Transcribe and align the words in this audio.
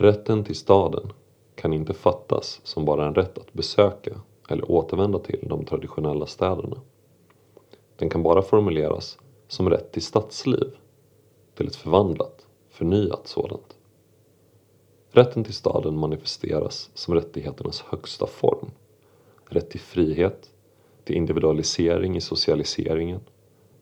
Rätten 0.00 0.44
till 0.44 0.56
staden 0.56 1.12
kan 1.54 1.72
inte 1.72 1.94
fattas 1.94 2.60
som 2.64 2.84
bara 2.84 3.06
en 3.06 3.14
rätt 3.14 3.38
att 3.38 3.52
besöka 3.52 4.20
eller 4.48 4.70
återvända 4.70 5.18
till 5.18 5.46
de 5.48 5.64
traditionella 5.64 6.26
städerna. 6.26 6.80
Den 7.96 8.10
kan 8.10 8.22
bara 8.22 8.42
formuleras 8.42 9.18
som 9.48 9.70
rätt 9.70 9.92
till 9.92 10.02
stadsliv, 10.02 10.70
till 11.54 11.66
ett 11.66 11.76
förvandlat, 11.76 12.46
förnyat 12.68 13.26
sådant. 13.26 13.76
Rätten 15.10 15.44
till 15.44 15.54
staden 15.54 15.98
manifesteras 15.98 16.90
som 16.94 17.14
rättigheternas 17.14 17.80
högsta 17.80 18.26
form. 18.26 18.70
Rätt 19.44 19.70
till 19.70 19.80
frihet, 19.80 20.50
till 21.04 21.16
individualisering 21.16 22.16
i 22.16 22.20
socialiseringen, 22.20 23.20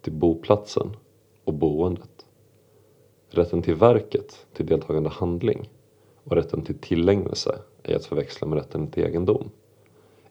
till 0.00 0.12
boplatsen 0.12 0.96
och 1.44 1.54
boendet. 1.54 2.26
Rätten 3.30 3.62
till 3.62 3.74
verket, 3.74 4.46
till 4.52 4.66
deltagande 4.66 5.10
handling 5.10 5.68
och 6.28 6.36
rätten 6.36 6.62
till 6.62 6.78
tillägnelse, 6.78 7.58
är 7.82 7.96
att 7.96 8.06
förväxla 8.06 8.48
med 8.48 8.58
rätten 8.58 8.90
till 8.90 9.04
egendom, 9.04 9.50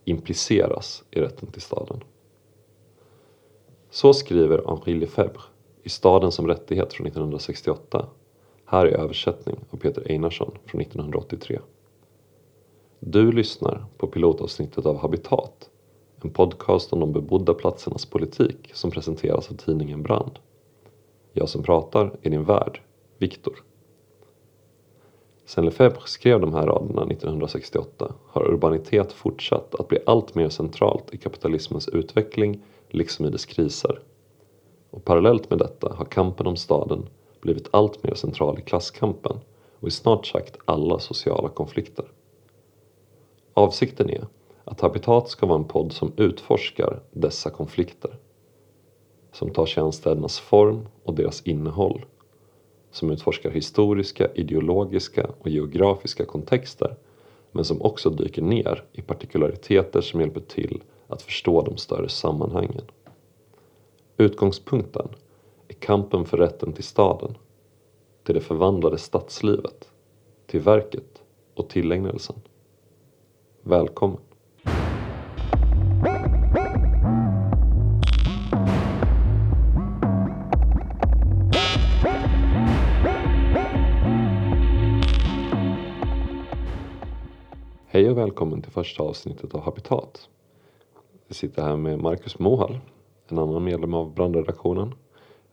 impliceras 0.05 1.03
i 1.11 1.19
rätten 1.19 1.51
till 1.51 1.61
staden. 1.61 2.03
Så 3.89 4.13
skriver 4.13 4.63
Henri 4.67 4.93
Lefebvre 4.93 5.41
i 5.83 5.89
Staden 5.89 6.31
som 6.31 6.47
rättighet 6.47 6.93
från 6.93 7.07
1968. 7.07 8.05
Här 8.65 8.85
är 8.85 8.91
översättning 8.91 9.55
av 9.69 9.77
Peter 9.77 10.11
Einarsson 10.11 10.51
från 10.65 10.81
1983. 10.81 11.59
Du 12.99 13.31
lyssnar 13.31 13.85
på 13.97 14.07
pilotavsnittet 14.07 14.85
av 14.85 14.97
Habitat, 14.97 15.69
en 16.23 16.29
podcast 16.29 16.93
om 16.93 16.99
de 16.99 17.13
bebodda 17.13 17.53
platsernas 17.53 18.05
politik 18.05 18.71
som 18.73 18.91
presenteras 18.91 19.51
av 19.51 19.55
tidningen 19.55 20.03
Brand. 20.03 20.39
Jag 21.33 21.49
som 21.49 21.63
pratar 21.63 22.17
är 22.21 22.29
din 22.29 22.43
värd, 22.43 22.81
Viktor. 23.17 23.63
Sen 25.47 25.65
Lefebvre 25.65 26.01
skrev 26.07 26.39
de 26.39 26.53
här 26.53 26.65
raderna 26.65 27.01
1968 27.01 28.13
har 28.27 28.47
urbanitet 28.47 29.11
fortsatt 29.11 29.75
att 29.75 29.87
bli 29.87 29.99
allt 30.05 30.35
mer 30.35 30.49
centralt 30.49 31.13
i 31.13 31.17
kapitalismens 31.17 31.87
utveckling 31.87 32.63
liksom 32.89 33.25
i 33.25 33.29
dess 33.29 33.45
kriser. 33.45 33.99
Och 34.89 35.05
parallellt 35.05 35.49
med 35.49 35.59
detta 35.59 35.93
har 35.93 36.05
kampen 36.05 36.47
om 36.47 36.55
staden 36.55 37.09
blivit 37.41 37.67
allt 37.71 38.03
mer 38.03 38.13
central 38.13 38.59
i 38.59 38.61
klasskampen 38.61 39.39
och 39.79 39.87
i 39.87 39.91
snart 39.91 40.25
sagt 40.25 40.57
alla 40.65 40.99
sociala 40.99 41.49
konflikter. 41.49 42.05
Avsikten 43.53 44.09
är 44.09 44.27
att 44.63 44.81
Habitat 44.81 45.29
ska 45.29 45.45
vara 45.45 45.59
en 45.59 45.67
podd 45.67 45.91
som 45.91 46.11
utforskar 46.17 46.99
dessa 47.11 47.49
konflikter. 47.49 48.11
Som 49.31 49.49
tar 49.49 49.65
sig 49.65 49.83
an 49.83 49.93
städernas 49.93 50.39
form 50.39 50.87
och 51.03 51.13
deras 51.13 51.41
innehåll. 51.41 52.05
Som 52.97 53.11
utforskar 53.11 53.49
historiska, 53.51 54.27
ideologiska 54.35 55.29
och 55.39 55.49
geografiska 55.49 56.25
kontexter 56.25 56.95
men 57.51 57.65
som 57.65 57.81
också 57.81 58.09
dyker 58.09 58.41
ner 58.41 58.83
i 58.91 59.01
partikulariteter 59.01 60.01
som 60.01 60.21
hjälper 60.21 60.39
till 60.41 60.83
att 61.07 61.21
förstå 61.21 61.61
de 61.61 61.77
större 61.77 62.09
sammanhangen. 62.09 62.81
Utgångspunkten 64.17 65.07
är 65.67 65.73
kampen 65.73 66.25
för 66.25 66.37
rätten 66.37 66.73
till 66.73 66.83
staden, 66.83 67.37
till 68.23 68.35
det 68.35 68.41
förvandlade 68.41 68.97
stadslivet, 68.97 69.91
till 70.45 70.59
verket 70.59 71.21
och 71.53 71.69
tillägnelsen. 71.69 72.35
Välkommen! 73.61 74.26
Välkommen 88.47 88.61
till 88.61 88.71
första 88.71 89.03
avsnittet 89.03 89.55
av 89.55 89.61
Habitat. 89.61 90.29
Jag 91.27 91.35
sitter 91.35 91.61
här 91.61 91.75
med 91.75 91.99
Marcus 91.99 92.39
Mohall, 92.39 92.79
en 93.27 93.37
annan 93.37 93.63
medlem 93.63 93.93
av 93.93 94.13
brandredaktionen, 94.13 94.93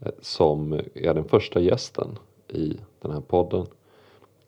eh, 0.00 0.12
som 0.20 0.72
är 0.94 1.14
den 1.14 1.24
första 1.24 1.60
gästen 1.60 2.18
i 2.48 2.76
den 3.02 3.12
här 3.12 3.20
podden. 3.20 3.66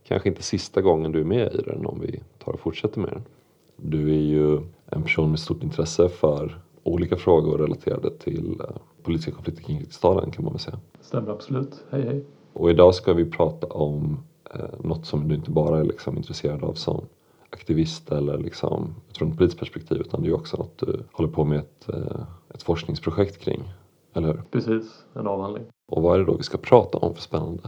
Kanske 0.05 0.29
inte 0.29 0.43
sista 0.43 0.81
gången 0.81 1.13
du 1.13 1.21
är 1.21 1.25
med 1.25 1.55
i 1.55 1.63
den 1.63 1.87
om 1.87 2.01
vi 2.01 2.21
tar 2.45 2.53
och 2.53 2.61
fortsätter 2.61 3.01
med 3.01 3.11
den. 3.11 3.23
Du 3.77 4.11
är 4.11 4.23
ju 4.23 4.61
en 4.87 5.03
person 5.03 5.31
med 5.31 5.39
stort 5.39 5.63
intresse 5.63 6.09
för 6.09 6.61
olika 6.83 7.17
frågor 7.17 7.59
relaterade 7.59 8.11
till 8.11 8.61
eh, 8.61 8.77
politiska 9.03 9.33
konflikter 9.33 9.63
kring 9.63 9.87
staden 9.91 10.31
kan 10.31 10.45
man 10.45 10.53
väl 10.53 10.61
säga. 10.61 10.79
Stämmer 11.01 11.33
absolut. 11.33 11.85
Hej 11.91 12.03
hej. 12.03 12.25
Och 12.53 12.71
idag 12.71 12.95
ska 12.95 13.13
vi 13.13 13.25
prata 13.25 13.67
om 13.67 14.25
eh, 14.55 14.61
något 14.81 15.07
som 15.07 15.29
du 15.29 15.35
inte 15.35 15.51
bara 15.51 15.81
är 15.81 15.85
liksom 15.85 16.17
intresserad 16.17 16.65
av 16.65 16.75
som 16.75 17.05
aktivist 17.51 18.13
eller 18.13 18.39
liksom 18.39 18.95
från 19.19 19.31
ett 19.31 19.39
politiskt 19.39 19.59
perspektiv 19.59 19.99
utan 20.01 20.23
det 20.23 20.29
är 20.29 20.35
också 20.35 20.57
något 20.57 20.79
du 20.79 21.03
håller 21.13 21.31
på 21.31 21.45
med 21.45 21.59
ett, 21.59 21.89
eh, 21.89 22.23
ett 22.55 22.63
forskningsprojekt 22.63 23.39
kring. 23.41 23.73
Eller 24.15 24.27
hur? 24.27 24.43
Precis, 24.51 25.05
en 25.15 25.27
avhandling. 25.27 25.65
Och 25.89 26.03
vad 26.03 26.15
är 26.15 26.19
det 26.19 26.25
då 26.25 26.37
vi 26.37 26.43
ska 26.43 26.59
prata 26.59 26.99
om 26.99 27.15
för 27.15 27.23
spännande? 27.23 27.63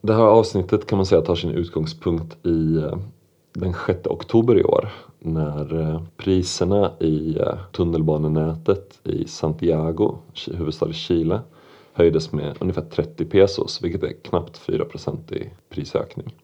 Det 0.00 0.14
här 0.14 0.22
avsnittet 0.22 0.86
kan 0.86 0.96
man 0.96 1.06
säga 1.06 1.20
tar 1.20 1.34
sin 1.34 1.50
utgångspunkt 1.50 2.46
i 2.46 2.76
eh, 2.76 2.98
den 3.52 3.74
6 3.86 4.06
oktober 4.06 4.58
i 4.58 4.64
år 4.64 4.88
när 5.18 5.80
eh, 5.80 6.02
priserna 6.16 6.92
i 7.00 7.38
tunnelbanenätet 7.72 9.00
i 9.04 9.28
Santiago, 9.28 10.18
huvudstad 10.52 10.90
i 10.90 10.92
Chile, 10.92 11.40
höjdes 11.92 12.32
med 12.32 12.56
ungefär 12.60 12.82
30 12.82 13.24
pesos 13.24 13.82
vilket 13.82 14.02
är 14.02 14.12
knappt 14.22 14.60
4% 14.68 15.34
i 15.34 15.50
prisökning. 15.68 16.34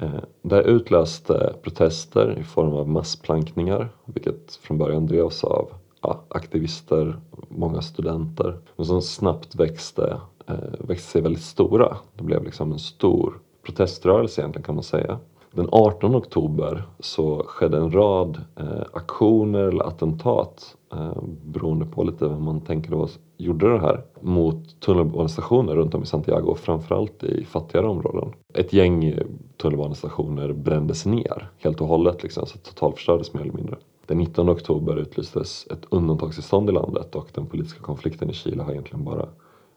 Eh, 0.00 0.20
det 0.42 0.62
utlöste 0.62 1.54
protester 1.62 2.38
i 2.38 2.42
form 2.42 2.72
av 2.72 2.88
massplankningar 2.88 3.88
vilket 4.04 4.54
från 4.54 4.78
början 4.78 5.06
drevs 5.06 5.44
av 5.44 5.68
ja, 6.02 6.20
aktivister, 6.28 7.20
många 7.48 7.82
studenter 7.82 8.58
och 8.76 8.86
som 8.86 9.02
snabbt 9.02 9.54
växte, 9.54 10.20
eh, 10.46 10.54
växte 10.78 11.10
sig 11.10 11.22
väldigt 11.22 11.42
stora. 11.42 11.96
Det 12.14 12.22
blev 12.24 12.44
liksom 12.44 12.72
en 12.72 12.78
stor 12.78 13.38
proteströrelse 13.62 14.40
egentligen 14.40 14.64
kan 14.64 14.74
man 14.74 14.84
säga. 14.84 15.18
Den 15.52 15.68
18 15.72 16.14
oktober 16.14 16.82
så 16.98 17.42
skedde 17.46 17.78
en 17.78 17.90
rad 17.90 18.44
eh, 18.56 18.82
aktioner 18.92 19.62
eller 19.62 19.84
attentat 19.84 20.76
eh, 20.92 21.22
beroende 21.44 21.86
på 21.86 22.04
lite 22.04 22.28
vem 22.28 22.44
man 22.44 22.60
tänker 22.60 22.90
då 22.90 23.08
gjorde 23.36 23.72
det 23.72 23.80
här 23.80 24.04
mot 24.20 24.80
tunnelbanestationer 24.80 25.76
runt 25.76 25.94
om 25.94 26.02
i 26.02 26.06
Santiago 26.06 26.54
framförallt 26.54 27.24
i 27.24 27.44
fattigare 27.44 27.86
områden. 27.86 28.32
Ett 28.54 28.72
gäng 28.72 29.18
tunnelbanestationer 29.60 30.52
brändes 30.52 31.06
ner 31.06 31.48
helt 31.58 31.80
och 31.80 31.86
hållet 31.86 32.22
liksom, 32.22 32.46
så 32.46 32.58
totalförstördes 32.58 33.34
mer 33.34 33.40
eller 33.40 33.52
mindre. 33.52 33.76
Den 34.06 34.18
19 34.18 34.50
oktober 34.50 34.96
utlystes 34.96 35.66
ett 35.70 35.86
undantagstillstånd 35.88 36.70
i 36.70 36.72
landet 36.72 37.14
och 37.14 37.28
den 37.34 37.46
politiska 37.46 37.80
konflikten 37.80 38.30
i 38.30 38.32
Chile 38.32 38.62
har 38.62 38.72
egentligen 38.72 39.04
bara 39.04 39.28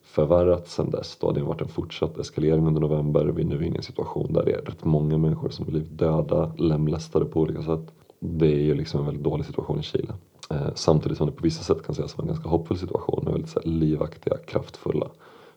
förvärrats 0.03 0.73
sedan 0.73 0.89
dess. 0.89 1.17
Då 1.19 1.27
har 1.27 1.33
det 1.33 1.44
varit 1.44 1.61
en 1.61 1.67
fortsatt 1.67 2.17
eskalering 2.17 2.67
under 2.67 2.81
november. 2.81 3.25
Vi 3.25 3.41
är 3.41 3.45
nu 3.45 3.66
inne 3.66 3.75
i 3.75 3.77
en 3.77 3.83
situation 3.83 4.33
där 4.33 4.45
det 4.45 4.51
är 4.51 4.61
rätt 4.61 4.83
många 4.83 5.17
människor 5.17 5.49
som 5.49 5.66
blivit 5.66 5.97
döda, 5.97 6.53
lemlästade 6.57 7.25
på 7.25 7.39
olika 7.39 7.61
sätt. 7.61 7.94
Det 8.19 8.47
är 8.47 8.61
ju 8.61 8.73
liksom 8.73 9.00
en 9.00 9.05
väldigt 9.05 9.23
dålig 9.23 9.45
situation 9.45 9.79
i 9.79 9.83
Chile. 9.83 10.13
Eh, 10.50 10.67
samtidigt 10.75 11.17
som 11.17 11.27
det 11.27 11.33
på 11.33 11.44
vissa 11.44 11.63
sätt 11.63 11.85
kan 11.85 11.95
sägas 11.95 12.17
vara 12.17 12.25
en 12.25 12.33
ganska 12.33 12.50
hoppfull 12.50 12.77
situation 12.77 13.23
med 13.23 13.33
väldigt 13.33 13.51
så 13.51 13.59
här, 13.59 13.67
livaktiga, 13.69 14.38
kraftfulla 14.38 15.07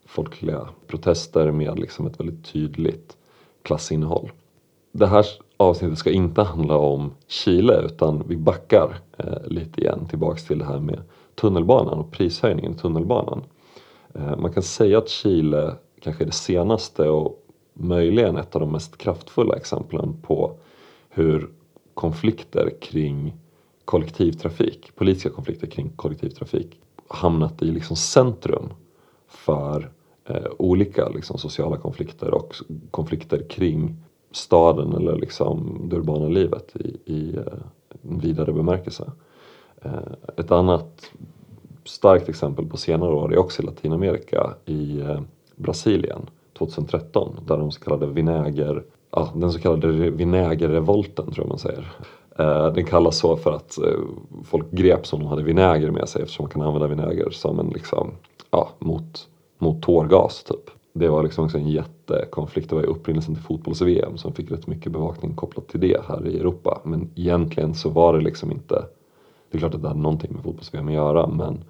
folkliga 0.06 0.68
protester 0.86 1.50
med 1.50 1.78
liksom 1.78 2.06
ett 2.06 2.20
väldigt 2.20 2.44
tydligt 2.44 3.16
klassinnehåll. 3.66 4.30
Det 4.92 5.06
här 5.06 5.26
avsnittet 5.56 5.98
ska 5.98 6.10
inte 6.10 6.42
handla 6.42 6.76
om 6.76 7.14
Chile 7.26 7.82
utan 7.84 8.28
vi 8.28 8.36
backar 8.36 8.98
eh, 9.18 9.46
lite 9.46 9.80
igen 9.80 10.06
tillbaks 10.10 10.46
till 10.46 10.58
det 10.58 10.64
här 10.64 10.80
med 10.80 11.02
tunnelbanan 11.34 11.98
och 11.98 12.10
prishöjningen 12.10 12.72
i 12.72 12.76
tunnelbanan. 12.76 13.44
Eh, 14.14 14.36
man 14.36 14.52
kan 14.52 14.62
säga 14.62 14.98
att 14.98 15.08
Chile 15.08 15.74
kanske 16.00 16.24
är 16.24 16.26
det 16.26 16.32
senaste 16.32 17.08
och 17.08 17.42
möjligen 17.74 18.36
ett 18.36 18.54
av 18.54 18.60
de 18.60 18.72
mest 18.72 18.98
kraftfulla 18.98 19.56
exemplen 19.56 20.22
på 20.22 20.56
hur 21.08 21.50
konflikter 21.94 22.70
kring 22.80 23.34
kollektivtrafik, 23.84 24.94
politiska 24.94 25.30
konflikter 25.30 25.66
kring 25.66 25.90
kollektivtrafik 25.96 26.80
hamnat 27.08 27.62
i 27.62 27.64
liksom 27.64 27.96
centrum 27.96 28.68
för 29.28 29.90
eh, 30.26 30.46
olika 30.58 31.08
liksom, 31.08 31.38
sociala 31.38 31.76
konflikter 31.76 32.34
och 32.34 32.54
konflikter 32.90 33.42
kring 33.48 33.96
staden 34.32 34.92
eller 34.92 35.16
liksom 35.16 35.80
det 35.90 35.96
urbana 35.96 36.28
livet 36.28 36.76
i, 36.76 37.12
i 37.12 37.36
eh, 37.36 37.42
en 38.02 38.18
vidare 38.18 38.52
bemärkelse. 38.52 39.10
Eh, 39.82 40.12
ett 40.36 40.50
annat 40.50 41.10
starkt 41.84 42.28
exempel 42.28 42.66
på 42.66 42.76
senare 42.76 43.14
år 43.14 43.32
är 43.32 43.38
också 43.38 43.62
i 43.62 43.66
Latinamerika 43.66 44.54
i 44.64 45.00
eh, 45.00 45.20
Brasilien 45.56 46.20
2013 46.58 47.40
där 47.46 47.58
de 47.58 47.70
så 47.70 47.80
kallade 47.80 48.06
vinäger, 48.06 48.84
ja, 49.10 49.32
den 49.34 49.52
så 49.52 49.60
kallade 49.60 50.10
vinägerrevolten 50.10 51.32
tror 51.32 51.44
jag 51.44 51.48
man 51.48 51.58
säger. 51.58 51.92
Eh, 52.38 52.72
den 52.72 52.84
kallas 52.84 53.18
så 53.18 53.36
för 53.36 53.52
att 53.52 53.78
eh, 53.78 54.00
folk 54.44 54.70
greps 54.70 55.12
om 55.12 55.20
de 55.20 55.28
hade 55.28 55.42
vinäger 55.42 55.90
med 55.90 56.08
sig 56.08 56.22
eftersom 56.22 56.42
man 56.44 56.50
kan 56.50 56.62
använda 56.62 56.86
vinäger 56.86 57.30
som 57.30 57.60
en 57.60 57.68
liksom, 57.68 58.10
ja, 58.50 58.68
mot, 58.78 59.28
mot 59.58 59.82
tårgas 59.82 60.44
typ. 60.44 60.70
Det 60.92 61.08
var 61.08 61.22
liksom 61.22 61.44
också 61.44 61.58
en 61.58 61.68
jättekonflikt. 61.68 62.68
Det 62.68 62.74
var 62.74 62.82
ju 62.82 62.88
upprinnelsen 62.88 63.34
till 63.34 63.44
fotbolls-VM 63.44 64.16
som 64.16 64.32
fick 64.32 64.50
rätt 64.50 64.66
mycket 64.66 64.92
bevakning 64.92 65.34
kopplat 65.34 65.68
till 65.68 65.80
det 65.80 66.00
här 66.08 66.26
i 66.26 66.38
Europa. 66.38 66.80
Men 66.84 67.10
egentligen 67.14 67.74
så 67.74 67.88
var 67.88 68.12
det 68.12 68.20
liksom 68.20 68.52
inte, 68.52 68.84
det 69.50 69.56
är 69.56 69.58
klart 69.58 69.74
att 69.74 69.82
det 69.82 69.88
hade 69.88 70.00
någonting 70.00 70.32
med 70.34 70.42
fotbolls-VM 70.42 70.88
att 70.88 70.94
göra 70.94 71.26
men 71.26 71.64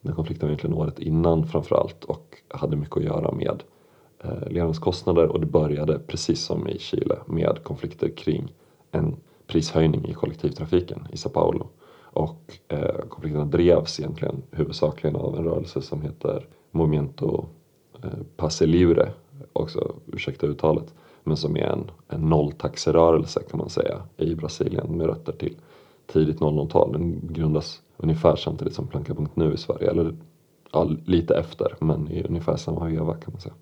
den 0.00 0.14
konflikten 0.14 0.48
var 0.48 0.50
egentligen 0.50 0.76
året 0.76 0.98
innan 0.98 1.46
framförallt 1.46 2.04
och 2.04 2.36
hade 2.48 2.76
mycket 2.76 2.96
att 2.96 3.04
göra 3.04 3.32
med 3.32 3.62
eh, 4.24 4.48
levnadskostnader 4.50 5.26
och 5.26 5.40
det 5.40 5.46
började 5.46 5.98
precis 5.98 6.44
som 6.44 6.68
i 6.68 6.78
Chile 6.78 7.16
med 7.26 7.58
konflikter 7.62 8.08
kring 8.08 8.52
en 8.90 9.16
prishöjning 9.46 10.04
i 10.08 10.14
kollektivtrafiken 10.14 11.06
i 11.12 11.16
Sao 11.16 11.30
Paulo. 11.30 11.68
Och 12.00 12.58
eh, 12.68 12.98
konflikterna 13.08 13.44
drevs 13.44 14.00
egentligen 14.00 14.42
huvudsakligen 14.50 15.16
av 15.16 15.36
en 15.36 15.44
rörelse 15.44 15.82
som 15.82 16.02
heter 16.02 16.46
Momento 16.70 17.46
eh, 18.04 18.10
Passe 18.36 18.66
Libre, 18.66 19.12
också 19.52 19.94
ursäkta 20.06 20.46
uttalet, 20.46 20.94
men 21.24 21.36
som 21.36 21.56
är 21.56 21.66
en, 21.66 21.90
en 22.08 22.20
nolltaxerörelse 22.20 23.42
kan 23.50 23.58
man 23.58 23.68
säga 23.68 24.02
i 24.16 24.34
Brasilien 24.34 24.96
med 24.96 25.06
rötter 25.06 25.32
till 25.32 25.56
tidigt 26.06 26.40
00-tal. 26.40 26.92
Den 26.92 27.20
grundas 27.32 27.82
ungefär 27.96 28.36
samtidigt 28.36 28.74
som 28.74 28.86
Planka.nu 28.86 29.52
i 29.52 29.56
Sverige, 29.56 29.90
eller 29.90 30.14
ja, 30.72 30.90
lite 31.04 31.34
efter 31.34 31.76
men 31.80 32.10
i 32.10 32.22
ungefär 32.28 32.56
samma 32.56 32.86
veva 32.86 33.14
kan 33.14 33.32
man 33.32 33.40
säga. 33.40 33.54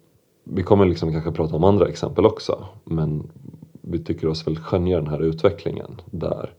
Vi 0.44 0.62
kommer 0.62 0.87
liksom 0.87 1.12
kanske 1.12 1.32
prata 1.32 1.56
om 1.56 1.64
andra 1.64 1.88
exempel 1.88 2.26
också 2.26 2.67
men 2.85 3.31
vi 3.81 3.99
tycker 3.99 4.29
oss 4.29 4.47
väl 4.47 4.59
skönja 4.59 4.97
den 4.97 5.11
här 5.11 5.23
utvecklingen 5.23 6.00
där 6.11 6.55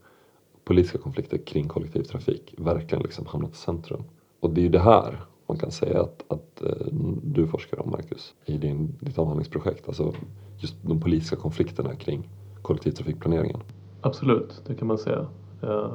politiska 0.64 0.98
konflikter 0.98 1.38
kring 1.38 1.68
kollektivtrafik 1.68 2.54
verkligen 2.58 3.02
liksom 3.02 3.26
hamnat 3.26 3.52
i 3.52 3.56
centrum. 3.56 4.04
Och 4.40 4.50
det 4.50 4.60
är 4.60 4.62
ju 4.62 4.68
det 4.68 4.78
här 4.78 5.20
man 5.48 5.58
kan 5.58 5.70
säga 5.70 6.00
att, 6.00 6.24
att 6.28 6.62
eh, 6.62 6.86
du 7.22 7.46
forskar 7.46 7.82
om 7.82 7.90
Marcus 7.90 8.34
i 8.44 8.58
din, 8.58 8.94
ditt 9.00 9.18
avhandlingsprojekt. 9.18 9.88
Alltså 9.88 10.12
just 10.58 10.76
de 10.82 11.00
politiska 11.00 11.36
konflikterna 11.36 11.94
kring 11.94 12.28
kollektivtrafikplaneringen. 12.62 13.60
Absolut, 14.00 14.62
det 14.66 14.74
kan 14.74 14.88
man 14.88 14.98
säga. 14.98 15.26
Eh, 15.62 15.92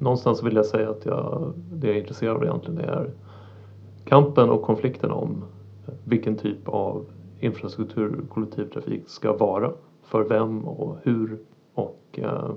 någonstans 0.00 0.42
vill 0.42 0.56
jag 0.56 0.66
säga 0.66 0.90
att 0.90 1.06
jag, 1.06 1.52
det 1.72 1.86
jag 1.86 1.96
är 1.96 2.00
intresserad 2.00 2.36
av 2.36 2.42
egentligen 2.44 2.80
är 2.80 3.10
kampen 4.04 4.50
och 4.50 4.62
konflikten 4.62 5.10
om 5.10 5.44
vilken 6.04 6.36
typ 6.36 6.68
av 6.68 7.04
infrastruktur 7.40 8.24
kollektivtrafik 8.30 9.08
ska 9.08 9.36
vara, 9.36 9.72
för 10.02 10.24
vem 10.24 10.68
och 10.68 10.96
hur 11.02 11.38
och 11.74 12.00
eh, 12.12 12.50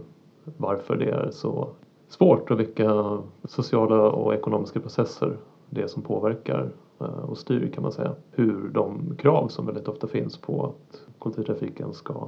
varför 0.58 0.96
det 0.96 1.10
är 1.10 1.32
så 1.32 1.70
svårt 2.10 2.52
och 2.52 2.60
vilka 2.60 3.18
sociala 3.44 4.12
och 4.12 4.34
ekonomiska 4.34 4.80
processer 4.80 5.38
det 5.70 5.88
som 5.88 6.02
påverkar 6.04 6.72
eh, 7.00 7.06
och 7.06 7.38
styr 7.38 7.72
kan 7.74 7.84
man 7.84 7.92
säga 7.92 8.16
hur 8.32 8.70
de 8.74 9.16
krav 9.18 9.48
som 9.48 9.66
väldigt 9.66 9.88
ofta 9.88 10.08
finns 10.08 10.38
på 10.38 10.66
att 10.66 11.02
kollektivtrafiken 11.20 11.94
ska 11.94 12.28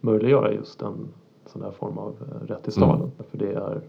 möjliggöra 0.00 0.52
just 0.52 0.82
en 0.82 1.08
sån 1.46 1.62
här 1.62 1.70
form 1.70 1.98
av 1.98 2.16
eh, 2.20 2.46
rätt 2.46 2.62
till 2.62 2.72
staden. 2.72 2.96
Mm. 2.96 3.10
För 3.30 3.38
det 3.38 3.52
är 3.52 3.80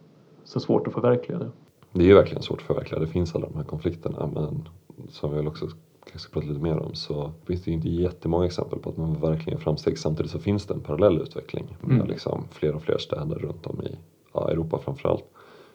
så 0.44 0.60
svårt 0.60 0.88
att 0.88 0.94
förverkliga 0.94 1.40
det. 1.40 1.52
Det 1.92 2.04
är 2.04 2.08
ju 2.08 2.14
verkligen 2.14 2.44
svårt 2.44 2.60
att 2.60 2.68
förverkliga. 2.68 3.00
Det 3.00 3.08
finns 3.08 3.36
alla 3.36 3.48
de 3.48 3.56
här 3.56 3.64
konflikterna 3.64 4.30
men 4.34 4.70
som 5.10 5.34
vi 5.34 5.48
också 5.48 5.68
kanske 6.04 6.20
ska 6.20 6.34
prata 6.34 6.48
lite 6.48 6.62
mer 6.62 6.80
om 6.80 6.96
så 6.96 7.32
finns 7.46 7.64
det 7.64 7.72
ju 7.72 7.76
inte 7.76 7.90
jättemånga 7.90 8.46
exempel 8.46 8.80
på 8.80 8.90
att 8.90 8.98
man 8.98 9.14
verkligen 9.14 9.60
framsteg. 9.60 9.98
Samtidigt 9.98 10.32
så 10.32 10.40
finns 10.40 10.66
det 10.66 10.74
en 10.74 10.80
parallell 10.80 11.22
utveckling 11.22 11.78
med 11.82 11.96
mm. 11.96 12.08
liksom 12.08 12.44
fler 12.52 12.76
och 12.76 12.82
fler 12.82 12.98
städer 12.98 13.36
runt 13.36 13.68
om 13.68 13.82
i 13.82 13.98
ja, 14.34 14.50
Europa 14.52 14.78
framförallt 14.78 15.26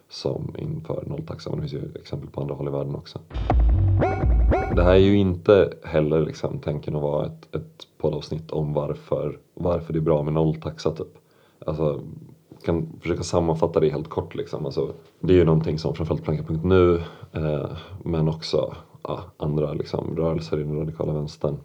som 0.09 0.55
inför 0.59 1.05
nolltaxa. 1.06 1.51
Men 1.51 1.61
det 1.61 1.69
finns 1.69 1.83
ju 1.83 2.01
exempel 2.01 2.31
på 2.31 2.41
andra 2.41 2.55
håll 2.55 2.69
i 2.69 2.71
världen 2.71 2.95
också. 2.95 3.19
Det 4.77 4.83
här 4.83 4.95
är 4.95 4.99
ju 4.99 5.17
inte 5.17 5.73
heller 5.85 6.21
liksom 6.21 6.59
tänken 6.59 6.97
att 6.97 7.03
vara 7.03 7.27
ett, 7.27 7.55
ett 7.55 7.87
poddavsnitt 7.99 8.51
om 8.51 8.73
varför, 8.73 9.39
varför 9.55 9.93
det 9.93 9.99
är 9.99 10.01
bra 10.01 10.23
med 10.23 10.33
nolltaxa 10.33 10.91
typ. 10.91 11.19
Alltså, 11.67 12.01
kan 12.65 12.99
försöka 13.01 13.23
sammanfatta 13.23 13.81
det 13.81 13.89
helt 13.89 14.09
kort. 14.09 14.35
Liksom. 14.35 14.67
Alltså, 14.67 14.93
det 15.21 15.33
är 15.33 15.37
ju 15.37 15.45
någonting 15.45 15.79
som 15.79 15.95
framförallt 15.95 16.25
Planka.nu 16.25 17.03
eh, 17.33 17.71
men 18.05 18.29
också 18.29 18.75
ja, 19.03 19.21
andra 19.37 19.73
liksom, 19.73 20.17
rörelser 20.17 20.61
i 20.61 20.62
den 20.62 20.79
radikala 20.79 21.12
vänstern 21.12 21.56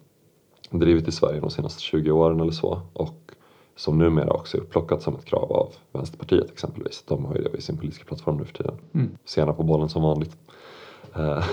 drivit 0.71 1.07
i 1.07 1.11
Sverige 1.11 1.39
de 1.39 1.49
senaste 1.49 1.81
20 1.81 2.11
åren 2.11 2.39
eller 2.39 2.51
så 2.51 2.81
och 2.93 3.31
som 3.79 3.97
numera 3.97 4.33
också 4.33 4.57
är 4.57 4.61
upplockat 4.61 5.01
som 5.01 5.15
ett 5.15 5.25
krav 5.25 5.51
av 5.51 5.69
Vänsterpartiet 5.91 6.51
exempelvis. 6.51 7.03
De 7.07 7.25
har 7.25 7.35
ju 7.35 7.41
det 7.41 7.57
i 7.57 7.61
sin 7.61 7.77
politiska 7.77 8.05
plattform 8.05 8.37
nu 8.37 8.45
för 8.45 8.53
tiden. 8.53 8.75
Mm. 8.93 9.09
Sena 9.25 9.53
på 9.53 9.63
bollen 9.63 9.89
som 9.89 10.01
vanligt. 10.01 10.37
Eh, 11.15 11.43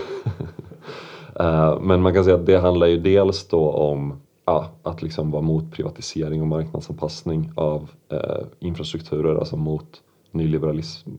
eh, 1.41 1.81
men 1.81 2.03
man 2.03 2.15
kan 2.15 2.25
säga 2.25 2.37
att 2.37 2.47
det 2.47 2.59
handlar 2.59 2.87
ju 2.87 2.99
dels 2.99 3.49
då 3.49 3.71
om 3.71 4.21
ja, 4.45 4.71
att 4.83 5.03
liksom 5.03 5.31
vara 5.31 5.43
mot 5.43 5.73
privatisering 5.73 6.41
och 6.41 6.47
marknadsanpassning 6.47 7.53
av 7.55 7.91
eh, 8.09 8.47
infrastrukturer, 8.59 9.37
alltså 9.37 9.57
mot 9.57 10.03
nyliberalism 10.31 11.11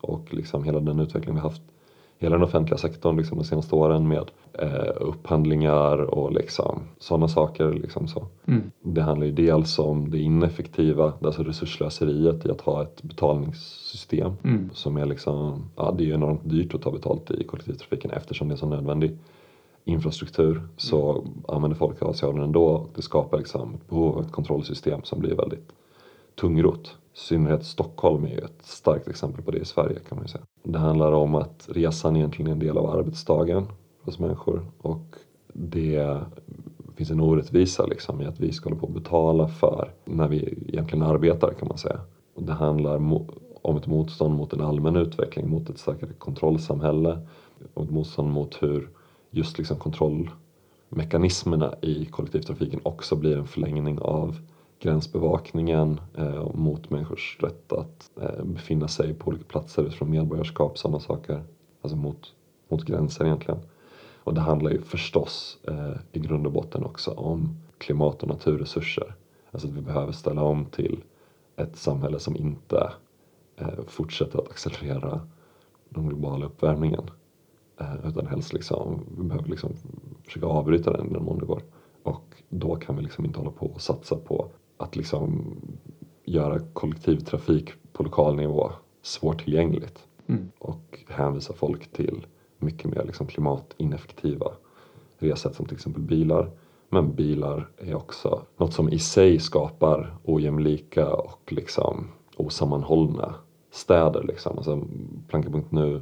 och 0.00 0.34
liksom 0.34 0.64
hela 0.64 0.80
den 0.80 1.00
utveckling 1.00 1.34
vi 1.34 1.40
haft 1.40 1.62
hela 2.18 2.36
den 2.36 2.44
offentliga 2.44 2.78
sektorn 2.78 3.16
liksom 3.16 3.38
de 3.38 3.44
senaste 3.44 3.74
åren 3.74 4.08
med 4.08 4.30
eh, 4.52 4.92
upphandlingar 5.00 5.98
och 5.98 6.32
liksom 6.32 6.80
sådana 6.98 7.28
saker. 7.28 7.72
Liksom 7.72 8.08
så. 8.08 8.26
Mm. 8.46 8.70
Det 8.82 9.02
handlar 9.02 9.26
ju 9.26 9.32
dels 9.32 9.78
om 9.78 10.10
det 10.10 10.18
ineffektiva, 10.18 11.12
alltså 11.22 11.42
resursslöseriet 11.42 12.46
i 12.46 12.50
att 12.50 12.60
ha 12.60 12.82
ett 12.82 13.02
betalningssystem 13.02 14.32
mm. 14.44 14.70
som 14.72 14.96
är 14.96 15.06
liksom, 15.06 15.64
ja 15.76 15.94
det 15.98 16.04
är 16.04 16.06
ju 16.06 16.14
enormt 16.14 16.50
dyrt 16.50 16.74
att 16.74 16.82
ta 16.82 16.90
betalt 16.90 17.30
i 17.30 17.44
kollektivtrafiken 17.44 18.10
eftersom 18.10 18.48
det 18.48 18.54
är 18.54 18.56
så 18.56 18.66
nödvändig 18.66 19.18
infrastruktur 19.84 20.62
så 20.76 21.12
mm. 21.12 21.32
använder 21.48 21.76
folk 21.76 22.02
av 22.02 22.12
sig 22.12 22.26
av 22.26 22.34
den 22.34 22.44
ändå. 22.44 22.86
Det 22.94 23.02
skapar 23.02 23.38
liksom 23.38 23.74
ett 23.74 23.88
behov 23.88 24.16
av 24.16 24.24
ett 24.24 24.32
kontrollsystem 24.32 25.00
som 25.04 25.20
blir 25.20 25.34
väldigt 25.34 25.72
tungrot. 26.40 26.96
I 27.18 27.20
synnerhet 27.20 27.64
Stockholm 27.64 28.24
är 28.24 28.28
ju 28.28 28.38
ett 28.38 28.62
starkt 28.62 29.08
exempel 29.08 29.44
på 29.44 29.50
det 29.50 29.58
i 29.58 29.64
Sverige 29.64 29.98
kan 30.08 30.16
man 30.18 30.24
ju 30.24 30.28
säga. 30.28 30.44
Det 30.62 30.78
handlar 30.78 31.12
om 31.12 31.34
att 31.34 31.68
resan 31.72 32.16
egentligen 32.16 32.46
är 32.48 32.52
en 32.52 32.58
del 32.58 32.78
av 32.78 32.90
arbetsdagen 32.90 33.66
hos 34.02 34.18
människor 34.18 34.66
och 34.78 35.16
det 35.52 36.20
finns 36.96 37.10
en 37.10 37.20
orättvisa 37.20 37.86
liksom 37.86 38.20
i 38.20 38.26
att 38.26 38.40
vi 38.40 38.52
ska 38.52 38.68
hålla 38.68 38.80
på 38.80 38.86
att 38.86 38.92
betala 38.94 39.48
för 39.48 39.92
när 40.04 40.28
vi 40.28 40.64
egentligen 40.68 41.02
arbetar 41.02 41.54
kan 41.58 41.68
man 41.68 41.78
säga. 41.78 42.00
Och 42.34 42.42
det 42.42 42.52
handlar 42.52 42.96
om 43.62 43.76
ett 43.76 43.86
motstånd 43.86 44.34
mot 44.34 44.52
en 44.52 44.60
allmän 44.60 44.96
utveckling, 44.96 45.50
mot 45.50 45.70
ett 45.70 45.78
starkare 45.78 46.12
kontrollsamhälle 46.18 47.18
och 47.74 47.84
ett 47.84 47.90
motstånd 47.90 48.30
mot 48.30 48.62
hur 48.62 48.88
just 49.30 49.58
liksom 49.58 49.76
kontrollmekanismerna 49.76 51.74
i 51.82 52.04
kollektivtrafiken 52.04 52.80
också 52.82 53.16
blir 53.16 53.36
en 53.36 53.46
förlängning 53.46 53.98
av 53.98 54.36
gränsbevakningen 54.80 56.00
eh, 56.14 56.54
mot 56.54 56.90
människors 56.90 57.38
rätt 57.40 57.72
att 57.72 58.10
eh, 58.20 58.44
befinna 58.44 58.88
sig 58.88 59.14
på 59.14 59.28
olika 59.28 59.44
platser 59.44 59.82
utifrån 59.82 60.10
medborgarskap, 60.10 60.78
sådana 60.78 61.00
saker. 61.00 61.42
Alltså 61.82 61.96
mot, 61.96 62.34
mot 62.68 62.84
gränser 62.84 63.24
egentligen. 63.24 63.60
Och 64.24 64.34
det 64.34 64.40
handlar 64.40 64.70
ju 64.70 64.82
förstås 64.82 65.58
eh, 65.68 65.96
i 66.12 66.18
grund 66.18 66.46
och 66.46 66.52
botten 66.52 66.84
också 66.84 67.10
om 67.10 67.56
klimat 67.78 68.22
och 68.22 68.28
naturresurser. 68.28 69.14
Alltså 69.50 69.68
att 69.68 69.74
vi 69.74 69.80
behöver 69.80 70.12
ställa 70.12 70.42
om 70.42 70.64
till 70.64 71.04
ett 71.56 71.76
samhälle 71.76 72.18
som 72.18 72.36
inte 72.36 72.92
eh, 73.56 73.84
fortsätter 73.86 74.38
att 74.38 74.50
accelerera 74.50 75.20
den 75.88 76.08
globala 76.08 76.46
uppvärmningen. 76.46 77.10
Eh, 77.80 78.08
utan 78.08 78.26
helst 78.26 78.52
liksom, 78.52 79.04
vi 79.18 79.24
behöver 79.24 79.48
liksom 79.48 79.72
försöka 80.24 80.46
avbryta 80.46 80.92
den 80.92 81.10
i 81.10 81.12
den 81.12 81.24
mån 81.24 81.38
det 81.38 81.46
går. 81.46 81.62
Och 82.02 82.42
då 82.48 82.76
kan 82.76 82.96
vi 82.96 83.02
liksom 83.02 83.24
inte 83.24 83.38
hålla 83.38 83.50
på 83.50 83.66
och 83.66 83.80
satsa 83.80 84.16
på 84.16 84.48
att 84.78 84.96
liksom 84.96 85.56
göra 86.24 86.58
kollektivtrafik 86.72 87.70
på 87.92 88.02
lokal 88.02 88.36
nivå 88.36 88.70
svårtillgängligt 89.02 90.06
mm. 90.26 90.50
och 90.58 91.04
hänvisa 91.08 91.52
folk 91.52 91.92
till 91.92 92.26
mycket 92.58 92.90
mer 92.90 93.04
liksom 93.04 93.26
klimatineffektiva 93.26 94.50
resesätt 95.18 95.54
som 95.54 95.66
till 95.66 95.76
exempel 95.76 96.02
bilar. 96.02 96.50
Men 96.88 97.14
bilar 97.14 97.68
är 97.78 97.94
också 97.94 98.42
något 98.56 98.72
som 98.72 98.88
i 98.88 98.98
sig 98.98 99.38
skapar 99.38 100.16
ojämlika 100.24 101.14
och 101.14 101.52
liksom 101.52 102.08
osammanhållna 102.36 103.34
städer. 103.70 104.22
Liksom. 104.22 104.56
Alltså, 104.56 104.82
Planka.nu 105.28 106.00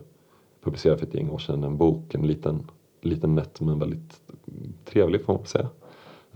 publicerade 0.62 0.98
för 0.98 1.06
ett 1.06 1.14
gäng 1.14 1.30
år 1.30 1.38
sedan 1.38 1.64
en 1.64 1.76
bok, 1.76 2.14
en 2.14 2.26
liten, 2.26 2.70
liten 3.00 3.34
nätt 3.34 3.60
men 3.60 3.78
väldigt 3.78 4.20
trevlig 4.84 5.24
får 5.24 5.34
man 5.34 5.46
säga 5.46 5.68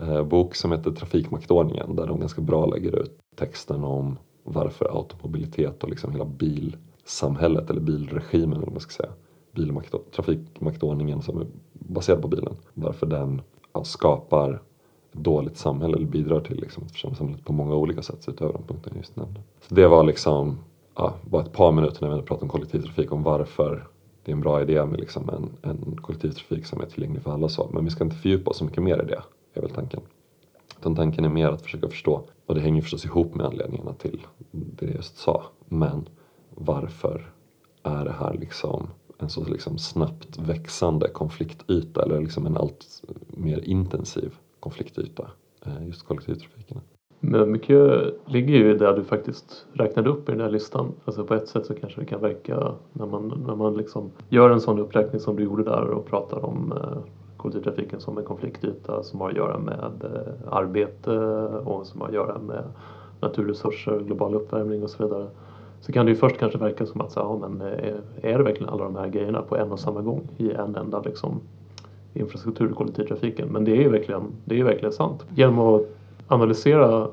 Eh, 0.01 0.23
bok 0.23 0.55
som 0.55 0.71
heter 0.71 0.91
Trafikmaktordningen 0.91 1.95
där 1.95 2.07
de 2.07 2.19
ganska 2.19 2.41
bra 2.41 2.65
lägger 2.65 2.95
ut 2.95 3.19
texten 3.35 3.83
om 3.83 4.17
varför 4.43 4.97
automobilitet 4.97 5.83
och 5.83 5.89
liksom 5.89 6.11
hela 6.11 6.25
bilsamhället 6.25 7.69
eller 7.69 7.81
bilregimen 7.81 8.53
eller 8.53 8.65
vad 8.65 8.71
man 8.71 8.79
ska 8.79 9.03
säga 9.03 9.11
bilmakt, 9.51 9.95
trafikmaktordningen 10.15 11.21
som 11.21 11.41
är 11.41 11.47
baserad 11.73 12.21
på 12.21 12.27
bilen 12.27 12.55
varför 12.73 13.07
den 13.07 13.41
ja, 13.73 13.83
skapar 13.83 14.61
dåligt 15.11 15.57
samhälle 15.57 15.97
eller 15.97 16.07
bidrar 16.07 16.39
till 16.39 16.61
liksom, 16.61 16.83
att 16.83 16.91
försämra 16.91 17.15
samhället 17.15 17.45
på 17.45 17.53
många 17.53 17.75
olika 17.75 18.01
sätt 18.01 18.25
utöver 18.27 18.53
de 18.53 18.63
punkter 18.63 18.91
jag 18.91 18.97
just 18.97 19.15
nämnde. 19.15 19.41
Så 19.67 19.75
det 19.75 19.87
var 19.87 20.03
liksom 20.03 20.57
ja, 20.95 21.13
bara 21.29 21.41
ett 21.41 21.53
par 21.53 21.71
minuter 21.71 22.07
när 22.07 22.15
vi 22.15 22.21
pratade 22.21 22.43
om 22.43 22.49
kollektivtrafik 22.49 23.11
om 23.11 23.23
varför 23.23 23.87
det 24.23 24.31
är 24.31 24.35
en 24.35 24.41
bra 24.41 24.61
idé 24.61 24.85
med 24.85 24.99
liksom 24.99 25.29
en, 25.29 25.71
en 25.71 25.95
kollektivtrafik 26.01 26.65
som 26.65 26.81
är 26.81 26.85
tillgänglig 26.85 27.21
för 27.21 27.31
alla 27.31 27.49
så. 27.49 27.69
Men 27.73 27.85
vi 27.85 27.91
ska 27.91 28.03
inte 28.03 28.15
fördjupa 28.15 28.49
oss 28.49 28.57
så 28.57 28.65
mycket 28.65 28.83
mer 28.83 29.03
i 29.03 29.05
det 29.05 29.21
är 29.53 29.61
väl 29.61 29.69
tanken. 29.69 30.01
Utan 30.79 30.95
tanken 30.95 31.25
är 31.25 31.29
mer 31.29 31.47
att 31.47 31.61
försöka 31.61 31.89
förstå, 31.89 32.21
och 32.45 32.55
det 32.55 32.61
hänger 32.61 32.81
förstås 32.81 33.05
ihop 33.05 33.35
med 33.35 33.45
anledningarna 33.45 33.93
till 33.93 34.21
det 34.51 34.85
jag 34.85 34.95
just 34.95 35.17
sa, 35.17 35.43
men 35.65 36.09
varför 36.49 37.31
är 37.83 38.05
det 38.05 38.15
här 38.19 38.33
liksom 38.33 38.87
en 39.17 39.29
så 39.29 39.45
liksom 39.45 39.77
snabbt 39.77 40.39
växande 40.39 41.07
konfliktyta 41.07 42.03
eller 42.03 42.21
liksom 42.21 42.45
en 42.45 42.57
allt 42.57 43.03
mer 43.27 43.59
intensiv 43.63 44.33
konfliktyta, 44.59 45.27
eh, 45.65 45.87
just 45.87 46.07
kollektivtrafiken. 46.07 46.81
Men 47.19 47.51
mycket 47.51 48.13
ligger 48.25 48.53
ju 48.53 48.71
i 48.71 48.77
det 48.77 48.95
du 48.95 49.03
faktiskt 49.03 49.65
räknade 49.73 50.09
upp 50.09 50.29
i 50.29 50.31
den 50.31 50.41
här 50.41 50.49
listan. 50.49 50.91
Alltså 51.05 51.23
på 51.23 51.33
ett 51.33 51.47
sätt 51.47 51.65
så 51.65 51.73
kanske 51.73 52.01
det 52.01 52.05
kan 52.05 52.21
verka 52.21 52.73
när 52.93 53.05
man, 53.05 53.43
när 53.47 53.55
man 53.55 53.77
liksom 53.77 54.11
gör 54.29 54.49
en 54.49 54.61
sån 54.61 54.79
uppräkning 54.79 55.19
som 55.19 55.35
du 55.35 55.43
gjorde 55.43 55.63
där 55.63 55.85
och 55.85 56.05
pratar 56.05 56.45
om 56.45 56.71
eh, 56.71 56.97
kollektivtrafiken 57.41 57.99
som 57.99 58.17
en 58.17 58.23
konfliktyta 58.23 59.03
som 59.03 59.21
har 59.21 59.29
att 59.29 59.35
göra 59.35 59.57
med 59.57 60.03
eh, 60.03 60.53
arbete 60.53 61.11
och 61.65 61.87
som 61.87 62.01
har 62.01 62.07
att 62.07 62.13
göra 62.13 62.37
med 62.39 62.63
naturresurser, 63.19 63.99
global 63.99 64.35
uppvärmning 64.35 64.83
och 64.83 64.89
så 64.89 65.03
vidare. 65.03 65.27
Så 65.81 65.91
kan 65.91 66.05
det 66.05 66.11
ju 66.11 66.17
först 66.17 66.37
kanske 66.37 66.57
verka 66.57 66.85
som 66.85 67.01
att 67.01 67.15
ja, 67.15 67.37
men 67.41 67.61
eh, 67.61 67.95
är 68.21 68.37
det 68.37 68.43
verkligen 68.43 68.69
alla 68.69 68.83
de 68.83 68.95
här 68.95 69.07
grejerna 69.07 69.41
på 69.41 69.57
en 69.57 69.71
och 69.71 69.79
samma 69.79 70.01
gång 70.01 70.27
i 70.37 70.51
en 70.51 70.75
enda 70.75 71.01
liksom, 71.01 71.41
infrastruktur 72.13 72.71
i 72.71 72.73
kollektivtrafiken? 72.73 73.47
Men 73.47 73.65
det 73.65 73.71
är 73.71 73.81
ju 73.81 73.89
verkligen, 73.89 74.23
det 74.45 74.59
är 74.59 74.63
verkligen 74.63 74.93
sant. 74.93 75.25
Genom 75.35 75.59
att 75.59 75.81
analysera 76.27 77.07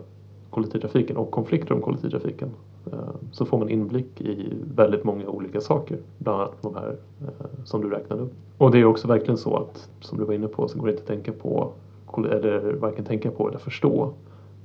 kollektivtrafiken 0.51 1.17
och 1.17 1.31
konflikter 1.31 1.75
om 1.75 1.81
kollektivtrafiken 1.81 2.51
Eh, 2.93 2.99
så 3.33 3.45
får 3.45 3.59
man 3.59 3.69
inblick 3.69 4.21
i 4.21 4.53
väldigt 4.75 5.05
många 5.05 5.29
olika 5.29 5.61
saker, 5.61 5.99
bland 6.19 6.41
annat 6.41 6.63
de 6.63 6.75
här 6.75 6.97
eh, 7.21 7.65
som 7.65 7.81
du 7.81 7.91
räknade 7.91 8.23
upp. 8.23 8.33
Och 8.59 8.71
det 8.71 8.79
är 8.79 8.85
också 8.85 9.09
verkligen 9.09 9.39
så 9.39 9.57
att, 9.57 9.89
som 10.01 10.19
du 10.19 10.25
var 10.25 10.35
inne 10.35 10.49
på, 10.49 10.69
så 10.69 10.79
går 10.79 10.87
det 10.87 10.91
inte 10.91 11.03
att 11.03 11.09
tänka 11.09 11.33
på, 11.33 11.73
eller 12.17 12.73
varken 12.73 13.05
tänka 13.05 13.31
på 13.31 13.49
eller 13.49 13.59
förstå 13.59 14.13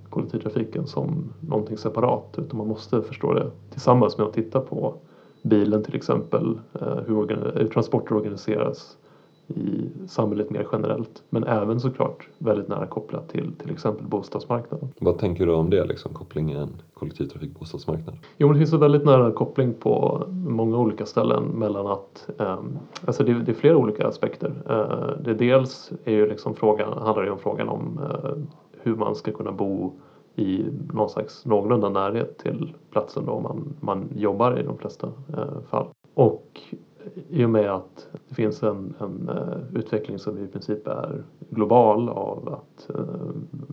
kollektivtrafiken 0.09 0.87
som 0.87 1.33
någonting 1.39 1.77
separat 1.77 2.35
utan 2.37 2.57
man 2.57 2.67
måste 2.67 3.01
förstå 3.01 3.33
det 3.33 3.51
tillsammans 3.71 4.17
med 4.17 4.27
att 4.27 4.33
titta 4.33 4.59
på 4.59 4.93
bilen 5.41 5.83
till 5.83 5.95
exempel, 5.95 6.59
eh, 6.81 6.97
hur 7.07 7.67
transporter 7.73 8.15
organiseras, 8.15 8.97
i 9.47 9.89
samhället 10.07 10.49
mer 10.49 10.67
generellt. 10.71 11.23
Men 11.29 11.43
även 11.43 11.79
såklart 11.79 12.27
väldigt 12.37 12.67
nära 12.67 12.87
kopplat 12.87 13.29
till 13.29 13.51
till 13.55 13.71
exempel 13.71 14.07
bostadsmarknaden. 14.07 14.89
Vad 14.99 15.17
tänker 15.17 15.45
du 15.45 15.53
om 15.53 15.69
det, 15.69 15.85
liksom, 15.85 16.13
kopplingen 16.13 16.69
kollektivtrafik-bostadsmarknad? 16.93 18.15
Jo, 18.37 18.47
men 18.47 18.53
det 18.53 18.59
finns 18.59 18.73
en 18.73 18.79
väldigt 18.79 19.05
nära 19.05 19.31
koppling 19.31 19.73
på 19.73 20.23
många 20.29 20.77
olika 20.77 21.05
ställen 21.05 21.43
mellan 21.43 21.87
att, 21.87 22.29
um, 22.37 22.79
alltså 23.05 23.23
det, 23.23 23.33
det, 23.33 23.51
är 23.51 23.55
flera 23.55 23.77
olika 23.77 24.07
aspekter. 24.07 24.53
Uh, 24.69 25.23
det 25.23 25.33
dels 25.33 25.91
är 26.03 26.13
ju 26.13 26.29
liksom 26.29 26.55
frågan, 26.55 26.93
handlar 26.93 27.23
det 27.23 27.31
om 27.31 27.39
frågan 27.39 27.69
om 27.69 27.99
uh, 27.99 28.43
hur 28.81 28.95
man 28.95 29.15
ska 29.15 29.31
kunna 29.31 29.51
bo 29.51 29.93
i 30.35 30.65
någon 30.93 31.09
slags 31.09 31.45
någorlunda 31.45 31.89
närhet 31.89 32.37
till 32.37 32.73
platsen 32.91 33.25
då 33.25 33.39
man, 33.39 33.73
man 33.79 34.09
jobbar 34.15 34.59
i 34.59 34.63
de 34.63 34.77
flesta 34.77 35.07
uh, 35.07 35.61
fall. 35.69 35.87
Och 36.13 36.61
i 37.29 37.45
och 37.45 37.49
med 37.49 37.71
att 37.71 38.07
det 38.29 38.35
finns 38.35 38.63
en, 38.63 38.93
en 38.99 39.29
uh, 39.29 39.57
utveckling 39.79 40.19
som 40.19 40.37
i 40.37 40.47
princip 40.47 40.87
är 40.87 41.23
global 41.49 42.09
av 42.09 42.53
att 42.53 42.89
uh, 42.99 43.05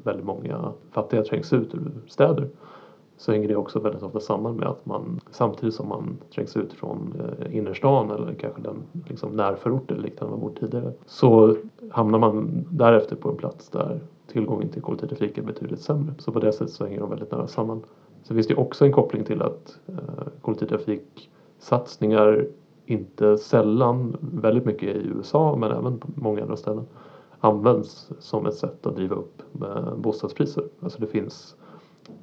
väldigt 0.04 0.26
många 0.26 0.72
fattiga 0.90 1.22
trängs 1.22 1.52
ut 1.52 1.74
ur 1.74 1.92
städer 2.06 2.48
så 3.16 3.32
hänger 3.32 3.48
det 3.48 3.56
också 3.56 3.78
väldigt 3.78 4.02
ofta 4.02 4.20
samman 4.20 4.56
med 4.56 4.68
att 4.68 4.86
man 4.86 5.20
samtidigt 5.30 5.74
som 5.74 5.88
man 5.88 6.18
trängs 6.34 6.56
ut 6.56 6.72
från 6.72 7.14
uh, 7.20 7.56
innerstan 7.56 8.10
eller 8.10 8.34
kanske 8.34 8.62
den 8.62 8.82
liksom, 9.08 9.36
närförort 9.36 9.90
eller 9.90 10.02
liknande 10.02 10.30
man 10.30 10.40
bor 10.40 10.52
tidigare 10.60 10.92
så 11.06 11.56
hamnar 11.90 12.18
man 12.18 12.64
därefter 12.70 13.16
på 13.16 13.28
en 13.28 13.36
plats 13.36 13.68
där 13.68 14.00
tillgången 14.26 14.68
till 14.68 14.82
kollektivtrafik 14.82 15.38
är 15.38 15.42
betydligt 15.42 15.80
sämre. 15.80 16.14
Så 16.18 16.32
på 16.32 16.40
det 16.40 16.52
sättet 16.52 16.70
så 16.70 16.84
hänger 16.84 17.00
de 17.00 17.10
väldigt 17.10 17.30
nära 17.30 17.46
samman. 17.46 17.82
Sen 18.22 18.36
finns 18.36 18.46
det 18.46 18.54
också 18.54 18.84
en 18.84 18.92
koppling 18.92 19.24
till 19.24 19.42
att 19.42 19.78
kollektivtrafiksatsningar 20.40 22.46
inte 22.90 23.38
sällan, 23.38 24.16
väldigt 24.20 24.64
mycket 24.64 24.96
i 24.96 25.08
USA 25.08 25.56
men 25.56 25.70
även 25.72 25.98
på 25.98 26.08
många 26.14 26.42
andra 26.42 26.56
ställen 26.56 26.84
används 27.40 28.10
som 28.18 28.46
ett 28.46 28.54
sätt 28.54 28.86
att 28.86 28.96
driva 28.96 29.16
upp 29.16 29.42
eh, 29.62 29.94
bostadspriser. 29.96 30.64
Alltså 30.80 31.00
det 31.00 31.06
finns 31.06 31.56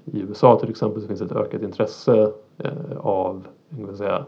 i 0.06 0.20
USA 0.20 0.60
till 0.60 0.70
exempel 0.70 1.02
så 1.02 1.08
finns 1.08 1.22
ett 1.22 1.32
ökat 1.32 1.62
intresse 1.62 2.32
eh, 2.58 2.98
av, 2.98 3.48
jag 3.88 3.98
säga, 3.98 4.26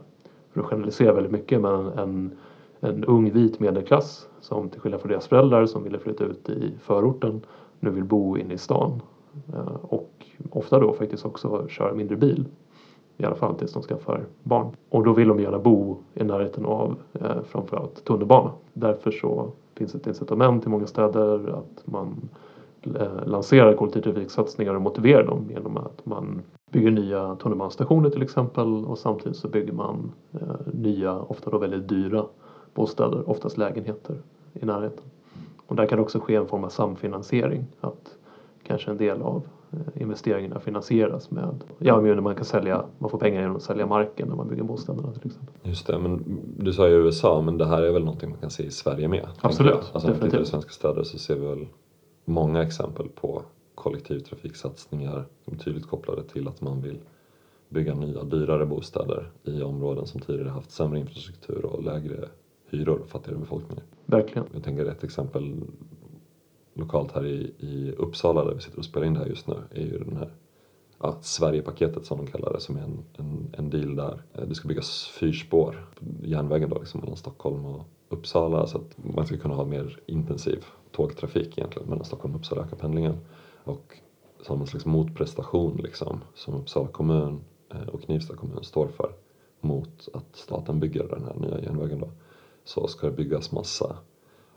för 0.53 0.61
att 0.61 0.67
generalisera 0.67 1.13
väldigt 1.13 1.31
mycket, 1.31 1.61
men 1.61 1.87
en, 1.87 2.37
en 2.79 3.03
ung 3.03 3.31
vit 3.31 3.59
medelklass 3.59 4.27
som 4.41 4.69
till 4.69 4.81
skillnad 4.81 5.01
från 5.01 5.11
deras 5.11 5.27
föräldrar 5.27 5.65
som 5.65 5.83
ville 5.83 5.99
flytta 5.99 6.23
ut 6.23 6.49
i 6.49 6.73
förorten 6.81 7.41
nu 7.79 7.89
vill 7.89 8.03
bo 8.03 8.37
inne 8.37 8.53
i 8.53 8.57
stan 8.57 9.01
eh, 9.53 9.75
och 9.81 10.25
ofta 10.51 10.79
då 10.79 10.93
faktiskt 10.93 11.25
också 11.25 11.67
köra 11.67 11.93
mindre 11.93 12.15
bil 12.15 12.45
i 13.19 13.25
alla 13.25 13.35
fall 13.35 13.55
tills 13.55 13.73
de 13.73 13.83
skaffar 13.83 14.25
barn. 14.43 14.71
Och 14.89 15.03
då 15.03 15.13
vill 15.13 15.27
de 15.27 15.39
gärna 15.39 15.59
bo 15.59 15.97
i 16.13 16.23
närheten 16.23 16.65
av 16.65 16.95
eh, 17.13 17.41
framförallt 17.47 18.03
tunnelbana. 18.03 18.51
Därför 18.73 19.11
så 19.11 19.51
finns 19.75 19.95
ett 19.95 20.07
incitament 20.07 20.65
i 20.65 20.69
många 20.69 20.87
städer 20.87 21.49
att 21.49 21.87
man 21.87 22.29
eh, 22.83 23.25
lanserar 23.25 23.73
kollektivtrafiksatsningar 23.73 24.73
och 24.73 24.81
motiverar 24.81 25.23
dem 25.23 25.45
genom 25.49 25.77
att 25.77 26.05
man 26.05 26.41
bygger 26.71 26.91
nya 26.91 27.35
tunnelbanestationer 27.35 28.09
till 28.09 28.21
exempel 28.21 28.85
och 28.85 28.97
samtidigt 28.97 29.37
så 29.37 29.47
bygger 29.47 29.73
man 29.73 30.11
eh, 30.33 30.73
nya, 30.73 31.19
ofta 31.19 31.51
då 31.51 31.57
väldigt 31.57 31.89
dyra 31.89 32.25
bostäder, 32.73 33.29
oftast 33.29 33.57
lägenheter 33.57 34.15
i 34.53 34.65
närheten. 34.65 35.03
Och 35.65 35.75
där 35.75 35.85
kan 35.85 35.97
det 35.97 36.01
också 36.01 36.19
ske 36.19 36.35
en 36.35 36.47
form 36.47 36.63
av 36.63 36.69
samfinansiering, 36.69 37.65
att 37.81 38.17
kanske 38.63 38.91
en 38.91 38.97
del 38.97 39.21
av 39.21 39.43
investeringarna 39.95 40.59
finansieras 40.59 41.31
med, 41.31 41.63
ja 41.77 42.01
men 42.01 42.23
man 42.23 42.35
kan 42.35 42.45
sälja, 42.45 42.85
man 42.97 43.09
får 43.09 43.17
pengar 43.17 43.41
genom 43.41 43.55
att 43.55 43.63
sälja 43.63 43.85
marken 43.85 44.27
när 44.27 44.35
man 44.35 44.47
bygger 44.47 44.63
bostäderna 44.63 45.13
till 45.13 45.27
exempel. 45.27 45.55
Just 45.63 45.87
det, 45.87 45.99
men 45.99 46.41
du 46.57 46.73
sa 46.73 46.87
ju 46.87 46.93
USA 46.93 47.41
men 47.41 47.57
det 47.57 47.65
här 47.65 47.81
är 47.81 47.91
väl 47.91 48.03
någonting 48.03 48.29
man 48.29 48.39
kan 48.39 48.49
se 48.49 48.63
i 48.63 48.71
Sverige 48.71 49.07
med? 49.07 49.27
Absolut, 49.41 49.91
alltså, 49.93 50.07
om 50.07 50.13
vi 50.13 50.19
tittar 50.19 50.41
i 50.41 50.45
svenska 50.45 50.71
städer 50.71 51.03
så 51.03 51.17
ser 51.17 51.35
vi 51.35 51.45
väl 51.45 51.67
många 52.25 52.63
exempel 52.63 53.09
på 53.09 53.43
kollektivtrafiksatsningar 53.75 55.25
som 55.45 55.53
är 55.53 55.57
tydligt 55.57 55.87
kopplade 55.87 56.23
till 56.23 56.47
att 56.47 56.61
man 56.61 56.81
vill 56.81 56.99
bygga 57.69 57.93
nya 57.93 58.23
dyrare 58.23 58.65
bostäder 58.65 59.31
i 59.43 59.61
områden 59.61 60.07
som 60.07 60.21
tidigare 60.21 60.49
haft 60.49 60.71
sämre 60.71 60.99
infrastruktur 60.99 61.65
och 61.65 61.83
lägre 61.83 62.29
hyror 62.69 62.99
och 62.99 63.09
fattigare 63.09 63.39
befolkningar. 63.39 63.83
Verkligen. 64.05 64.47
Jag 64.53 64.63
tänker 64.63 64.85
ett 64.85 65.03
exempel 65.03 65.55
lokalt 66.73 67.11
här 67.11 67.25
i, 67.25 67.53
i 67.59 67.93
Uppsala 67.97 68.45
där 68.45 68.55
vi 68.55 68.61
sitter 68.61 68.79
och 68.79 68.85
spelar 68.85 69.07
in 69.07 69.13
det 69.13 69.19
här 69.19 69.27
just 69.27 69.47
nu 69.47 69.55
är 69.71 69.81
ju 69.81 69.99
den 69.99 70.17
här 70.17 70.31
ja, 70.99 71.17
Sverigepaketet 71.21 72.05
som 72.05 72.17
de 72.17 72.27
kallar 72.27 72.53
det 72.53 72.59
som 72.59 72.77
är 72.77 72.81
en, 72.81 73.03
en, 73.17 73.53
en 73.57 73.69
deal 73.69 73.95
där. 73.95 74.23
Eh, 74.33 74.43
det 74.47 74.55
ska 74.55 74.67
byggas 74.67 75.07
fyrspår 75.07 75.87
på 75.95 76.05
järnvägen 76.27 76.69
då 76.69 76.79
liksom 76.79 77.01
mellan 77.01 77.17
Stockholm 77.17 77.65
och 77.65 77.85
Uppsala 78.09 78.67
så 78.67 78.77
att 78.77 78.97
man 79.15 79.25
ska 79.25 79.37
kunna 79.37 79.55
ha 79.55 79.65
mer 79.65 79.99
intensiv 80.05 80.65
tågtrafik 80.91 81.57
egentligen 81.57 81.89
mellan 81.89 82.05
Stockholm 82.05 82.33
och 82.33 82.39
Uppsala, 82.39 82.61
öka 82.61 82.75
pendlingen. 82.75 83.17
Och 83.63 83.97
som 84.41 84.61
en 84.61 84.67
slags 84.67 84.85
motprestation 84.85 85.77
liksom 85.83 86.21
som 86.35 86.53
Uppsala 86.53 86.87
kommun 86.87 87.41
eh, 87.69 87.87
och 87.87 88.01
Knivsta 88.01 88.35
kommun 88.35 88.63
står 88.63 88.87
för 88.87 89.11
mot 89.61 90.09
att 90.13 90.35
staten 90.35 90.79
bygger 90.79 91.07
den 91.07 91.23
här 91.23 91.35
nya 91.35 91.61
järnvägen 91.61 91.99
då 91.99 92.09
så 92.63 92.87
ska 92.87 93.07
det 93.07 93.13
byggas 93.13 93.51
massa 93.51 93.97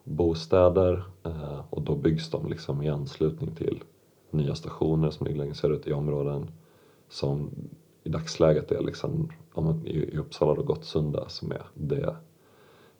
bostäder 0.04 1.04
eh, 1.22 1.60
och 1.70 1.82
då 1.82 1.94
byggs 1.94 2.30
de 2.30 2.48
liksom 2.48 2.82
i 2.82 2.88
anslutning 2.88 3.54
till 3.54 3.82
nya 4.30 4.54
stationer 4.54 5.10
som 5.10 5.26
ligger 5.26 5.38
längre 5.38 5.54
söderut 5.54 5.86
i 5.86 5.92
områden 5.92 6.50
som 7.08 7.50
i 8.04 8.08
dagsläget 8.08 8.72
är 8.72 8.82
liksom, 8.82 9.28
i 9.84 10.18
Uppsala 10.18 10.54
då 10.54 10.62
Gottsunda 10.62 11.28
som 11.28 11.52
är 11.52 11.62
det 11.74 12.16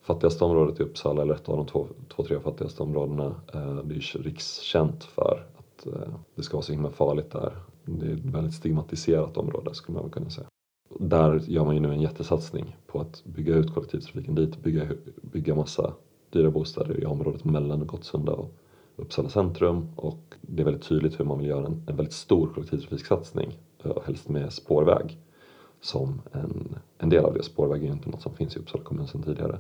fattigaste 0.02 0.44
området 0.44 0.80
i 0.80 0.82
Uppsala, 0.82 1.22
eller 1.22 1.34
ett 1.34 1.48
av 1.48 1.56
de 1.56 1.66
två, 1.66 1.86
två 2.08 2.22
tre 2.22 2.40
fattigaste 2.40 2.82
områdena. 2.82 3.34
Eh, 3.54 3.76
det 3.76 3.94
är 3.94 4.22
rikskänt 4.22 5.04
för 5.04 5.46
att 5.58 5.86
eh, 5.86 6.14
det 6.34 6.42
ska 6.42 6.56
vara 6.56 6.62
så 6.62 6.72
himla 6.72 6.90
farligt 6.90 7.30
där. 7.30 7.52
Det 7.84 8.06
är 8.06 8.12
ett 8.12 8.24
väldigt 8.24 8.54
stigmatiserat 8.54 9.36
område 9.36 9.74
skulle 9.74 9.98
man 9.98 10.10
kunna 10.10 10.30
säga. 10.30 10.46
Där 11.00 11.42
gör 11.46 11.64
man 11.64 11.74
ju 11.74 11.80
nu 11.80 11.92
en 11.92 12.00
jättesatsning 12.00 12.76
på 12.86 13.00
att 13.00 13.24
bygga 13.24 13.54
ut 13.54 13.74
kollektivtrafiken 13.74 14.34
dit, 14.34 14.62
bygga, 14.62 14.86
bygga 15.22 15.54
massa 15.54 15.92
dyra 16.32 16.50
bostäder 16.50 17.00
i 17.00 17.06
området 17.06 17.44
mellan 17.44 17.86
Gottsunda 17.86 18.32
och 18.32 18.54
Uppsala 18.96 19.28
centrum 19.28 19.88
och 19.96 20.34
det 20.40 20.62
är 20.62 20.64
väldigt 20.64 20.88
tydligt 20.88 21.20
hur 21.20 21.24
man 21.24 21.38
vill 21.38 21.48
göra 21.48 21.66
en, 21.66 21.82
en 21.86 21.96
väldigt 21.96 22.12
stor 22.12 22.50
kollektivtrafiksatsning, 22.54 23.58
eh, 23.84 23.92
helst 24.06 24.28
med 24.28 24.52
spårväg 24.52 25.18
som 25.80 26.22
en, 26.32 26.74
en 26.98 27.08
del 27.08 27.24
av 27.24 27.34
det. 27.34 27.42
Spårväg 27.42 27.82
är 27.82 27.86
ju 27.86 27.92
inte 27.92 28.10
något 28.10 28.22
som 28.22 28.34
finns 28.34 28.56
i 28.56 28.58
Uppsala 28.58 28.84
kommun 28.84 29.06
sedan 29.06 29.22
tidigare. 29.22 29.58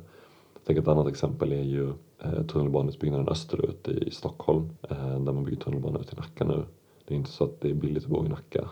Jag 0.54 0.64
tänker 0.64 0.82
ett 0.82 0.88
annat 0.88 1.08
exempel 1.08 1.52
är 1.52 1.62
ju 1.62 1.92
eh, 2.18 2.42
tunnelbaneutbyggnaden 2.48 3.28
österut 3.28 3.88
i 3.88 4.10
Stockholm 4.10 4.70
eh, 4.82 5.20
där 5.20 5.32
man 5.32 5.44
bygger 5.44 5.58
tunnelbana 5.58 5.98
ut 5.98 6.12
i 6.12 6.16
Nacka 6.16 6.44
nu. 6.44 6.64
Det 7.04 7.14
är 7.14 7.18
inte 7.18 7.30
så 7.30 7.44
att 7.44 7.60
det 7.60 7.70
är 7.70 7.74
billigt 7.74 8.04
att 8.04 8.10
bo 8.10 8.26
i 8.26 8.28
Nacka 8.28 8.68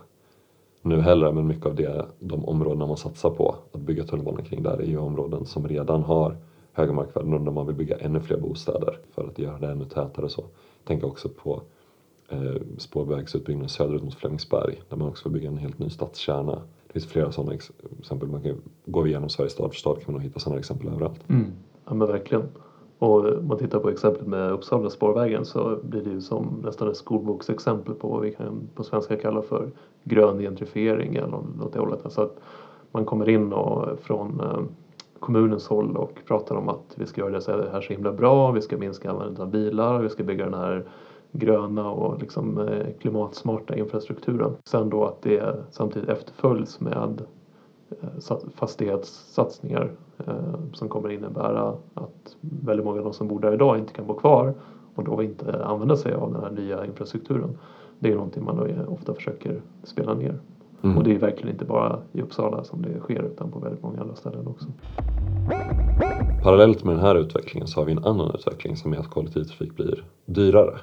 nu 0.82 1.00
heller 1.00 1.32
men 1.32 1.46
mycket 1.46 1.66
av 1.66 1.74
det, 1.74 2.06
de 2.18 2.44
områdena 2.44 2.86
man 2.86 2.96
satsar 2.96 3.30
på 3.30 3.56
att 3.72 3.80
bygga 3.80 4.04
tunnelbana 4.04 4.42
kring 4.42 4.62
där 4.62 4.78
är 4.78 4.86
ju 4.86 4.98
områden 4.98 5.46
som 5.46 5.68
redan 5.68 6.02
har 6.02 6.36
höga 6.72 6.92
markvärden 6.92 7.34
och 7.34 7.40
när 7.40 7.52
man 7.52 7.66
vill 7.66 7.76
bygga 7.76 7.98
ännu 7.98 8.20
fler 8.20 8.36
bostäder 8.36 8.98
för 9.10 9.28
att 9.28 9.38
göra 9.38 9.58
det 9.58 9.70
ännu 9.70 9.84
tätare 9.84 10.28
så. 10.28 10.44
Tänk 10.84 11.04
också 11.04 11.28
på 11.28 11.62
eh, 12.28 12.54
spårvägsutbyggnaden 12.78 13.68
söderut 13.68 14.02
mot 14.02 14.14
Flemingsberg 14.14 14.82
där 14.88 14.96
man 14.96 15.08
också 15.08 15.28
vill 15.28 15.40
bygga 15.40 15.48
en 15.48 15.58
helt 15.58 15.78
ny 15.78 15.90
stadskärna. 15.90 16.62
Det 16.86 16.92
finns 16.92 17.06
flera 17.06 17.32
sådana 17.32 17.52
exempel. 17.98 18.28
Man 18.28 18.42
kan 18.42 18.56
gå 18.86 19.06
igenom 19.06 19.28
Sveriges 19.28 19.52
stad 19.52 19.70
för 19.70 19.78
stad 19.78 19.96
kan 19.96 20.04
man 20.06 20.14
nog 20.14 20.22
hitta 20.22 20.40
sådana 20.40 20.58
exempel 20.58 20.88
överallt. 20.88 21.28
Mm. 21.28 21.52
Ja 21.84 21.94
men 21.94 22.08
verkligen. 22.08 22.42
Och 22.98 23.28
eh, 23.28 23.38
om 23.38 23.46
man 23.46 23.58
tittar 23.58 23.78
på 23.78 23.90
exemplet 23.90 24.26
med 24.26 24.52
Uppsala 24.52 24.90
spårvägen 24.90 25.44
så 25.44 25.78
blir 25.82 26.02
det 26.02 26.10
ju 26.10 26.20
som 26.20 26.60
nästan 26.64 26.90
ett 26.90 26.96
skolboksexempel 26.96 27.94
på 27.94 28.08
vad 28.08 28.20
vi 28.20 28.32
kan 28.32 28.68
på 28.74 28.84
svenska 28.84 29.16
kalla 29.16 29.42
för 29.42 29.70
grön 30.04 30.38
gentrifiering 30.38 31.16
eller 31.16 31.28
något 31.28 31.72
det 31.72 31.78
hållet. 31.78 32.04
Alltså 32.04 32.22
att 32.22 32.36
man 32.92 33.04
kommer 33.04 33.28
in 33.28 33.52
och 33.52 33.98
från 34.00 34.40
eh, 34.40 34.60
kommunens 35.20 35.68
håll 35.68 35.96
och 35.96 36.12
pratar 36.26 36.54
om 36.54 36.68
att 36.68 36.94
vi 36.94 37.06
ska 37.06 37.20
göra 37.20 37.30
det 37.30 37.40
så 37.40 37.52
här 37.52 37.80
så 37.80 37.92
himla 37.92 38.12
bra, 38.12 38.50
vi 38.50 38.60
ska 38.60 38.76
minska 38.76 39.10
användandet 39.10 39.40
av 39.40 39.50
bilar, 39.50 40.02
vi 40.02 40.08
ska 40.08 40.24
bygga 40.24 40.44
den 40.44 40.54
här 40.54 40.84
gröna 41.32 41.90
och 41.90 42.20
liksom 42.20 42.58
eh, 42.58 42.86
klimatsmarta 43.00 43.76
infrastrukturen. 43.76 44.56
Sen 44.64 44.90
då 44.90 45.04
att 45.04 45.22
det 45.22 45.64
samtidigt 45.70 46.08
efterföljs 46.08 46.80
med 46.80 47.22
eh, 47.90 48.38
fastighetssatsningar 48.54 49.90
eh, 50.26 50.54
som 50.72 50.88
kommer 50.88 51.10
innebära 51.10 51.74
att 51.94 52.36
väldigt 52.40 52.86
många 52.86 52.98
av 52.98 53.04
de 53.04 53.12
som 53.12 53.28
bor 53.28 53.40
där 53.40 53.54
idag 53.54 53.78
inte 53.78 53.92
kan 53.92 54.06
bo 54.06 54.14
kvar 54.14 54.54
och 54.94 55.04
då 55.04 55.22
inte 55.22 55.64
använda 55.64 55.96
sig 55.96 56.14
av 56.14 56.32
den 56.32 56.42
här 56.42 56.50
nya 56.50 56.86
infrastrukturen. 56.86 57.58
Det 57.98 58.10
är 58.10 58.14
någonting 58.14 58.44
man 58.44 58.86
ofta 58.88 59.14
försöker 59.14 59.62
spela 59.82 60.14
ner. 60.14 60.38
Mm. 60.82 60.98
Och 60.98 61.04
det 61.04 61.14
är 61.14 61.18
verkligen 61.18 61.52
inte 61.52 61.64
bara 61.64 61.98
i 62.12 62.22
Uppsala 62.22 62.64
som 62.64 62.82
det 62.82 63.00
sker 63.00 63.22
utan 63.22 63.50
på 63.50 63.58
väldigt 63.58 63.82
många 63.82 64.00
andra 64.00 64.14
ställen 64.14 64.46
också. 64.46 64.66
Parallellt 66.42 66.84
med 66.84 66.94
den 66.94 67.04
här 67.04 67.14
utvecklingen 67.14 67.68
så 67.68 67.80
har 67.80 67.84
vi 67.84 67.92
en 67.92 68.04
annan 68.04 68.34
utveckling 68.34 68.76
som 68.76 68.92
är 68.92 68.98
att 68.98 69.10
kollektivtrafik 69.10 69.76
blir 69.76 70.04
dyrare. 70.26 70.78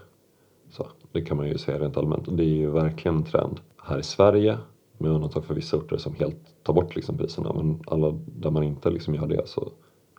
Så, 0.70 0.88
det 1.12 1.22
kan 1.22 1.38
man 1.38 1.48
ju 1.48 1.58
säga 1.58 1.80
rent 1.80 1.98
allmänt. 1.98 2.38
Det 2.38 2.44
är 2.44 2.58
ju 2.58 2.72
verkligen 2.72 3.18
en 3.18 3.24
trend 3.24 3.60
här 3.84 4.00
i 4.00 4.04
Sverige 4.04 4.58
med 4.98 5.12
undantag 5.12 5.46
för 5.46 5.54
vissa 5.54 5.78
orter 5.78 5.98
som 5.98 6.16
helt 6.16 6.64
tar 6.64 6.74
bort 6.74 6.96
liksom 6.96 7.18
priserna. 7.18 7.54
Men 7.54 7.80
alla 7.88 8.20
där 8.26 8.52
man 8.52 8.64
inte 8.64 8.90
liksom 8.90 9.16
gör 9.16 9.28
det 9.28 9.48
så 9.48 9.72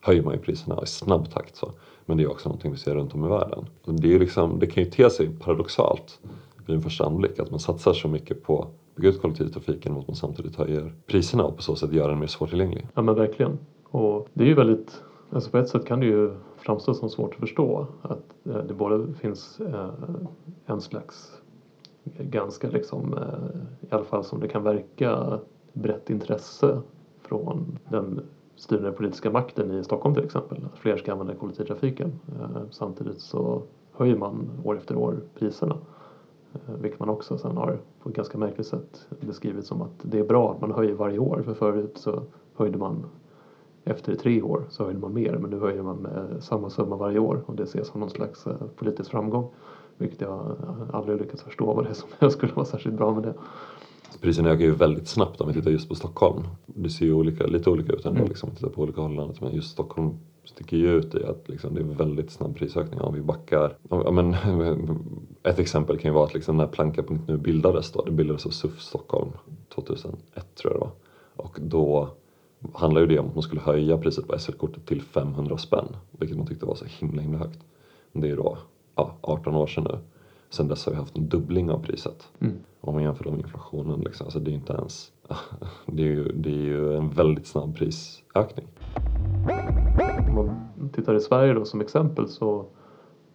höjer 0.02 0.22
man 0.22 0.34
ju 0.34 0.40
priserna 0.40 0.82
i 0.82 0.86
snabb 0.86 1.30
takt. 1.30 1.56
Så. 1.56 1.72
Men 2.06 2.16
det 2.16 2.22
är 2.22 2.30
också 2.30 2.48
någonting 2.48 2.72
vi 2.72 2.78
ser 2.78 2.94
runt 2.94 3.14
om 3.14 3.24
i 3.24 3.28
världen. 3.28 3.66
Det, 3.84 4.14
är 4.14 4.18
liksom, 4.18 4.58
det 4.58 4.66
kan 4.66 4.84
ju 4.84 4.90
te 4.90 5.10
sig 5.10 5.28
paradoxalt 5.28 6.20
vid 6.66 6.76
en 6.76 6.82
första 6.82 7.06
anblick 7.06 7.38
att 7.38 7.50
man 7.50 7.60
satsar 7.60 7.92
så 7.92 8.08
mycket 8.08 8.42
på 8.42 8.68
bygga 8.98 9.08
ut 9.08 9.22
kollektivtrafiken 9.22 9.92
och 9.92 9.98
att 9.98 10.08
man 10.08 10.16
samtidigt 10.16 10.56
höjer 10.56 10.92
priserna 11.06 11.44
och 11.44 11.56
på 11.56 11.62
så 11.62 11.76
sätt 11.76 11.92
gör 11.92 12.08
den 12.08 12.18
mer 12.18 12.26
svårtillgänglig. 12.26 12.86
Ja 12.94 13.02
men 13.02 13.14
verkligen. 13.14 13.58
Och 13.84 14.28
det 14.34 14.44
är 14.44 14.48
ju 14.48 14.54
väldigt, 14.54 15.02
alltså 15.30 15.50
på 15.50 15.58
ett 15.58 15.68
sätt 15.68 15.84
kan 15.84 16.00
det 16.00 16.06
ju 16.06 16.34
framstå 16.56 16.94
som 16.94 17.10
svårt 17.10 17.34
att 17.34 17.40
förstå 17.40 17.86
att 18.02 18.34
eh, 18.44 18.64
det 18.68 18.74
både 18.74 19.14
finns 19.14 19.60
eh, 19.60 19.90
en 20.66 20.80
slags 20.80 21.40
ganska 22.18 22.68
liksom, 22.68 23.14
eh, 23.14 23.88
i 23.90 23.94
alla 23.94 24.04
fall 24.04 24.24
som 24.24 24.40
det 24.40 24.48
kan 24.48 24.62
verka, 24.62 25.38
brett 25.72 26.10
intresse 26.10 26.80
från 27.22 27.78
den 27.88 28.20
styrande 28.56 28.92
politiska 28.92 29.30
makten 29.30 29.78
i 29.78 29.84
Stockholm 29.84 30.14
till 30.14 30.24
exempel, 30.24 30.58
att 30.72 30.78
fler 30.78 30.96
ska 30.96 31.12
använda 31.12 31.34
kollektivtrafiken. 31.34 32.12
Samtidigt 32.70 33.20
så 33.20 33.62
höjer 33.92 34.16
man 34.16 34.50
år 34.64 34.76
efter 34.76 34.96
år 34.96 35.20
priserna. 35.38 35.76
Vilket 36.80 37.00
man 37.00 37.08
också 37.08 37.38
sen 37.38 37.56
har 37.56 37.78
på 38.02 38.08
ett 38.08 38.16
ganska 38.16 38.38
märkligt 38.38 38.66
sätt 38.66 39.08
beskrivit 39.20 39.66
som 39.66 39.82
att 39.82 40.00
det 40.02 40.18
är 40.18 40.24
bra 40.24 40.52
att 40.52 40.60
man 40.60 40.72
höjer 40.72 40.94
varje 40.94 41.18
år 41.18 41.42
för 41.44 41.54
förut 41.54 41.92
så 41.94 42.22
höjde 42.54 42.78
man 42.78 43.06
efter 43.84 44.14
tre 44.14 44.42
år 44.42 44.66
så 44.70 44.84
höjde 44.84 45.00
man 45.00 45.14
mer 45.14 45.38
men 45.38 45.50
nu 45.50 45.60
höjer 45.60 45.82
man 45.82 45.96
med 45.96 46.36
samma 46.40 46.70
summa 46.70 46.96
varje 46.96 47.18
år 47.18 47.42
och 47.46 47.56
det 47.56 47.62
ses 47.62 47.88
som 47.88 48.00
någon 48.00 48.10
slags 48.10 48.46
eh, 48.46 48.56
politisk 48.76 49.10
framgång. 49.10 49.50
Vilket 49.96 50.20
jag 50.20 50.56
aldrig 50.92 51.20
lyckats 51.20 51.42
förstå 51.42 51.74
vad 51.74 51.84
det 51.84 51.90
är 51.90 51.94
som 51.94 52.30
skulle 52.30 52.52
vara 52.52 52.66
särskilt 52.66 52.96
bra 52.96 53.14
med 53.14 53.22
det. 53.22 53.34
Priserna 54.20 54.50
ökar 54.50 54.64
ju 54.64 54.74
väldigt 54.74 55.08
snabbt 55.08 55.40
om 55.40 55.48
vi 55.48 55.54
tittar 55.54 55.70
just 55.70 55.88
på 55.88 55.94
Stockholm. 55.94 56.42
Det 56.66 56.90
ser 56.90 57.04
ju 57.04 57.12
olika, 57.12 57.46
lite 57.46 57.70
olika 57.70 57.92
ut 57.92 58.06
ändå 58.06 58.18
mm. 58.18 58.28
liksom, 58.28 58.48
om 58.48 58.54
vi 58.54 58.56
tittar 58.56 58.70
på 58.72 58.82
olika 58.82 59.00
håll 59.00 59.12
i 59.12 59.16
landet 59.16 59.40
men 59.40 59.54
just 59.54 59.70
Stockholm 59.70 60.18
sticker 60.48 60.76
ju 60.76 60.98
ut 60.98 61.14
i 61.14 61.24
att 61.24 61.48
liksom, 61.48 61.74
det 61.74 61.80
är 61.80 61.84
väldigt 61.84 62.30
snabb 62.30 62.56
prisökning 62.56 63.00
om 63.00 63.14
vi 63.14 63.20
backar. 63.20 63.76
Ja, 63.90 64.10
men, 64.10 64.34
ett 65.42 65.58
exempel 65.58 65.98
kan 65.98 66.10
ju 66.10 66.14
vara 66.14 66.24
att 66.24 66.34
liksom, 66.34 66.56
när 66.56 66.66
Planka.nu 66.66 67.36
bildades 67.36 67.92
då, 67.92 68.04
det 68.04 68.10
bildades 68.10 68.46
av 68.46 68.50
SUF 68.50 68.80
Stockholm 68.80 69.30
2001 69.74 70.18
tror 70.54 70.72
jag 70.72 70.80
det 70.80 70.84
var. 70.84 70.90
Och 71.36 71.58
då 71.60 72.08
handlar 72.74 73.00
ju 73.00 73.06
det 73.06 73.18
om 73.18 73.26
att 73.26 73.34
man 73.34 73.42
skulle 73.42 73.60
höja 73.60 73.98
priset 73.98 74.28
på 74.28 74.38
SL-kortet 74.38 74.86
till 74.86 75.02
500 75.02 75.58
spänn, 75.58 75.96
vilket 76.10 76.36
man 76.38 76.46
tyckte 76.46 76.66
var 76.66 76.74
så 76.74 76.84
himla 76.84 77.22
himla 77.22 77.38
högt. 77.38 77.58
Men 78.12 78.22
det 78.22 78.30
är 78.30 78.36
då 78.36 78.58
ja, 78.94 79.16
18 79.20 79.54
år 79.54 79.66
sedan 79.66 79.84
nu. 79.90 79.98
Sen 80.50 80.68
dess 80.68 80.86
har 80.86 80.92
vi 80.92 80.98
haft 80.98 81.16
en 81.16 81.28
dubbling 81.28 81.70
av 81.70 81.82
priset. 81.82 82.28
Mm. 82.40 82.56
Om 82.80 82.94
man 82.94 83.02
jämför 83.02 83.30
med 83.30 83.40
inflationen, 83.40 84.00
liksom, 84.00 84.26
alltså 84.26 84.38
det 84.38 84.50
är 84.50 84.54
inte 84.54 84.72
ens... 84.72 85.12
det, 85.86 86.02
är 86.02 86.06
ju, 86.06 86.32
det 86.32 86.50
är 86.50 86.62
ju 86.62 86.96
en 86.96 87.10
väldigt 87.10 87.46
snabb 87.46 87.76
prisökning. 87.76 88.66
Tittar 90.92 91.14
i 91.14 91.20
Sverige 91.20 91.54
då 91.54 91.64
som 91.64 91.80
exempel 91.80 92.28
så 92.28 92.64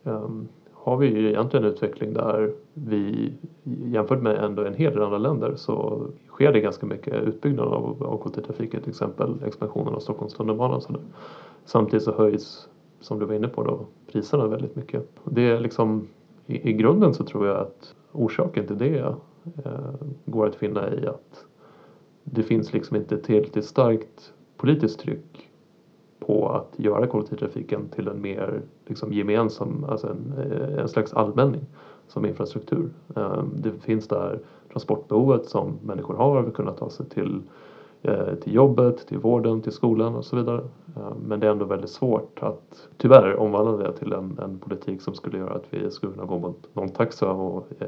um, 0.04 0.48
har 0.84 0.98
vi 0.98 1.08
ju 1.08 1.30
egentligen 1.30 1.66
en 1.66 1.72
utveckling 1.72 2.14
där 2.14 2.54
vi 2.74 3.34
jämfört 3.64 4.22
med 4.22 4.44
ändå 4.44 4.66
en 4.66 4.74
hel 4.74 4.94
del 4.94 5.04
andra 5.04 5.18
länder 5.18 5.56
så 5.56 6.08
sker 6.30 6.54
det 6.54 6.60
ganska 6.60 6.86
mycket 6.86 7.24
utbyggnad 7.24 7.68
av, 7.68 8.04
av 8.04 8.18
kollektivtrafiken, 8.18 8.82
till 8.82 8.90
exempel 8.90 9.44
expansionen 9.46 9.96
av 9.96 10.00
Stockholms 10.00 10.34
tunnelbana. 10.34 10.82
Samtidigt 11.66 12.04
så 12.04 12.12
höjs, 12.12 12.68
som 13.00 13.20
du 13.20 13.26
var 13.26 13.34
inne 13.34 13.48
på, 13.48 13.64
då, 13.64 13.86
priserna 14.12 14.48
väldigt 14.48 14.76
mycket. 14.76 15.10
Det 15.24 15.42
är 15.42 15.60
liksom, 15.60 16.08
i, 16.46 16.70
i 16.70 16.74
grunden 16.74 17.14
så 17.14 17.24
tror 17.24 17.48
jag 17.48 17.58
att 17.58 17.96
orsaken 18.12 18.68
till 18.68 18.78
det 18.78 19.16
eh, 19.66 19.94
går 20.26 20.48
att 20.48 20.56
finna 20.56 20.94
i 20.94 21.08
att 21.08 21.46
det 22.24 22.44
finns 22.44 22.74
liksom 22.74 22.98
inte 22.98 23.18
tillräckligt 23.18 23.66
starkt 23.66 24.34
politiskt 24.58 25.00
tryck 25.00 25.50
på 26.28 26.50
att 26.50 26.80
göra 26.80 27.08
kollektivtrafiken 27.08 27.90
till 27.90 28.08
en 28.08 28.22
mer 28.22 28.62
liksom, 28.86 29.14
gemensam, 29.14 29.86
alltså 29.90 30.08
en, 30.08 30.34
eh, 30.38 30.80
en 30.80 30.90
slags 30.90 31.14
allmänning 31.14 31.62
som 32.08 32.26
infrastruktur. 32.26 32.90
Ehm, 33.16 33.52
det 33.56 33.72
finns 33.72 34.08
där 34.08 34.40
transportbehovet 34.72 35.46
som 35.46 35.80
människor 35.84 36.16
har 36.16 36.42
för 36.42 36.50
att 36.50 36.56
kunna 36.56 36.72
ta 36.72 36.90
sig 36.90 37.06
till, 37.10 37.42
eh, 38.02 38.36
till 38.36 38.54
jobbet, 38.54 39.08
till 39.08 39.18
vården, 39.18 39.62
till 39.62 39.72
skolan 39.72 40.16
och 40.16 40.26
så 40.26 40.36
vidare. 40.36 40.62
Ehm, 40.96 41.18
men 41.28 41.40
det 41.40 41.48
är 41.48 41.52
ändå 41.52 41.66
väldigt 41.66 41.90
svårt 41.90 42.40
att 42.42 42.88
tyvärr 42.98 43.36
omvandla 43.36 43.78
det 43.78 43.94
till 43.94 44.14
en, 44.14 44.40
en 44.44 44.60
politik 44.60 45.02
som 45.02 45.14
skulle 45.14 45.38
göra 45.38 45.54
att 45.54 45.66
vi 45.70 45.92
skulle 45.92 46.12
kunna 46.12 46.26
gå 46.26 46.40
mot 46.40 46.76
nolltaxa 46.76 47.32
och 47.32 47.68
eh, 47.80 47.88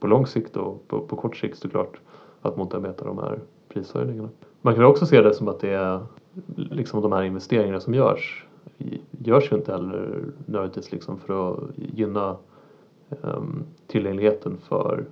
på 0.00 0.06
lång 0.06 0.26
sikt 0.26 0.56
och 0.56 0.88
på, 0.88 1.00
på 1.00 1.16
kort 1.16 1.36
sikt 1.36 1.58
såklart 1.58 2.00
att 2.42 2.56
motarbeta 2.56 3.04
de 3.04 3.18
här 3.18 3.40
prishöjningarna. 3.68 4.28
Man 4.62 4.74
kan 4.74 4.84
också 4.84 5.06
se 5.06 5.22
det 5.22 5.34
som 5.34 5.48
att 5.48 5.60
det 5.60 5.70
är 5.70 6.00
liksom 6.56 7.02
de 7.02 7.12
här 7.12 7.22
investeringarna 7.22 7.80
som 7.80 7.94
görs 7.94 8.46
görs 9.10 9.52
ju 9.52 9.56
inte 9.56 9.72
heller 9.72 10.24
nödvändigtvis 10.46 10.92
liksom 10.92 11.18
för 11.18 11.52
att 11.52 11.58
gynna 11.76 12.36
um, 13.22 13.64
tillgängligheten 13.86 14.56
för 14.68 15.04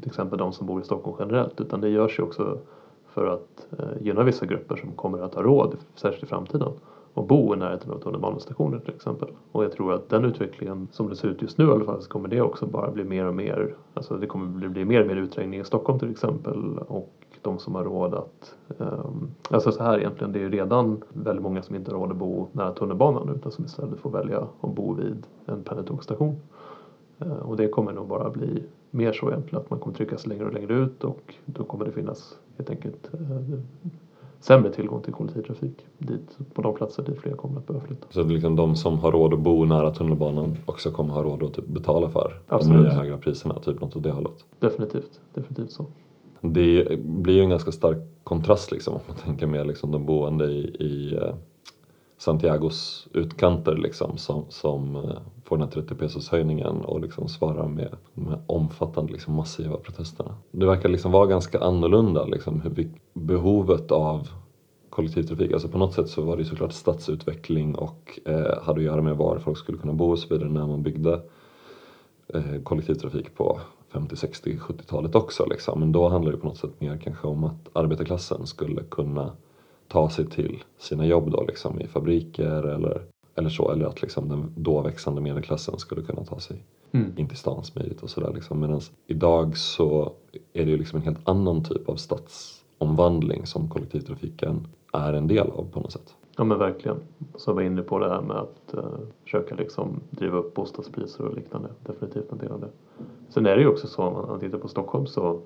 till 0.00 0.08
exempel 0.08 0.38
de 0.38 0.52
som 0.52 0.66
bor 0.66 0.80
i 0.80 0.84
Stockholm 0.84 1.16
generellt 1.20 1.60
utan 1.60 1.80
det 1.80 1.88
görs 1.88 2.18
ju 2.18 2.22
också 2.22 2.58
för 3.06 3.26
att 3.26 3.66
uh, 3.80 4.02
gynna 4.06 4.22
vissa 4.22 4.46
grupper 4.46 4.76
som 4.76 4.92
kommer 4.92 5.18
att 5.18 5.34
ha 5.34 5.42
råd, 5.42 5.76
särskilt 5.94 6.24
i 6.24 6.26
framtiden, 6.26 6.72
att 7.14 7.28
bo 7.28 7.54
i 7.54 7.56
närheten 7.56 7.90
av 7.90 7.98
tunnelbanestationer 7.98 8.78
till 8.78 8.94
exempel. 8.94 9.28
Och 9.52 9.64
jag 9.64 9.72
tror 9.72 9.92
att 9.92 10.08
den 10.08 10.24
utvecklingen 10.24 10.88
som 10.92 11.08
det 11.08 11.16
ser 11.16 11.28
ut 11.28 11.42
just 11.42 11.58
nu 11.58 11.64
i 11.64 11.70
alla 11.70 11.84
fall 11.84 12.02
så 12.02 12.08
kommer 12.08 12.28
det 12.28 12.40
också 12.40 12.66
bara 12.66 12.90
bli 12.90 13.04
mer 13.04 13.24
och 13.24 13.34
mer, 13.34 13.74
alltså 13.94 14.16
det 14.16 14.26
kommer 14.26 14.46
bli, 14.46 14.68
bli 14.68 14.84
mer 14.84 15.00
och 15.00 15.06
mer 15.06 15.16
utträngning 15.16 15.60
i 15.60 15.64
Stockholm 15.64 15.98
till 15.98 16.10
exempel 16.10 16.78
och 16.78 17.12
de 17.42 17.58
som 17.58 17.74
har 17.74 17.84
råd 17.84 18.14
att... 18.14 18.54
Um, 18.78 19.30
alltså 19.50 19.72
så 19.72 19.82
här 19.82 19.98
egentligen, 19.98 20.32
det 20.32 20.38
är 20.38 20.40
ju 20.40 20.50
redan 20.50 21.02
väldigt 21.08 21.42
många 21.42 21.62
som 21.62 21.76
inte 21.76 21.90
har 21.90 21.98
råd 21.98 22.10
att 22.10 22.16
bo 22.16 22.46
nära 22.52 22.72
tunnelbanan 22.72 23.28
utan 23.36 23.52
som 23.52 23.64
istället 23.64 24.00
får 24.00 24.10
välja 24.10 24.38
att 24.60 24.74
bo 24.74 24.94
vid 24.94 25.26
en 25.46 25.62
pendeltågsstation. 25.62 26.36
Uh, 27.26 27.32
och 27.32 27.56
det 27.56 27.68
kommer 27.68 27.92
nog 27.92 28.08
bara 28.08 28.30
bli 28.30 28.62
mer 28.90 29.12
så 29.12 29.30
egentligen 29.30 29.64
att 29.64 29.70
man 29.70 29.78
kommer 29.78 29.96
tryckas 29.96 30.26
längre 30.26 30.44
och 30.44 30.52
längre 30.52 30.74
ut 30.74 31.04
och 31.04 31.34
då 31.44 31.64
kommer 31.64 31.84
det 31.84 31.92
finnas 31.92 32.38
helt 32.56 32.70
enkelt 32.70 33.10
uh, 33.14 33.58
sämre 34.40 34.72
tillgång 34.72 35.02
till 35.02 35.12
kollektivtrafik 35.12 35.86
dit, 35.98 36.38
på 36.54 36.62
de 36.62 36.74
platser 36.74 37.02
dit 37.02 37.18
fler 37.18 37.32
kommer 37.32 37.58
att 37.58 37.66
behöva 37.66 37.86
flytta. 37.86 38.06
Så 38.10 38.22
liksom 38.22 38.56
de 38.56 38.76
som 38.76 38.98
har 38.98 39.12
råd 39.12 39.34
att 39.34 39.40
bo 39.40 39.64
nära 39.64 39.90
tunnelbanan 39.90 40.56
också 40.66 40.90
kommer 40.90 41.14
ha 41.14 41.22
råd 41.22 41.42
att 41.42 41.54
typ 41.54 41.66
betala 41.66 42.08
för 42.08 42.40
Absolut. 42.48 42.78
de 42.78 42.82
nya 42.82 42.92
högre 42.92 43.18
priserna, 43.18 43.54
typ 43.60 43.80
något 43.80 43.96
åt 43.96 44.02
det 44.02 44.10
hållet? 44.10 44.44
Definitivt, 44.58 45.20
definitivt 45.34 45.70
så 45.70 45.86
det 46.42 46.98
blir 46.98 47.34
ju 47.34 47.42
en 47.42 47.50
ganska 47.50 47.72
stark 47.72 47.98
kontrast 48.24 48.72
liksom 48.72 48.94
om 48.94 49.00
man 49.06 49.16
tänker 49.16 49.46
med 49.46 49.66
liksom 49.66 49.90
de 49.90 50.06
boende 50.06 50.44
i, 50.44 50.76
i 50.80 51.14
eh, 51.14 51.34
Santiagos 52.18 53.08
utkanter 53.12 53.76
liksom 53.76 54.18
som, 54.18 54.44
som 54.48 54.96
eh, 54.96 55.18
får 55.44 55.56
den 55.56 55.68
här 55.68 55.72
30 55.72 55.94
pesos 55.94 56.28
höjningen 56.28 56.76
och 56.76 57.00
liksom 57.00 57.28
svarar 57.28 57.68
med 57.68 57.96
de 58.14 58.26
här 58.26 58.40
omfattande 58.46 59.12
liksom 59.12 59.34
massiva 59.34 59.76
protesterna. 59.76 60.34
Det 60.50 60.66
verkar 60.66 60.88
liksom 60.88 61.12
vara 61.12 61.26
ganska 61.26 61.60
annorlunda 61.60 62.24
liksom 62.24 62.60
hur 62.60 62.90
behovet 63.12 63.92
av 63.92 64.28
kollektivtrafik, 64.90 65.52
alltså 65.52 65.68
på 65.68 65.78
något 65.78 65.94
sätt 65.94 66.08
så 66.08 66.22
var 66.22 66.36
det 66.36 66.44
såklart 66.44 66.72
stadsutveckling 66.72 67.74
och 67.74 68.20
eh, 68.24 68.62
hade 68.62 68.80
att 68.80 68.82
göra 68.82 69.02
med 69.02 69.16
var 69.16 69.38
folk 69.38 69.58
skulle 69.58 69.78
kunna 69.78 69.92
bo 69.92 70.10
och 70.10 70.18
så 70.18 70.34
vidare 70.34 70.48
när 70.48 70.66
man 70.66 70.82
byggde 70.82 71.20
eh, 72.28 72.62
kollektivtrafik 72.64 73.34
på 73.34 73.60
50, 73.92 74.16
60, 74.16 74.58
70-talet 74.58 75.14
också 75.14 75.46
liksom. 75.46 75.80
Men 75.80 75.92
då 75.92 76.08
handlar 76.08 76.32
det 76.32 76.38
på 76.38 76.46
något 76.46 76.58
sätt 76.58 76.80
mer 76.80 76.96
kanske 77.04 77.26
om 77.26 77.44
att 77.44 77.68
arbetarklassen 77.72 78.46
skulle 78.46 78.82
kunna 78.82 79.32
ta 79.88 80.10
sig 80.10 80.26
till 80.30 80.64
sina 80.78 81.06
jobb 81.06 81.30
då 81.30 81.44
liksom 81.44 81.80
i 81.80 81.86
fabriker 81.86 82.62
eller, 82.62 83.02
eller 83.34 83.48
så. 83.50 83.70
Eller 83.70 83.86
att 83.86 84.02
liksom 84.02 84.28
den 84.28 84.54
då 84.56 84.80
växande 84.80 85.20
medelklassen 85.20 85.78
skulle 85.78 86.02
kunna 86.02 86.24
ta 86.24 86.40
sig 86.40 86.62
Mm. 86.94 87.12
in 87.16 87.28
till 87.28 87.36
stan 87.36 87.64
smidigt 87.64 88.02
och 88.02 88.10
sådär 88.10 88.32
liksom. 88.34 88.60
Medan 88.60 88.80
idag 89.06 89.56
så 89.56 90.12
är 90.52 90.64
det 90.64 90.70
ju 90.70 90.78
liksom 90.78 90.96
en 90.98 91.04
helt 91.04 91.28
annan 91.28 91.64
typ 91.64 91.88
av 91.88 91.96
stadsomvandling 91.96 93.46
som 93.46 93.68
kollektivtrafiken 93.70 94.66
är 94.92 95.12
en 95.12 95.28
del 95.28 95.50
av 95.50 95.68
på 95.72 95.80
något 95.80 95.92
sätt. 95.92 96.14
Ja 96.42 96.46
men 96.46 96.58
verkligen. 96.58 96.96
Så 97.34 97.50
jag 97.50 97.54
var 97.54 97.62
inne 97.62 97.82
på 97.82 97.98
det 97.98 98.08
här 98.08 98.20
med 98.22 98.36
att 98.36 98.74
eh, 98.74 98.84
försöka 99.22 99.54
liksom 99.54 100.00
driva 100.10 100.38
upp 100.38 100.54
bostadspriser 100.54 101.24
och 101.24 101.34
liknande. 101.34 101.68
Definitivt 101.86 102.32
en 102.32 102.38
del 102.38 102.52
av 102.52 102.60
det. 102.60 102.68
Sen 103.28 103.46
är 103.46 103.56
det 103.56 103.62
ju 103.62 103.68
också 103.68 103.86
så 103.86 104.02
om 104.02 104.28
man 104.28 104.40
tittar 104.40 104.58
på 104.58 104.68
Stockholm 104.68 105.06
så, 105.06 105.40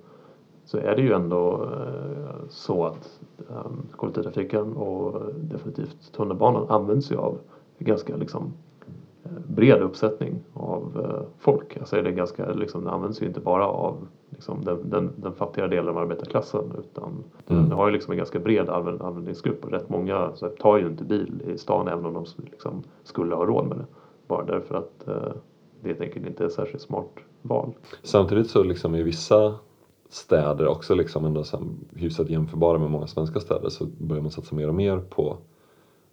så 0.64 0.78
är 0.78 0.96
det 0.96 1.02
ju 1.02 1.12
ändå 1.12 1.64
eh, 1.64 2.48
så 2.48 2.84
att 2.84 3.20
eh, 3.50 3.66
kollektivtrafiken 3.90 4.72
och 4.72 5.22
definitivt 5.36 6.12
tunnelbanan 6.12 6.66
används 6.68 7.12
ju 7.12 7.16
av 7.16 7.38
ganska 7.78 8.16
liksom 8.16 8.52
eh, 9.24 9.30
bred 9.46 9.82
uppsättning 9.82 10.44
av 10.52 11.00
eh, 11.04 11.22
folk. 11.38 11.76
Alltså 11.76 11.96
är 11.96 12.02
det 12.02 12.12
ganska, 12.12 12.52
liksom, 12.52 12.84
det 12.84 12.90
används 12.90 13.22
ju 13.22 13.26
inte 13.26 13.40
bara 13.40 13.66
av 13.68 14.06
liksom, 14.30 14.64
den, 14.64 14.90
den, 14.90 15.12
den 15.16 15.32
fattigare 15.32 15.68
delen 15.68 15.88
av 15.88 15.98
arbetarklassen 15.98 16.72
utan 16.78 17.24
Mm. 17.48 17.68
den 17.68 17.78
har 17.78 17.86
ju 17.86 17.92
liksom 17.92 18.12
en 18.12 18.18
ganska 18.18 18.38
bred 18.38 18.68
använd, 18.68 19.02
användningsgrupp 19.02 19.64
och 19.64 19.70
rätt 19.70 19.88
många 19.88 20.30
så 20.34 20.46
här, 20.46 20.52
tar 20.52 20.78
ju 20.78 20.86
inte 20.86 21.04
bil 21.04 21.42
i 21.54 21.58
stan 21.58 21.88
även 21.88 22.06
om 22.06 22.14
de 22.14 22.24
liksom, 22.36 22.82
skulle 23.04 23.34
ha 23.34 23.44
råd 23.46 23.66
med 23.66 23.78
det. 23.78 23.86
Bara 24.26 24.44
därför 24.44 24.74
att 24.74 25.04
uh, 25.08 25.14
det 25.80 25.88
helt 25.88 26.00
enkelt 26.00 26.26
inte 26.26 26.44
är 26.44 26.46
ett 26.46 26.52
särskilt 26.52 26.82
smart 26.82 27.10
val. 27.42 27.72
Samtidigt 28.02 28.50
så 28.50 28.62
liksom 28.62 28.94
i 28.94 29.02
vissa 29.02 29.54
städer 30.08 30.66
också 30.68 30.94
liksom 30.94 31.24
ändå 31.24 31.44
så 31.44 31.58
hyfsat 31.94 32.30
jämförbara 32.30 32.78
med 32.78 32.90
många 32.90 33.06
svenska 33.06 33.40
städer 33.40 33.68
så 33.68 33.86
börjar 33.98 34.22
man 34.22 34.30
satsa 34.30 34.54
mer 34.54 34.68
och 34.68 34.74
mer 34.74 34.98
på 34.98 35.36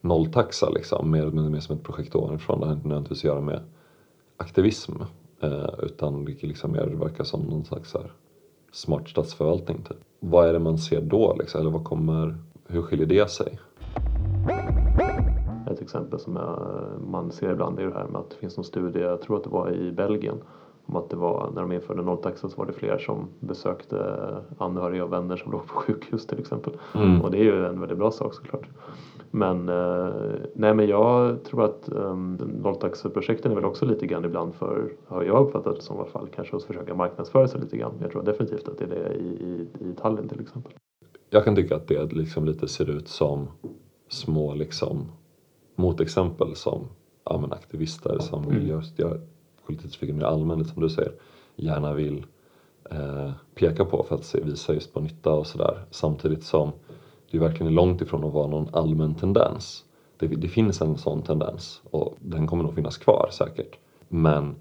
nolltaxa 0.02 0.70
liksom. 0.70 1.12
Mer, 1.12 1.26
mer, 1.26 1.50
mer 1.50 1.60
som 1.60 1.76
ett 1.76 1.84
projekt 1.84 2.16
ovanifrån. 2.16 2.60
Det 2.60 2.66
har 2.66 2.74
inte 2.74 2.88
nödvändigtvis 2.88 3.20
att 3.20 3.24
göra 3.24 3.42
med 3.42 3.60
aktivism 4.38 4.92
eh, 5.44 5.70
utan 5.84 6.26
det 6.26 6.44
liksom 6.44 6.72
mer 6.72 6.86
verkar 6.86 7.24
som 7.24 7.42
någon 7.42 7.66
slags 7.66 7.94
här 7.94 8.12
smart 8.72 9.10
stadsförvaltning 9.10 9.78
typ. 9.78 9.98
Vad 10.20 10.50
är 10.50 10.54
det 10.54 10.60
man 10.60 10.78
ser 10.78 11.02
då 11.02 11.36
liksom? 11.40 11.62
Eller 11.62 11.72
vad 11.72 11.84
kommer, 11.84 12.38
hur 12.68 12.82
skiljer 12.82 13.08
det 13.08 13.30
sig? 13.30 13.60
Ett 15.72 15.82
exempel 15.82 16.20
som 16.20 16.36
jag, 16.36 16.60
man 17.08 17.32
ser 17.32 17.52
ibland 17.52 17.80
är 17.80 17.86
det 17.86 17.94
här 17.94 18.08
med 18.08 18.22
att 18.22 18.30
det 18.30 18.36
finns 18.36 18.58
någon 18.58 18.64
studie, 18.64 19.00
jag 19.00 19.22
tror 19.22 19.38
att 19.38 19.44
det 19.44 19.50
var 19.50 19.72
i 19.72 19.92
Belgien, 19.92 20.38
om 20.86 20.96
att 20.96 21.10
det 21.10 21.16
var 21.16 21.52
när 21.56 21.62
de 21.62 21.72
införde 21.72 22.02
nolltaxa 22.02 22.50
så 22.50 22.58
var 22.58 22.66
det 22.66 22.74
fler 22.74 22.98
som 22.98 23.28
besökte 23.40 24.18
anhöriga 24.58 25.04
och 25.04 25.14
vänner 25.14 25.38
som 25.38 25.52
låg 25.52 25.68
på 25.68 25.74
sjukhus 25.74 26.28
till 26.28 26.40
exempel. 26.40 26.74
Mm. 26.96 27.22
Och 27.22 27.32
det 27.32 27.38
är 27.38 27.44
ju 27.44 27.66
en 27.66 27.80
väldigt 27.80 27.98
bra 27.98 28.12
sak 28.12 28.34
såklart. 28.34 28.68
Men, 29.36 29.70
eh, 29.70 30.14
nej 30.54 30.74
men 30.74 30.88
jag 30.88 31.44
tror 31.44 31.66
att 31.66 31.90
um, 31.92 32.36
nolltaxeprojekten 32.64 33.52
är 33.52 33.56
väl 33.56 33.66
också 33.66 33.86
lite 33.86 34.08
grann 34.08 34.26
ibland 34.26 34.56
för, 34.56 34.92
har 35.08 35.24
jag 35.24 35.48
uppfattat 35.48 35.76
det 35.76 35.82
som 35.82 35.96
i 35.96 36.00
alla 36.00 36.10
fall, 36.10 36.28
kanske 36.36 36.56
att 36.56 36.64
försöka 36.64 36.96
marknadsföra 36.96 37.48
sig 37.48 37.62
lite 37.62 37.78
grann. 37.78 37.94
Jag 38.02 38.12
tror 38.12 38.24
definitivt 38.24 38.68
att 38.68 38.78
det 38.78 38.84
är 38.84 38.90
det 38.90 39.14
i, 39.14 39.28
i, 39.28 39.68
i 39.90 39.96
Tallinn 39.96 40.30
till 40.30 40.42
exempel. 40.42 40.72
Jag 41.30 41.44
kan 41.44 41.56
tycka 41.56 41.76
att 41.76 41.88
det 41.88 42.14
liksom 42.14 42.46
lite 42.46 42.68
ser 42.68 42.90
ut 42.90 43.08
som 43.08 43.48
små 44.08 44.54
liksom 44.54 45.12
motexempel 45.76 46.56
som 46.56 46.88
ja, 47.26 47.38
men 47.42 47.54
aktivister 47.54 48.20
som 48.20 48.50
vill 48.50 48.68
just 48.68 49.00
göra 49.00 49.18
kollektivtrafiken 49.66 50.18
mer 50.18 50.26
allmän, 50.26 50.66
som 50.66 50.82
du 50.82 50.90
säger, 50.90 51.14
gärna 51.56 51.94
vill 51.94 52.26
eh, 52.92 53.32
peka 53.56 53.86
på 53.86 54.04
för 54.04 54.16
att 54.16 54.26
se, 54.26 54.42
visa 54.42 54.74
just 54.74 54.94
på 54.94 55.00
nytta 55.00 55.34
och 55.34 55.48
sådär. 55.48 55.86
Samtidigt 55.92 56.44
som 56.44 56.72
det 57.34 57.40
verkligen 57.40 57.68
är 57.68 57.76
långt 57.76 58.02
ifrån 58.02 58.24
att 58.24 58.34
vara 58.34 58.48
någon 58.48 58.68
allmän 58.72 59.16
tendens. 59.16 59.84
Det, 60.18 60.28
det 60.28 60.48
finns 60.48 60.82
en 60.82 60.98
sån 60.98 61.22
tendens 61.22 61.82
och 61.92 62.18
den 62.20 62.48
kommer 62.48 62.64
nog 62.64 62.76
finnas 62.76 62.98
kvar 62.98 63.30
säkert. 63.32 63.78
Men 64.10 64.56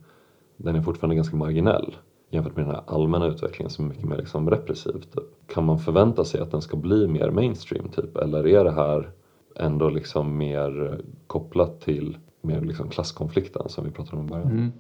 den 0.57 0.77
är 0.77 0.83
fortfarande 0.83 1.17
ganska 1.17 1.37
marginell 1.37 1.97
jämfört 2.31 2.57
med 2.57 2.65
den 2.65 2.75
här 2.75 2.83
allmänna 2.87 3.27
utvecklingen 3.27 3.71
som 3.71 3.85
är 3.85 3.89
mycket 3.89 4.05
mer 4.05 4.17
liksom 4.17 4.51
repressiv. 4.51 4.93
Typ. 4.93 5.25
Kan 5.47 5.65
man 5.65 5.79
förvänta 5.79 6.25
sig 6.25 6.41
att 6.41 6.51
den 6.51 6.63
ska 6.63 6.77
bli 6.77 7.09
mer 7.09 7.31
mainstream 7.31 7.89
typ? 7.89 8.17
Eller 8.17 8.47
är 8.47 8.65
det 8.65 8.73
här 8.73 9.11
ändå 9.57 9.89
liksom 9.89 10.37
mer 10.37 11.01
kopplat 11.27 11.81
till 11.81 12.17
mer 12.41 12.61
liksom 12.61 12.89
klasskonflikten 12.89 13.69
som 13.69 13.85
vi 13.85 13.91
pratade 13.91 14.17
om 14.17 14.27
i 14.27 14.31
början? 14.31 14.51
Mm. 14.51 14.73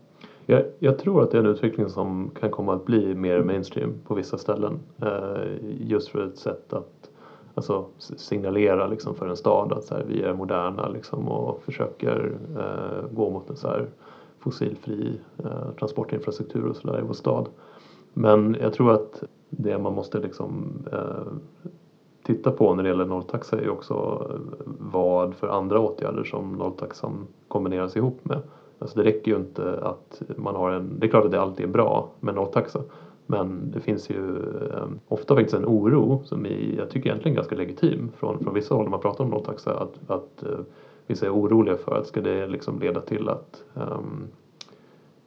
Jag, 0.46 0.64
jag 0.78 0.98
tror 0.98 1.22
att 1.22 1.31
det 1.31 1.38
är 1.38 1.42
en 1.42 1.50
utveckling 1.50 1.88
som 1.88 2.31
kan 2.40 2.50
komma 2.50 2.74
att 2.74 2.85
bli 2.85 3.14
mer 3.14 3.42
mainstream 3.42 3.94
på 4.07 4.14
vissa 4.14 4.38
ställen. 4.38 4.81
Eh, 5.02 5.57
just 5.81 6.09
för 6.09 6.26
ett 6.26 6.38
sätt 6.38 6.72
att 6.72 7.12
alltså, 7.54 7.84
signalera 7.98 8.86
liksom, 8.86 9.14
för 9.14 9.28
en 9.28 9.36
stad 9.36 9.72
att 9.72 9.84
så 9.84 9.94
här, 9.94 10.04
vi 10.08 10.22
är 10.22 10.34
moderna 10.34 10.88
liksom, 10.88 11.28
och 11.28 11.62
försöker 11.62 12.32
eh, 12.56 13.14
gå 13.14 13.30
mot 13.30 13.50
en 13.50 13.56
så 13.56 13.68
här, 13.68 13.88
fossilfri 14.38 15.20
eh, 15.44 15.70
transportinfrastruktur 15.78 16.66
och 16.66 16.76
sådär 16.76 16.98
i 16.98 17.02
vår 17.06 17.14
stad. 17.14 17.48
Men 18.12 18.56
jag 18.60 18.72
tror 18.72 18.92
att 18.92 19.22
det 19.50 19.78
man 19.78 19.94
måste 19.94 20.18
liksom 20.18 20.72
eh, 20.92 21.32
titta 22.22 22.50
på 22.50 22.74
när 22.74 22.82
det 22.82 22.88
gäller 22.88 23.04
nolltaxa 23.04 23.58
är 23.58 23.62
ju 23.62 23.70
också 23.70 24.26
eh, 24.30 24.56
vad 24.78 25.34
för 25.34 25.48
andra 25.48 25.80
åtgärder 25.80 26.24
som 26.24 26.52
nolltaxan 26.52 27.26
kombineras 27.48 27.96
ihop 27.96 28.20
med. 28.22 28.38
Alltså 28.78 28.98
det 28.98 29.04
räcker 29.04 29.30
ju 29.30 29.36
inte 29.36 29.78
att 29.82 30.22
man 30.36 30.56
har 30.56 30.70
en, 30.70 30.98
det 30.98 31.06
är 31.06 31.10
klart 31.10 31.24
att 31.24 31.30
det 31.30 31.40
alltid 31.40 31.66
är 31.66 31.70
bra 31.70 32.10
med 32.20 32.34
nolltaxa. 32.34 32.80
Men 33.26 33.70
det 33.70 33.80
finns 33.80 34.11
ju 34.11 34.37
eh, 34.70 34.87
ofta 35.08 35.35
faktiskt 35.35 35.54
en 35.54 35.66
oro 35.66 36.22
som 36.24 36.46
är, 36.46 36.74
jag 36.78 36.90
tycker 36.90 37.11
egentligen 37.11 37.37
ganska 37.37 37.54
legitim 37.56 38.11
från, 38.16 38.38
från 38.38 38.54
vissa 38.54 38.74
håll 38.74 38.85
när 38.85 38.90
man 38.90 39.00
pratar 39.00 39.24
om 39.24 39.30
nolltaxa. 39.30 39.78
Att, 39.78 40.11
att 40.11 40.42
eh, 40.42 40.58
vissa 41.06 41.26
är 41.26 41.35
oroliga 41.35 41.76
för 41.76 41.94
att 41.94 42.06
ska 42.06 42.20
det 42.20 42.46
liksom 42.46 42.80
leda 42.80 43.00
till 43.00 43.28
att 43.28 43.64
ehm, 43.74 44.26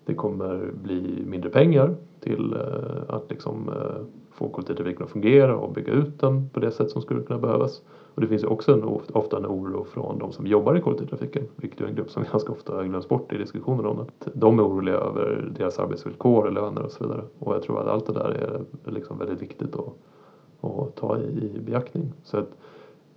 det 0.06 0.14
kommer 0.14 0.72
bli 0.84 1.24
mindre 1.26 1.50
pengar 1.50 1.96
till 2.20 2.54
eh, 2.54 3.16
att 3.16 3.30
liksom, 3.30 3.70
eh, 3.70 4.06
få 4.32 4.50
kollektivtrafiken 4.50 5.04
att 5.04 5.12
fungera 5.12 5.58
och 5.58 5.74
bygga 5.74 5.94
ut 5.94 6.20
den 6.20 6.50
på 6.50 6.60
det 6.60 6.72
sätt 6.72 6.90
som 6.90 7.02
skulle 7.02 7.22
kunna 7.22 7.40
behövas. 7.40 7.82
Och 8.16 8.22
det 8.22 8.28
finns 8.28 8.44
också 8.44 8.74
en, 8.74 8.84
ofta 9.14 9.38
en 9.38 9.46
oro 9.46 9.84
från 9.84 10.20
de 10.20 10.32
som 10.32 10.48
jobbar 10.48 10.76
i 10.76 10.82
kollektivtrafiken, 10.82 11.44
vilket 11.56 11.82
är 11.82 11.86
en 11.86 11.96
grupp 11.96 12.10
som 12.10 12.24
ganska 12.32 12.52
ofta 12.52 12.84
glöms 12.84 13.08
bort 13.08 13.34
i 13.34 13.38
diskussioner 13.38 13.86
om 13.86 14.00
att 14.00 14.28
de 14.34 14.60
är 14.60 14.64
oroliga 14.64 14.96
över 14.96 15.52
deras 15.58 15.80
arbetsvillkor, 15.80 16.52
löner 16.52 16.82
och 16.82 16.92
så 16.92 17.04
vidare. 17.04 17.24
Och 17.40 17.56
jag 17.56 17.64
tror 17.64 17.82
att 17.82 17.88
allt 17.88 18.06
det 18.06 18.14
där 18.14 18.30
är 18.30 18.92
liksom 18.92 19.18
väldigt 19.18 19.42
viktigt 19.42 19.76
att, 19.76 19.94
att 20.62 20.96
ta 20.96 21.18
i, 21.20 21.52
i 21.56 21.60
beaktning. 21.60 22.14
Så 22.24 22.38
att 22.38 22.50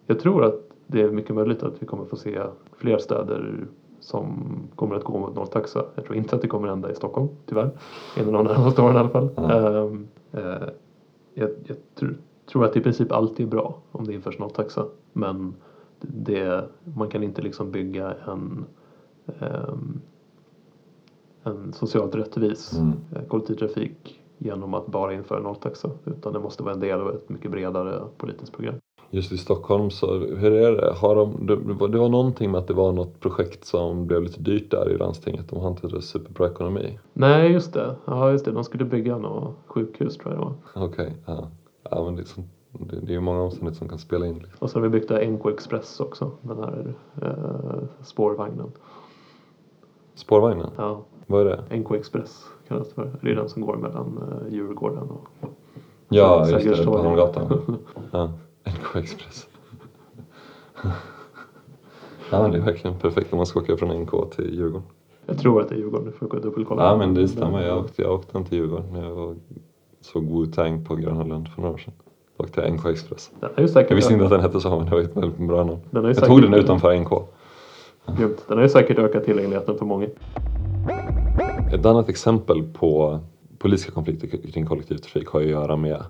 jag 0.06 0.20
tror 0.20 0.44
att 0.44 0.54
det 0.86 1.02
är 1.02 1.10
mycket 1.10 1.34
möjligt 1.34 1.62
att 1.62 1.82
vi 1.82 1.86
kommer 1.86 2.04
få 2.04 2.16
se 2.16 2.40
fler 2.76 2.98
städer 2.98 3.66
som 4.00 4.46
kommer 4.74 4.96
att 4.96 5.04
gå 5.04 5.18
mot 5.18 5.34
nolltaxa. 5.34 5.84
Jag 5.94 6.04
tror 6.04 6.16
inte 6.16 6.36
att 6.36 6.42
det 6.42 6.48
kommer 6.48 6.68
hända 6.68 6.90
i 6.90 6.94
Stockholm, 6.94 7.28
tyvärr. 7.46 7.70
Inom 8.16 8.32
de 8.32 8.44
närmaste 8.44 8.82
åren 8.82 8.96
i 8.96 8.98
alla 8.98 9.08
fall. 9.08 9.28
Ja. 9.36 9.82
Ehm, 9.82 10.08
eh, 10.32 10.68
jag 11.34 11.50
jag 11.66 11.76
tror, 11.94 12.16
tror 12.48 12.64
att 12.64 12.76
i 12.76 12.80
princip 12.80 13.12
alltid 13.12 13.46
är 13.46 13.50
bra 13.50 13.78
om 13.92 14.04
det 14.04 14.14
införs 14.14 14.38
nolltaxa. 14.38 14.86
Men 15.12 15.54
det, 16.00 16.64
man 16.96 17.08
kan 17.08 17.22
inte 17.22 17.42
liksom 17.42 17.70
bygga 17.70 18.14
en, 18.26 18.64
ehm, 19.40 20.00
en 21.42 21.72
socialt 21.72 22.14
rättvis 22.14 22.72
Mm. 22.78 22.92
eh, 23.16 23.22
kollektivtrafik 23.28 24.20
genom 24.38 24.74
att 24.74 24.86
bara 24.86 25.12
införa 25.14 25.40
nolltaxa. 25.40 25.90
Utan 26.04 26.32
det 26.32 26.38
måste 26.40 26.62
vara 26.62 26.74
en 26.74 26.80
del 26.80 27.00
av 27.00 27.08
ett 27.14 27.28
mycket 27.28 27.50
bredare 27.50 28.02
politiskt 28.16 28.52
program. 28.52 28.74
Just 29.10 29.32
i 29.32 29.38
Stockholm 29.38 29.90
så, 29.90 30.14
hur 30.18 30.52
är 30.52 30.72
det? 30.72 30.94
Har 30.94 31.14
de, 31.16 31.46
det, 31.46 31.98
var- 31.98 32.08
någonting 32.08 32.50
med 32.50 32.58
att 32.58 32.66
det 32.66 32.74
var 32.74 32.92
något 32.92 33.20
projekt 33.20 33.64
som 33.64 34.06
blev 34.06 34.22
lite 34.22 34.40
dyrt 34.40 34.70
där 34.70 34.90
i 34.90 34.96
landstinget. 34.96 35.48
De 35.48 35.60
har 35.60 35.68
inte 35.70 35.88
det 35.88 36.02
superbra 36.02 36.46
ekonomi. 36.46 36.98
Nej, 37.12 37.52
just 37.52 37.72
det. 37.72 37.96
Ja, 38.04 38.30
just 38.30 38.44
det. 38.44 38.50
De 38.52 38.64
skulle 38.64 38.84
bygga 38.84 39.18
något 39.18 39.54
sjukhus 39.66 40.16
tror 40.16 40.34
jag 40.34 40.40
det 40.42 40.44
var. 40.44 40.86
Okej, 40.86 41.16
ja. 41.26 41.48
Ja 41.90 42.04
men 42.04 42.16
det, 42.16 42.22
är 42.22 42.26
så, 42.26 42.40
det, 42.72 43.00
det 43.00 43.14
är 43.14 43.20
många 43.20 43.42
omständigheter 43.42 43.78
som 43.78 43.88
kan 43.88 43.98
spela 43.98 44.26
in. 44.26 44.34
Liksom. 44.34 44.56
Och 44.58 44.70
så 44.70 44.78
har 44.78 44.82
vi 44.82 44.88
byggt 44.88 45.08
där 45.08 45.26
NK 45.30 45.46
Express 45.46 46.00
också. 46.00 46.30
Den 46.42 46.58
här 46.58 46.94
eh, 47.22 47.84
spårvagnen. 48.02 48.72
Spårvagnen, 50.14 50.70
Ja, 50.76 51.04
vad 51.26 51.46
är 51.46 51.64
det? 51.70 51.76
NK 51.76 51.90
Express 51.94 52.44
kallas 52.68 52.88
det 52.88 52.94
för. 52.94 53.18
Det 53.22 53.30
är 53.30 53.34
den 53.34 53.48
som 53.48 53.62
går 53.62 53.76
mellan 53.76 54.18
eh, 54.46 54.54
Djurgården 54.54 55.10
och 55.10 55.48
Ja, 56.08 56.48
just 56.48 56.78
det, 56.78 56.84
på. 56.84 56.98
Hamngatan. 57.02 57.76
Ja, 58.12 58.32
NK 58.64 58.96
Express. 58.96 59.48
Ja, 62.30 62.42
men 62.42 62.50
det 62.50 62.58
är 62.58 62.62
verkligen 62.62 62.98
perfekt 62.98 63.32
om 63.32 63.36
man 63.36 63.46
ska 63.46 63.60
åka 63.60 63.76
från 63.76 64.02
NK 64.02 64.30
till 64.36 64.54
Djurgården. 64.54 64.82
Jag 65.26 65.38
tror 65.38 65.60
att 65.60 65.68
det 65.68 65.74
är 65.74 65.78
Djurgården. 65.78 66.06
Du 66.06 66.12
får 66.12 66.40
dubbelkolla. 66.40 66.82
Ja, 66.84 66.96
men 66.96 67.14
det 67.14 67.28
stämmer. 67.28 67.62
Jag 67.62 67.78
åkte, 67.78 68.02
jag 68.02 68.14
åkte 68.14 68.38
inte 68.38 68.50
till 68.50 68.58
Djurgården 68.58 68.92
när 68.92 69.04
jag 69.04 69.14
var- 69.14 69.36
såg 70.12 70.24
Wu-Tang 70.24 70.84
på 70.84 70.96
Gröna 70.96 71.24
Lund 71.24 71.48
för 71.48 71.62
några 71.62 71.74
år 71.74 71.78
sedan. 71.78 71.94
Då 72.36 72.44
åkte 72.44 72.60
jag 72.60 72.72
NK 72.72 72.86
Express. 72.86 73.30
Jag 73.40 73.94
visste 73.94 74.12
inte 74.12 74.24
att 74.24 74.30
den 74.30 74.40
hette 74.40 74.60
så, 74.60 74.76
men 74.76 74.84
det 74.84 74.90
var 74.90 75.00
ett 75.00 75.16
väldigt 75.16 75.38
bra 75.38 75.64
namn. 75.64 75.80
Jag 75.90 76.24
tog 76.24 76.42
den 76.42 76.54
utanför 76.54 76.96
NK. 76.96 77.10
Grymt. 78.18 78.44
Den 78.48 78.56
har 78.56 78.64
ju 78.64 78.68
säkert 78.68 78.98
ökat 78.98 79.24
tillgängligheten 79.24 79.78
för 79.78 79.84
många. 79.84 80.06
Ett 81.72 81.86
annat 81.86 82.08
exempel 82.08 82.62
på 82.62 83.20
politiska 83.58 83.92
konflikter 83.92 84.52
kring 84.52 84.66
kollektivtrafik 84.66 85.28
har 85.28 85.40
att 85.40 85.46
göra 85.46 85.76
med 85.76 86.02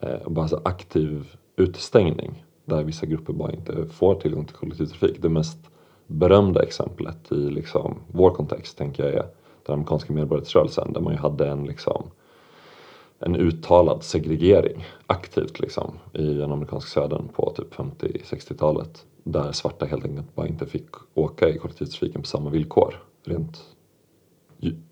eh, 0.00 0.28
bara 0.28 0.48
så 0.48 0.60
aktiv 0.64 1.26
utestängning 1.56 2.44
där 2.64 2.84
vissa 2.84 3.06
grupper 3.06 3.32
bara 3.32 3.52
inte 3.52 3.86
får 3.86 4.14
tillgång 4.14 4.44
till 4.44 4.56
kollektivtrafik. 4.56 5.22
Det 5.22 5.28
mest 5.28 5.58
berömda 6.06 6.62
exemplet 6.62 7.32
i 7.32 7.34
liksom 7.34 7.94
vår 8.08 8.30
kontext 8.30 8.78
tänker 8.78 9.04
jag 9.04 9.12
är 9.12 9.26
den 9.66 9.74
amerikanska 9.74 10.12
medborgarrättsrörelsen 10.12 10.92
där 10.92 11.00
man 11.00 11.12
ju 11.12 11.18
hade 11.18 11.48
en, 11.48 11.64
liksom, 11.64 12.10
en 13.18 13.36
uttalad 13.36 14.02
segregering 14.02 14.84
aktivt 15.06 15.60
liksom, 15.60 15.98
i 16.12 16.34
den 16.34 16.52
amerikanska 16.52 17.00
södern 17.00 17.28
på 17.28 17.52
typ 17.56 17.74
50-60-talet 17.74 19.06
där 19.24 19.52
svarta 19.52 19.86
helt 19.86 20.04
enkelt 20.04 20.34
bara 20.34 20.46
inte 20.46 20.66
fick 20.66 20.86
åka 21.14 21.48
i 21.48 21.58
kollektivtrafiken 21.58 22.22
på 22.22 22.28
samma 22.28 22.50
villkor. 22.50 23.02
Rent 23.24 23.62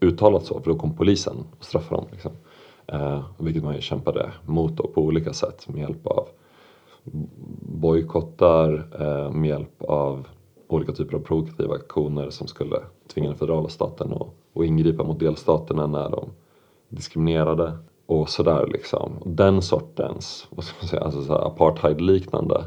uttalat 0.00 0.46
så, 0.46 0.60
för 0.60 0.70
då 0.70 0.78
kom 0.78 0.96
polisen 0.96 1.37
och 1.58 1.64
straffade 1.64 2.00
dem. 2.00 2.08
Liksom. 2.12 2.32
Eh, 2.87 3.24
vilket 3.38 3.64
man 3.64 3.74
ju 3.74 3.80
kämpade 3.80 4.32
mot 4.46 4.76
då, 4.76 4.88
på 4.88 5.02
olika 5.02 5.32
sätt 5.32 5.68
med 5.68 5.80
hjälp 5.80 6.06
av 6.06 6.28
bojkottar, 7.62 8.88
eh, 9.00 9.30
med 9.30 9.48
hjälp 9.48 9.82
av 9.82 10.26
olika 10.68 10.92
typer 10.92 11.16
av 11.16 11.20
provokativa 11.20 11.74
aktioner 11.74 12.30
som 12.30 12.46
skulle 12.46 12.76
tvinga 13.14 13.28
den 13.28 13.38
federala 13.38 13.68
staten 13.68 14.12
att, 14.12 14.28
att 14.54 14.64
ingripa 14.64 15.04
mot 15.04 15.20
delstaterna 15.20 15.87
när 15.87 16.10
de 16.10 16.30
diskriminerade 16.88 17.78
och 18.06 18.28
sådär 18.28 18.66
liksom. 18.72 19.12
Den 19.24 19.62
sortens, 19.62 20.46
vad 20.50 20.64
ska 20.64 20.76
man 20.80 20.88
säga, 20.88 21.02
alltså 21.02 21.22
så 21.22 21.34
apartheid-liknande 21.34 22.64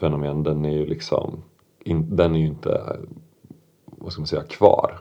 fenomen 0.00 0.42
den 0.42 0.64
är 0.64 0.72
ju 0.72 0.86
liksom, 0.86 1.42
in, 1.84 2.16
den 2.16 2.34
är 2.34 2.38
ju 2.38 2.46
inte, 2.46 2.96
vad 3.84 4.12
ska 4.12 4.20
man 4.20 4.26
säga, 4.26 4.42
kvar 4.42 4.98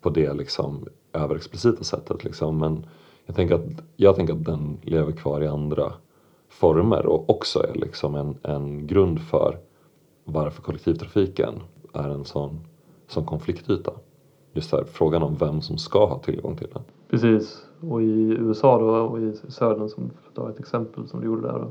på 0.00 0.10
det 0.10 0.32
liksom 0.32 0.86
överexplicita 1.12 1.84
sättet 1.84 2.24
liksom. 2.24 2.58
Men 2.58 2.86
jag 3.26 3.36
tänker 3.36 3.54
att, 3.54 3.66
jag 3.96 4.16
tänker 4.16 4.34
att 4.34 4.44
den 4.44 4.78
lever 4.82 5.12
kvar 5.12 5.42
i 5.42 5.46
andra 5.46 5.92
former 6.48 7.06
och 7.06 7.30
också 7.30 7.62
är 7.62 7.74
liksom 7.74 8.14
en, 8.14 8.38
en 8.42 8.86
grund 8.86 9.20
för 9.20 9.58
varför 10.24 10.62
kollektivtrafiken 10.62 11.54
är 11.92 12.08
en 12.08 12.24
sån, 12.24 12.60
sån 13.08 13.24
konfliktyta. 13.24 13.92
Just 14.52 14.72
här, 14.72 14.84
frågan 14.84 15.22
om 15.22 15.36
vem 15.36 15.62
som 15.62 15.78
ska 15.78 16.06
ha 16.06 16.18
tillgång 16.18 16.56
till 16.56 16.68
den. 16.72 16.82
Precis, 17.10 17.66
och 17.80 18.02
i 18.02 18.36
USA 18.38 18.78
då 18.78 18.86
och 18.86 19.20
i 19.20 19.32
södern 19.48 19.88
som 19.88 20.10
för 20.10 20.28
att 20.28 20.34
ta 20.34 20.50
ett 20.50 20.60
exempel 20.60 21.08
som 21.08 21.20
du 21.20 21.26
gjorde 21.26 21.42
där 21.42 21.58
då, 21.58 21.66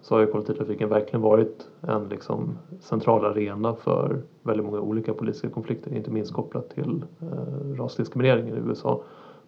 så 0.00 0.14
har 0.14 0.20
ju 0.20 0.26
kollektivtrafiken 0.26 0.88
verkligen 0.88 1.20
varit 1.20 1.68
en 1.80 2.08
liksom 2.08 2.58
central 2.80 3.24
arena 3.24 3.74
för 3.74 4.22
väldigt 4.42 4.66
många 4.66 4.80
olika 4.80 5.14
politiska 5.14 5.48
konflikter, 5.48 5.94
inte 5.94 6.10
minst 6.10 6.32
kopplat 6.32 6.70
till 6.70 7.04
eh, 7.20 7.76
rasdiskrimineringen 7.76 8.56
i 8.56 8.68
USA. 8.68 9.00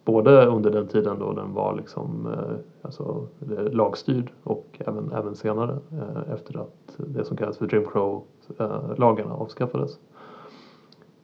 Både 0.05 0.45
under 0.45 0.71
den 0.71 0.87
tiden 0.87 1.19
då 1.19 1.33
den 1.33 1.53
var 1.53 1.75
liksom, 1.75 2.27
eh, 2.33 2.55
alltså, 2.81 3.27
eh, 3.41 3.71
lagstyrd 3.71 4.31
och 4.43 4.65
även, 4.79 5.11
även 5.11 5.35
senare 5.35 5.77
eh, 5.91 6.33
efter 6.33 6.59
att 6.59 6.97
det 6.97 7.25
som 7.25 7.37
kallas 7.37 7.57
för 7.57 7.75
Jim 7.75 7.85
Crow-lagarna 7.85 9.33
eh, 9.33 9.41
avskaffades. 9.41 9.99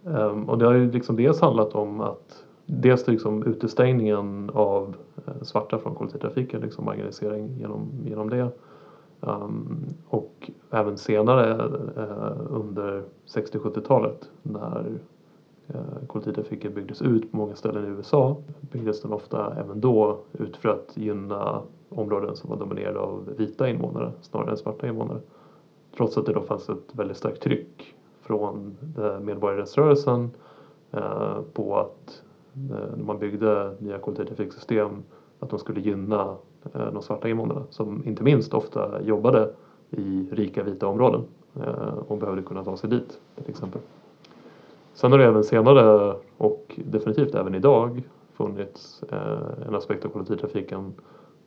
Um, 0.04 0.50
och 0.50 0.58
det 0.58 0.66
har 0.66 0.74
ju 0.74 0.92
liksom 0.92 1.16
dels 1.16 1.42
handlat 1.42 1.76
om 1.76 2.02
att 2.02 2.46
dels 2.68 3.08
liksom 3.08 3.44
utestängningen 3.44 4.50
av 4.54 4.96
eh, 5.26 5.42
svarta 5.42 5.80
från 5.80 5.96
kollektivtrafiken, 5.96 6.62
liksom 6.62 6.86
marginalisering 6.86 7.58
genom, 7.58 7.90
genom 8.06 8.30
det. 8.30 8.50
Um, 9.20 9.86
och 10.10 10.52
även 10.72 10.98
senare 10.98 11.66
uh, 11.98 12.38
under 12.50 13.04
60-70-talet 13.28 14.30
när 14.44 14.86
uh, 15.76 16.08
kollektivtrafiken 16.08 16.74
byggdes 16.74 17.02
ut 17.02 17.32
på 17.32 17.38
många 17.38 17.56
ställen 17.56 17.86
i 17.86 17.88
USA 17.88 18.38
byggdes 18.62 19.02
den 19.02 19.14
ofta 19.14 19.54
även 19.60 19.82
då 19.82 20.20
ut 20.34 20.58
för 20.58 20.70
att 20.70 20.98
gynna 20.98 21.62
områden 21.90 22.36
som 22.36 22.50
var 22.50 22.58
dominerade 22.58 23.00
av 23.00 23.30
vita 23.38 23.70
invånare 23.70 24.12
snarare 24.22 24.52
än 24.52 24.58
svarta 24.58 24.88
invånare. 24.88 25.20
Trots 25.98 26.18
att 26.18 26.26
det 26.26 26.34
då 26.34 26.42
fanns 26.42 26.70
ett 26.70 26.96
väldigt 26.96 27.18
starkt 27.18 27.42
tryck 27.42 27.96
från 28.22 28.78
medborgarrättsrörelsen 29.22 30.32
uh, 30.94 31.42
på 31.54 31.78
att 31.78 32.24
Eh, 32.58 32.98
när 32.98 33.04
man 33.04 33.20
byggde 33.20 33.76
nya 33.80 33.98
kollektivtrafiksystem 34.00 35.04
att 35.40 35.50
de 35.50 35.60
skulle 35.60 35.80
gynna 35.80 36.36
eh, 36.74 36.92
de 36.94 37.02
svarta 37.02 37.30
invånarna 37.30 37.64
som 37.70 38.06
inte 38.06 38.24
minst 38.24 38.54
ofta 38.54 39.02
jobbade 39.02 39.54
i 39.90 40.28
rika 40.32 40.64
vita 40.64 40.88
områden 40.88 41.24
eh, 41.56 41.98
och 42.08 42.18
behövde 42.18 42.42
kunna 42.42 42.64
ta 42.64 42.78
sig 42.78 42.90
dit 42.90 43.20
till 43.36 43.50
exempel. 43.50 43.82
Sen 44.94 45.12
har 45.12 45.20
det 45.20 45.26
även 45.26 45.44
senare 45.44 46.16
och 46.38 46.80
definitivt 46.86 47.36
även 47.36 47.56
idag 47.56 48.04
funnits 48.34 49.04
en 49.68 49.76
aspekt 49.76 50.06
av 50.06 50.10
kollektivtrafiken 50.10 50.94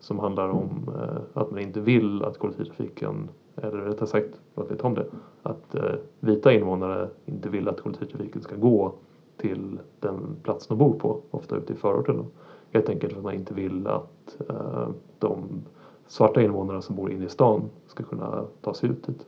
som 0.00 0.18
handlar 0.18 0.48
om 0.48 0.90
att 1.34 1.50
man 1.50 1.60
inte 1.60 1.80
vill 1.80 2.24
att 2.24 2.38
kollektivtrafiken, 2.38 3.28
eller 3.56 3.78
rättare 3.78 4.06
sagt, 4.06 4.40
för 4.54 4.74
att 4.74 4.80
om 4.80 4.94
det, 4.94 5.06
att 5.42 5.76
vita 6.20 6.52
invånare 6.52 7.08
inte 7.26 7.48
vill 7.48 7.68
att 7.68 7.80
kollektivtrafiken 7.80 8.42
ska 8.42 8.56
gå 8.56 8.92
till 9.40 9.78
den 10.00 10.36
plats 10.42 10.66
de 10.66 10.78
bor 10.78 10.92
på, 10.92 11.20
ofta 11.30 11.56
ute 11.56 11.72
i 11.72 11.76
förorten. 11.76 12.26
Helt 12.70 12.88
enkelt 12.88 13.12
för 13.12 13.20
att 13.20 13.24
man 13.24 13.34
inte 13.34 13.54
vill 13.54 13.86
att 13.86 14.40
eh, 14.48 14.88
de 15.18 15.62
svarta 16.06 16.42
invånarna 16.42 16.82
som 16.82 16.96
bor 16.96 17.12
inne 17.12 17.24
i 17.24 17.28
stan 17.28 17.62
ska 17.86 18.04
kunna 18.04 18.44
ta 18.60 18.74
sig 18.74 18.90
ut 18.90 19.06
dit. 19.06 19.26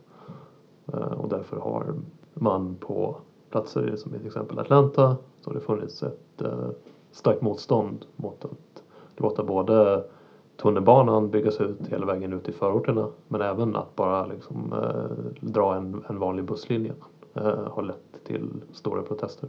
Eh, 0.92 1.12
och 1.12 1.28
därför 1.28 1.56
har 1.56 1.94
man 2.34 2.76
på 2.80 3.16
platser 3.50 3.96
som 3.96 4.12
till 4.12 4.26
exempel 4.26 4.58
Atlanta 4.58 5.16
så 5.40 5.50
har 5.50 5.54
det 5.54 5.60
funnits 5.60 6.02
ett 6.02 6.42
eh, 6.42 6.68
starkt 7.12 7.42
motstånd 7.42 8.06
mot 8.16 8.44
att 8.44 8.82
låta 9.16 9.44
både 9.44 10.04
tunnelbanan 10.56 11.30
byggas 11.30 11.60
ut 11.60 11.88
hela 11.88 12.06
vägen 12.06 12.32
ut 12.32 12.48
i 12.48 12.52
förorterna 12.52 13.08
men 13.28 13.40
även 13.40 13.76
att 13.76 13.96
bara 13.96 14.26
liksom, 14.26 14.72
eh, 14.72 15.32
dra 15.40 15.74
en, 15.74 16.04
en 16.08 16.18
vanlig 16.18 16.44
busslinje 16.44 16.92
eh, 17.34 17.64
har 17.70 17.82
lett 17.82 18.24
till 18.24 18.48
stora 18.72 19.02
protester. 19.02 19.48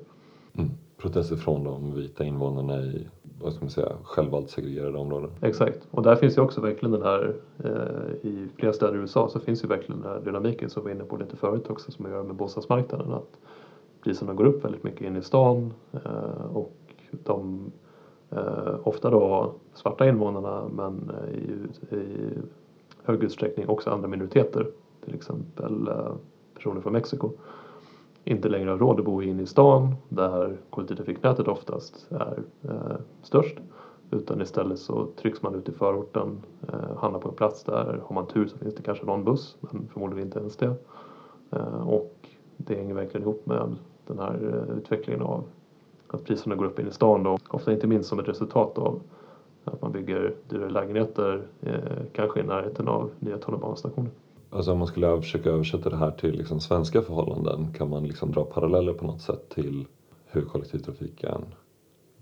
Mm. 0.57 0.69
Protester 0.97 1.35
från 1.35 1.63
de 1.63 1.95
vita 1.95 2.23
invånarna 2.23 2.81
i 2.81 3.07
vad 3.39 3.53
ska 3.53 3.65
man 3.65 3.69
säga, 3.69 3.91
självvalt 4.03 4.49
segregerade 4.49 4.97
områden. 4.97 5.31
Exakt, 5.41 5.87
och 5.91 6.03
där 6.03 6.15
finns 6.15 6.37
ju 6.37 6.41
också 6.41 6.61
verkligen 6.61 6.91
den 6.91 7.01
här 7.01 7.35
eh, 7.63 8.29
i 8.29 8.47
flera 8.55 8.73
städer 8.73 8.95
i 8.95 8.97
USA 8.97 9.29
så 9.29 9.39
finns 9.39 9.63
ju 9.63 9.67
verkligen 9.67 10.01
den 10.01 10.11
här 10.11 10.19
dynamiken 10.19 10.69
som 10.69 10.83
vi 10.83 10.89
var 10.89 10.95
inne 10.95 11.03
på 11.03 11.17
lite 11.17 11.35
förut 11.35 11.69
också 11.69 11.91
som 11.91 12.05
har 12.05 12.11
att 12.11 12.15
göra 12.15 12.27
med 12.27 12.35
bostadsmarknaden. 12.35 13.13
Att 13.13 13.39
priserna 14.03 14.33
går 14.33 14.45
upp 14.45 14.65
väldigt 14.65 14.83
mycket 14.83 15.01
in 15.01 15.15
i 15.15 15.21
stan 15.21 15.73
eh, 15.91 16.45
och 16.53 16.75
de 17.11 17.71
eh, 18.29 18.75
ofta 18.83 19.09
då 19.09 19.53
svarta 19.73 20.07
invånarna 20.07 20.63
men 20.75 21.11
eh, 21.23 21.35
i, 21.35 21.67
i 21.95 22.29
hög 23.03 23.23
utsträckning 23.23 23.67
också 23.67 23.89
andra 23.89 24.07
minoriteter 24.07 24.67
till 25.05 25.15
exempel 25.15 25.87
eh, 25.87 26.13
personer 26.55 26.81
från 26.81 26.93
Mexiko 26.93 27.31
inte 28.23 28.49
längre 28.49 28.69
har 28.69 28.77
råd 28.77 28.99
att 28.99 29.05
bo 29.05 29.21
inne 29.21 29.43
i 29.43 29.45
stan 29.45 29.95
där 30.09 30.57
kollektivtrafiknätet 30.69 31.47
oftast 31.47 32.07
är 32.12 32.43
eh, 32.63 32.97
störst 33.21 33.57
utan 34.12 34.41
istället 34.41 34.79
så 34.79 35.05
trycks 35.05 35.41
man 35.41 35.55
ut 35.55 35.69
i 35.69 35.71
förorten, 35.71 36.41
eh, 36.67 36.97
hamnar 36.97 37.19
på 37.19 37.29
en 37.29 37.36
plats 37.36 37.63
där 37.63 38.01
har 38.05 38.15
man 38.15 38.27
tur 38.27 38.47
så 38.47 38.57
finns 38.57 38.75
det 38.75 38.83
kanske 38.83 39.05
någon 39.05 39.23
buss 39.23 39.57
men 39.59 39.89
förmodligen 39.93 40.27
inte 40.27 40.39
ens 40.39 40.57
det. 40.57 40.75
Eh, 41.51 41.89
och 41.89 42.15
det 42.57 42.75
hänger 42.75 42.93
verkligen 42.93 43.21
ihop 43.21 43.45
med 43.45 43.75
den 44.07 44.19
här 44.19 44.65
eh, 44.69 44.77
utvecklingen 44.77 45.21
av 45.21 45.43
att 46.07 46.25
priserna 46.25 46.55
går 46.55 46.65
upp 46.65 46.79
in 46.79 46.88
i 46.88 46.91
stan 46.91 47.23
då, 47.23 47.38
ofta 47.49 47.73
inte 47.73 47.88
minst 47.88 48.09
som 48.09 48.19
ett 48.19 48.27
resultat 48.27 48.77
av 48.77 49.01
att 49.65 49.81
man 49.81 49.91
bygger 49.91 50.36
dyrare 50.49 50.69
lägenheter, 50.69 51.47
eh, 51.62 52.05
kanske 52.13 52.39
i 52.39 52.43
närheten 52.43 52.88
av 52.88 53.12
nya 53.19 53.38
tunnelbanestationer. 53.38 54.12
Alltså 54.53 54.71
om 54.71 54.79
man 54.79 54.87
skulle 54.87 55.21
försöka 55.21 55.49
översätta 55.49 55.89
det 55.89 55.97
här 55.97 56.11
till 56.11 56.37
liksom 56.37 56.59
svenska 56.59 57.01
förhållanden 57.01 57.73
kan 57.73 57.89
man 57.89 58.07
liksom 58.07 58.31
dra 58.31 58.43
paralleller 58.43 58.93
på 58.93 59.05
något 59.05 59.21
sätt 59.21 59.49
till 59.49 59.85
hur 60.25 60.41
kollektivtrafiken 60.41 61.45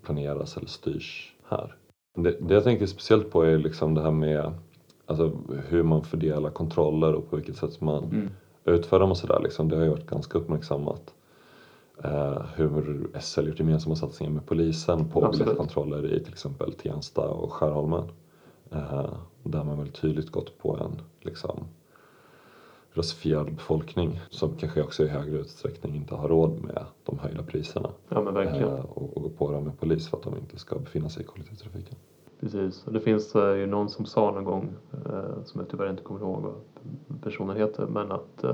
planeras 0.02 0.58
eller 0.58 0.68
styrs 0.68 1.36
här. 1.50 1.76
Det, 2.16 2.38
det 2.42 2.54
jag 2.54 2.64
tänker 2.64 2.86
speciellt 2.86 3.32
på 3.32 3.44
är 3.44 3.58
liksom 3.58 3.94
det 3.94 4.02
här 4.02 4.12
med 4.12 4.54
alltså, 5.06 5.32
hur 5.68 5.84
man 5.84 6.04
fördelar 6.04 6.50
kontroller 6.50 7.14
och 7.14 7.30
på 7.30 7.36
vilket 7.36 7.58
sätt 7.58 7.82
man 7.82 8.04
mm. 8.04 8.30
utför 8.66 9.00
dem 9.00 9.12
och 9.12 9.18
sådär. 9.18 9.40
Liksom. 9.44 9.70
Det 9.70 9.76
har 9.76 9.84
ju 9.84 9.90
varit 9.90 10.08
ganska 10.08 10.38
uppmärksammat 10.38 11.14
eh, 12.04 12.42
hur 12.56 13.08
SL 13.20 13.48
gjort 13.48 13.60
gemensamma 13.60 13.96
satsningar 13.96 14.34
med 14.34 14.46
polisen 14.46 15.10
på 15.10 15.30
biljettkontroller 15.32 16.14
i 16.14 16.24
till 16.24 16.34
exempel 16.34 16.74
Tensta 16.74 17.30
och 17.30 17.54
Skärholmen. 17.54 18.04
Eh, 18.72 19.14
där 19.44 19.64
man 19.64 19.78
väldigt 19.78 20.02
tydligt 20.02 20.32
gått 20.32 20.58
på 20.58 20.78
en 20.78 21.02
liksom, 21.22 21.66
rasifierad 22.94 23.54
befolkning 23.54 24.22
som 24.30 24.56
kanske 24.56 24.84
också 24.84 25.04
i 25.04 25.08
högre 25.08 25.38
utsträckning 25.38 25.96
inte 25.96 26.16
har 26.16 26.28
råd 26.28 26.64
med 26.64 26.86
de 27.04 27.20
höjda 27.20 27.44
priserna. 27.44 27.90
Ja 28.10 28.22
men 28.22 28.34
verkligen. 28.34 28.70
Eh, 28.70 28.86
och, 28.86 29.18
och 29.18 29.24
gå 29.24 29.30
på 29.30 29.52
dem 29.52 29.64
med 29.64 29.80
polis 29.80 30.10
för 30.10 30.18
att 30.18 30.24
de 30.24 30.38
inte 30.38 30.58
ska 30.58 30.80
befinna 30.80 31.10
sig 31.10 31.24
i 31.24 31.26
kollektivtrafiken. 31.26 31.96
Precis, 32.40 32.88
och 32.88 32.94
det 32.94 33.00
finns 33.00 33.36
eh, 33.36 33.56
ju 33.56 33.66
någon 33.66 33.90
som 33.90 34.06
sa 34.06 34.32
någon 34.32 34.44
gång, 34.44 34.74
eh, 35.06 35.44
som 35.44 35.62
jag 35.62 35.70
tyvärr 35.70 35.90
inte 35.90 36.04
kommer 36.04 36.20
ihåg 36.20 36.42
vad 36.42 37.22
personen 37.22 37.58
heter, 37.58 37.86
men 37.88 38.12
att 38.12 38.46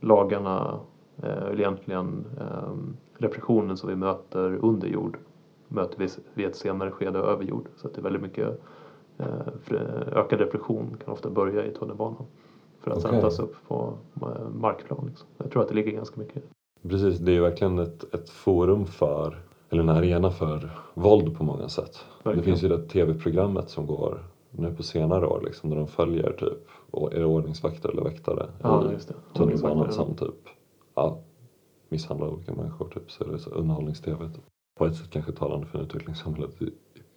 lagarna, 0.00 0.80
eller 1.22 1.60
egentligen 1.60 2.24
repressionen 3.18 3.76
som 3.76 3.88
vi 3.88 3.96
möter 3.96 4.64
under 4.64 4.88
jord 4.88 5.18
möter 5.68 5.98
vi 5.98 6.08
vid 6.34 6.46
ett 6.46 6.56
senare 6.56 6.90
skede 6.90 7.18
över 7.18 7.44
jord. 7.44 7.68
Så 7.76 7.86
att 7.86 7.94
det 7.94 8.00
är 8.00 8.02
väldigt 8.02 8.22
mycket 8.22 8.60
ökad 10.12 10.40
reflektion 10.40 10.96
kan 11.04 11.12
ofta 11.12 11.30
börja 11.30 11.66
i 11.66 11.70
tunnelbanan 11.70 12.26
för 12.80 12.90
att 12.90 13.00
sen 13.02 13.10
Okej. 13.10 13.20
tas 13.20 13.38
upp 13.38 13.54
på 13.68 13.94
eh, 14.22 14.48
markplan. 14.54 15.06
Liksom. 15.08 15.28
Jag 15.38 15.50
tror 15.50 15.62
att 15.62 15.68
det 15.68 15.74
ligger 15.74 15.92
ganska 15.92 16.20
mycket 16.20 16.34
det. 16.34 16.88
Precis, 16.88 17.18
det 17.18 17.30
är 17.30 17.34
ju 17.34 17.40
verkligen 17.42 17.78
ett, 17.78 18.14
ett 18.14 18.30
forum 18.30 18.86
för, 18.86 19.38
eller 19.70 19.82
en 19.82 19.88
arena 19.88 20.30
för 20.30 20.70
våld 20.94 21.36
på 21.38 21.44
många 21.44 21.68
sätt. 21.68 21.92
Det 22.22 22.28
Verkligen. 22.28 22.44
finns 22.44 22.62
ju 22.62 22.68
det 22.68 22.88
tv-programmet 22.88 23.70
som 23.70 23.86
går 23.86 24.24
nu 24.50 24.74
på 24.74 24.82
senare 24.82 25.26
år 25.26 25.40
liksom, 25.44 25.70
där 25.70 25.76
de 25.76 25.86
följer 25.86 26.32
typ, 26.32 26.68
och 26.90 27.12
är 27.14 27.18
det 27.18 27.24
ordningsvakter 27.24 27.88
eller 27.88 28.02
väktare 28.02 28.46
Ja, 28.62 28.84
i 28.84 28.94
det. 28.94 29.14
tunnelbanan 29.38 29.92
som 29.92 30.14
typ 30.14 30.34
ja, 30.94 31.18
misshandlar 31.88 32.28
olika 32.28 32.54
människor. 32.54 32.88
Typ, 32.88 33.10
så 33.10 33.24
är 33.24 33.28
det 33.28 33.38
så 33.38 33.50
underhållnings-tv. 33.50 34.28
Typ. 34.28 34.44
På 34.78 34.86
ett 34.86 34.96
sätt 34.96 35.10
kanske 35.10 35.32
talande 35.32 35.66
för 35.66 35.82
utvecklingssamhället 35.82 36.50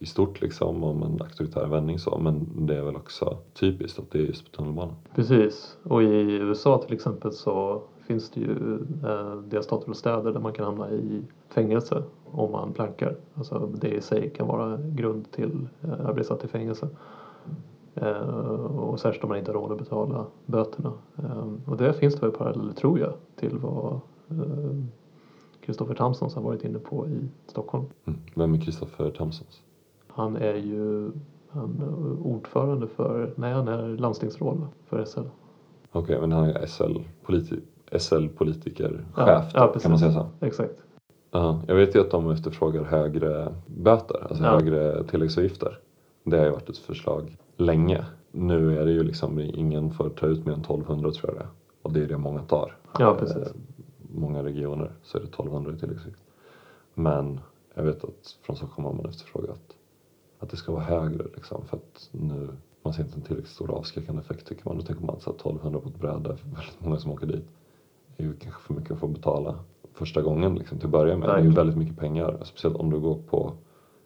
i, 0.02 0.06
stort 0.06 0.42
liksom, 0.42 0.84
om 0.84 1.04
en 1.04 1.22
auktoritär 1.22 1.68
vändning 1.68 2.00
så. 2.00 2.18
Men 2.18 2.66
det 2.68 2.78
är 2.78 2.82
väl 2.82 2.96
också 2.96 3.38
typiskt 3.54 4.00
att 4.00 4.12
det 4.12 4.20
är 4.20 4.24
just 4.24 4.52
på 4.52 4.58
tunnelbanan. 4.58 4.96
Precis, 5.16 5.78
och 5.84 6.04
i 6.04 6.32
USA 6.32 6.78
till 6.78 6.94
exempel 6.94 7.32
så 7.32 7.82
finns 8.08 8.30
det 8.30 8.40
ju 8.40 8.80
eh, 9.04 9.36
delstater 9.36 9.90
och 9.90 9.98
städer 9.98 10.34
där 10.34 10.40
man 10.40 10.54
kan 10.54 10.66
hamna 10.66 10.92
i 10.92 11.22
fängelse 11.50 12.04
om 12.26 12.52
man 12.52 12.74
plankar. 12.74 13.16
Alltså 13.34 13.70
det 13.82 13.90
i 13.90 14.02
sig 14.02 14.30
kan 14.30 14.48
vara 14.48 14.78
grund 14.78 15.32
till 15.32 15.68
eh, 15.82 16.06
att 16.06 16.16
bli 16.16 16.24
satt 16.24 16.44
i 16.44 16.48
fängelse. 16.48 16.90
Eh, 17.96 18.22
och 18.66 19.00
särskilt 19.00 19.24
om 19.24 19.30
man 19.30 19.38
inte 19.38 19.52
har 19.52 19.60
råd 19.60 19.72
att 19.72 19.78
betala 19.78 20.26
böterna. 20.46 20.94
Eh, 21.18 21.48
och 21.66 21.78
där 21.78 21.94
finns 21.94 22.16
det 22.16 22.22
väl 22.22 22.32
paralleller, 22.32 22.74
tror 22.74 23.00
jag, 23.00 23.14
till 23.36 23.58
vad 23.58 24.00
eh, 24.30 24.76
Kristoffer 25.62 25.96
Tamsons 25.96 26.36
har 26.36 26.42
varit 26.42 26.64
inne 26.64 26.80
på 26.80 27.08
i 27.08 27.30
Stockholm. 27.48 27.86
Mm. 28.06 28.20
Vem 28.36 28.54
är 28.54 28.62
Kristoffer 28.62 29.12
Tamsons? 29.12 29.62
Han 30.22 30.36
är 30.36 30.54
ju 30.56 31.12
han 31.50 31.82
är 31.82 32.28
ordförande 32.28 32.88
för, 32.88 33.34
nej 33.36 33.54
han 33.54 33.68
är 33.68 33.88
landstingsråd 33.98 34.68
för 34.90 35.06
SL. 35.06 35.20
Okej, 35.92 36.22
men 36.22 36.32
han 36.32 36.44
är 36.44 36.66
SL-politi- 36.66 37.62
SL-politiker, 38.00 39.06
Ja, 39.18 39.26
chef 39.26 39.52
ja, 39.54 39.72
då, 39.74 39.80
kan 39.80 39.92
man 39.92 40.00
säga 40.00 40.12
så? 40.12 40.26
Exakt. 40.46 40.74
Ja, 41.32 41.62
jag 41.68 41.76
vet 41.76 41.96
ju 41.96 42.00
att 42.02 42.12
de 42.12 42.32
efterfrågar 42.32 42.84
högre 42.84 43.56
böter, 43.68 44.28
alltså 44.30 44.44
Ja. 44.44 44.50
högre 44.52 45.04
tilläggsavgifter. 45.04 45.80
Det 46.24 46.38
har 46.38 46.46
ju 46.46 46.52
varit 46.52 46.70
ett 46.70 46.78
förslag 46.78 47.38
länge. 47.58 48.06
Nu 48.32 48.80
är 48.80 48.86
det 48.86 48.92
ju 48.92 49.04
liksom 49.04 49.40
ingen 49.40 49.92
får 49.92 50.10
ta 50.10 50.26
ut 50.26 50.46
mer 50.46 50.54
än 50.54 50.60
1200 50.62 51.12
tror 51.12 51.34
jag 51.34 51.42
det. 51.42 51.48
Och 51.82 51.94
det 51.94 52.04
är 52.04 52.08
det 52.08 52.18
många 52.18 52.42
tar. 52.42 52.76
Ja, 53.00 53.16
precis. 53.20 53.38
Eh, 53.38 53.48
Många 54.14 54.44
regioner 54.44 54.92
så 55.04 55.18
är 55.18 55.22
det 55.22 55.28
1200 55.28 55.74
i 55.74 55.78
tilläggsavgift. 55.80 56.22
Men 56.94 57.40
jag 57.76 57.84
vet 57.84 58.04
att 58.04 58.38
från 58.46 58.56
Stockholm 58.56 58.86
har 58.86 58.94
man 58.94 59.06
efterfrågat 59.06 59.62
att 60.42 60.50
det 60.50 60.58
ska 60.58 60.72
vara 60.72 60.84
högre 60.84 61.24
liksom 61.36 61.66
för 61.66 61.78
att 61.78 62.10
nu 62.12 62.48
man 62.84 62.94
ser 62.94 63.04
inte 63.04 63.16
en 63.16 63.22
tillräckligt 63.22 63.52
stor 63.52 63.72
avskräckande 63.72 64.22
effekt 64.22 64.48
tycker 64.48 64.66
man. 64.66 64.78
Då 64.78 64.84
tänker 64.84 65.06
man 65.06 65.16
att 65.16 65.22
så 65.22 65.30
här 65.30 65.36
1200 65.36 65.80
på 65.80 65.90
ett 65.90 66.00
bräde 66.00 66.38
för 66.38 66.48
väldigt 66.48 66.78
många 66.80 66.98
som 66.98 67.12
åker 67.12 67.28
dit 67.28 67.46
är 68.18 68.24
ju 68.24 68.34
kanske 68.34 68.62
för 68.62 68.74
mycket 68.74 68.92
att 68.92 69.00
få 69.00 69.08
betala 69.08 69.56
första 69.94 70.22
gången 70.22 70.56
liksom, 70.56 70.78
till 70.78 70.86
att 70.88 70.92
börja 70.92 71.18
med. 71.18 71.30
Det 71.30 71.34
är 71.34 71.44
ju 71.44 71.50
väldigt 71.50 71.78
mycket 71.78 71.98
pengar. 71.98 72.38
Speciellt 72.44 72.76
om 72.76 72.90
du 72.90 73.00
går 73.00 73.16
på 73.30 73.54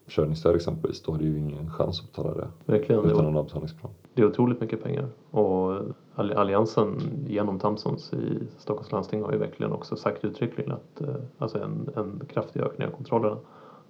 försörjningsstöd 0.04 0.54
exempelvis. 0.56 1.02
Då 1.02 1.12
har 1.12 1.18
du 1.18 1.24
ju 1.24 1.38
ingen 1.38 1.70
chans 1.70 2.00
att 2.00 2.06
betala 2.12 2.34
det 2.34 2.48
Verkligen. 2.72 3.04
utan 3.04 3.26
en 3.26 3.36
avbetalningsplan. 3.36 3.92
det 4.14 4.22
är 4.22 4.26
otroligt 4.26 4.60
mycket 4.60 4.82
pengar. 4.82 5.08
Och 5.30 5.72
All- 6.14 6.32
Alliansen 6.32 6.98
genom 7.26 7.58
Tamsons 7.58 8.12
i 8.12 8.38
Stockholms 8.58 8.92
landsting 8.92 9.22
har 9.22 9.32
ju 9.32 9.38
verkligen 9.38 9.72
också 9.72 9.96
sagt 9.96 10.24
uttryckligen 10.24 10.72
att 10.72 11.00
eh, 11.00 11.14
alltså 11.38 11.58
en, 11.58 11.88
en 11.96 12.22
kraftig 12.28 12.60
ökning 12.60 12.88
av 12.88 12.92
kontrollerna 12.92 13.36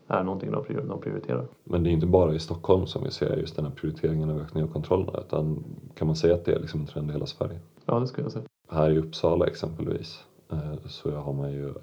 är 0.09 0.25
någonting 0.25 0.51
de, 0.51 0.64
prior- 0.64 0.88
de 0.88 1.01
prioriterar. 1.01 1.47
Men 1.64 1.83
det 1.83 1.90
är 1.90 1.92
inte 1.92 2.07
bara 2.07 2.35
i 2.35 2.38
Stockholm 2.38 2.87
som 2.87 3.05
vi 3.05 3.11
ser 3.11 3.37
just 3.37 3.57
den 3.57 3.64
här 3.64 3.73
prioriteringen 3.73 4.31
av 4.31 4.40
ökning 4.40 4.64
av 4.64 4.69
kontrollerna. 4.69 5.21
Utan 5.27 5.64
kan 5.95 6.07
man 6.07 6.16
säga 6.16 6.35
att 6.35 6.45
det 6.45 6.53
är 6.53 6.61
liksom 6.61 6.81
en 6.81 6.87
trend 6.87 7.11
i 7.11 7.12
hela 7.12 7.27
Sverige. 7.27 7.61
Ja, 7.85 8.01
det 8.01 8.07
skulle 8.07 8.25
jag 8.25 8.33
säga. 8.33 8.45
Här 8.69 8.90
i 8.90 8.99
Uppsala 8.99 9.47
exempelvis 9.47 10.25
eh, 10.53 10.75
så 10.87 11.11
har 11.11 11.33
man 11.33 11.53
ju 11.53 11.75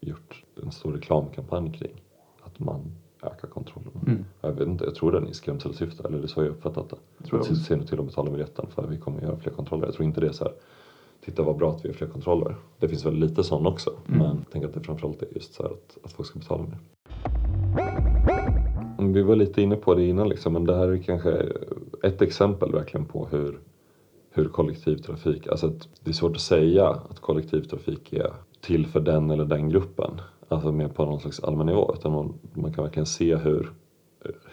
gjort 0.00 0.44
en 0.62 0.70
stor 0.72 0.92
reklamkampanj 0.92 1.72
kring 1.72 2.02
att 2.42 2.58
man 2.58 2.80
ökar 3.22 3.48
kontrollerna. 3.48 4.00
Mm. 4.06 4.24
Jag 4.40 4.52
vet 4.52 4.68
inte, 4.68 4.84
jag 4.84 4.94
tror 4.94 5.12
den 5.12 5.26
är 5.26 5.30
i 5.30 5.34
skrämselsyfte, 5.34 6.02
eller 6.08 6.18
det 6.18 6.24
är 6.24 6.28
så 6.28 6.40
jag 6.42 6.48
uppfattat 6.50 6.90
det. 6.90 7.24
Tror 7.26 7.40
jag 7.48 7.56
Se- 7.56 7.76
nu 7.76 7.84
till 7.86 8.00
att 8.00 8.06
betala 8.06 8.30
biljetten 8.30 8.66
för 8.70 8.86
vi 8.86 8.98
kommer 8.98 9.22
göra 9.22 9.36
fler 9.36 9.52
kontroller. 9.52 9.86
Jag 9.86 9.94
tror 9.94 10.06
inte 10.06 10.20
det 10.20 10.26
är 10.26 10.32
så 10.32 10.44
här, 10.44 10.52
titta 11.24 11.42
vad 11.42 11.56
bra 11.56 11.70
att 11.70 11.84
vi 11.84 11.88
gör 11.88 11.94
fler 11.96 12.08
kontroller. 12.08 12.56
Det 12.78 12.88
finns 12.88 13.06
väl 13.06 13.14
lite 13.14 13.44
sån 13.44 13.66
också, 13.66 13.90
Mm. 13.90 14.18
men 14.18 14.36
jag 14.36 14.50
tänker 14.52 14.68
att 14.68 14.74
det 14.74 14.80
framförallt 14.80 15.22
är 15.22 15.28
just 15.34 15.54
så 15.54 15.62
här 15.62 15.70
att, 15.70 15.98
att 16.04 16.12
folk 16.12 16.28
ska 16.28 16.38
betala 16.38 16.62
mer. 16.62 16.78
Vi 19.12 19.22
var 19.22 19.36
lite 19.36 19.62
inne 19.62 19.76
på 19.76 19.94
det 19.94 20.04
innan 20.04 20.28
liksom, 20.28 20.52
men 20.52 20.64
det 20.64 20.76
här 20.76 20.88
är 20.88 20.96
kanske 20.96 21.46
ett 22.02 22.22
exempel 22.22 22.72
verkligen 22.72 23.06
på 23.06 23.26
hur, 23.30 23.58
hur 24.30 24.48
kollektivtrafik, 24.48 25.46
alltså 25.46 25.66
att 25.66 25.88
det 26.00 26.10
är 26.10 26.14
svårt 26.14 26.36
att 26.36 26.42
säga 26.42 26.88
att 26.88 27.20
kollektivtrafik 27.20 28.12
är 28.12 28.32
till 28.60 28.86
för 28.86 29.00
den 29.00 29.30
eller 29.30 29.44
den 29.44 29.68
gruppen. 29.68 30.10
Alltså 30.48 30.72
mer 30.72 30.88
på 30.88 31.04
någon 31.04 31.20
slags 31.20 31.44
allmän 31.44 31.66
nivå. 31.66 31.94
Utan 31.98 32.12
man, 32.12 32.34
man 32.54 32.72
kan 32.72 32.84
verkligen 32.84 33.06
se 33.06 33.36
hur, 33.36 33.70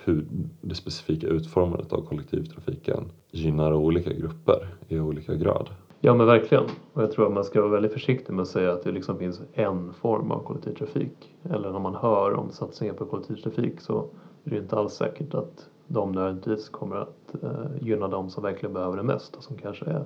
hur 0.04 0.26
det 0.62 0.76
specifika 0.76 1.28
utformandet 1.28 1.94
av 1.94 2.02
kollektivtrafiken 2.02 3.12
gynnar 3.32 3.74
olika 3.74 4.14
grupper 4.14 4.68
i 4.88 5.00
olika 5.00 5.36
grad. 5.36 5.70
Ja 6.00 6.14
men 6.14 6.28
verkligen. 6.28 6.64
Och 6.94 7.04
jag 7.04 7.12
tror 7.12 7.28
att 7.28 7.34
man 7.34 7.44
ska 7.44 7.62
vara 7.62 7.72
väldigt 7.72 7.94
försiktig 7.94 8.34
med 8.34 8.42
att 8.42 8.48
säga 8.48 8.72
att 8.72 8.84
det 8.84 8.92
liksom 8.92 9.18
finns 9.18 9.42
en 9.54 9.94
form 9.94 10.32
av 10.32 10.44
kollektivtrafik. 10.44 11.36
Eller 11.44 11.72
när 11.72 11.80
man 11.80 11.96
hör 11.96 12.34
om 12.34 12.52
satsningar 12.52 12.94
på 12.94 13.06
kollektivtrafik 13.06 13.82
så 13.82 14.06
är 14.50 14.60
det 14.60 14.64
inte 14.64 14.76
alls 14.76 14.94
säkert 14.94 15.34
att 15.34 15.70
de 15.88 16.12
nödvändigtvis 16.12 16.70
kommer 16.70 16.96
att 16.96 17.44
eh, 17.44 17.66
gynna 17.82 18.08
de 18.08 18.30
som 18.30 18.44
verkligen 18.44 18.74
behöver 18.74 18.98
det 18.98 19.04
mest 19.04 19.36
och 19.36 19.44
som 19.44 19.58
kanske 19.58 19.86
är, 19.86 20.06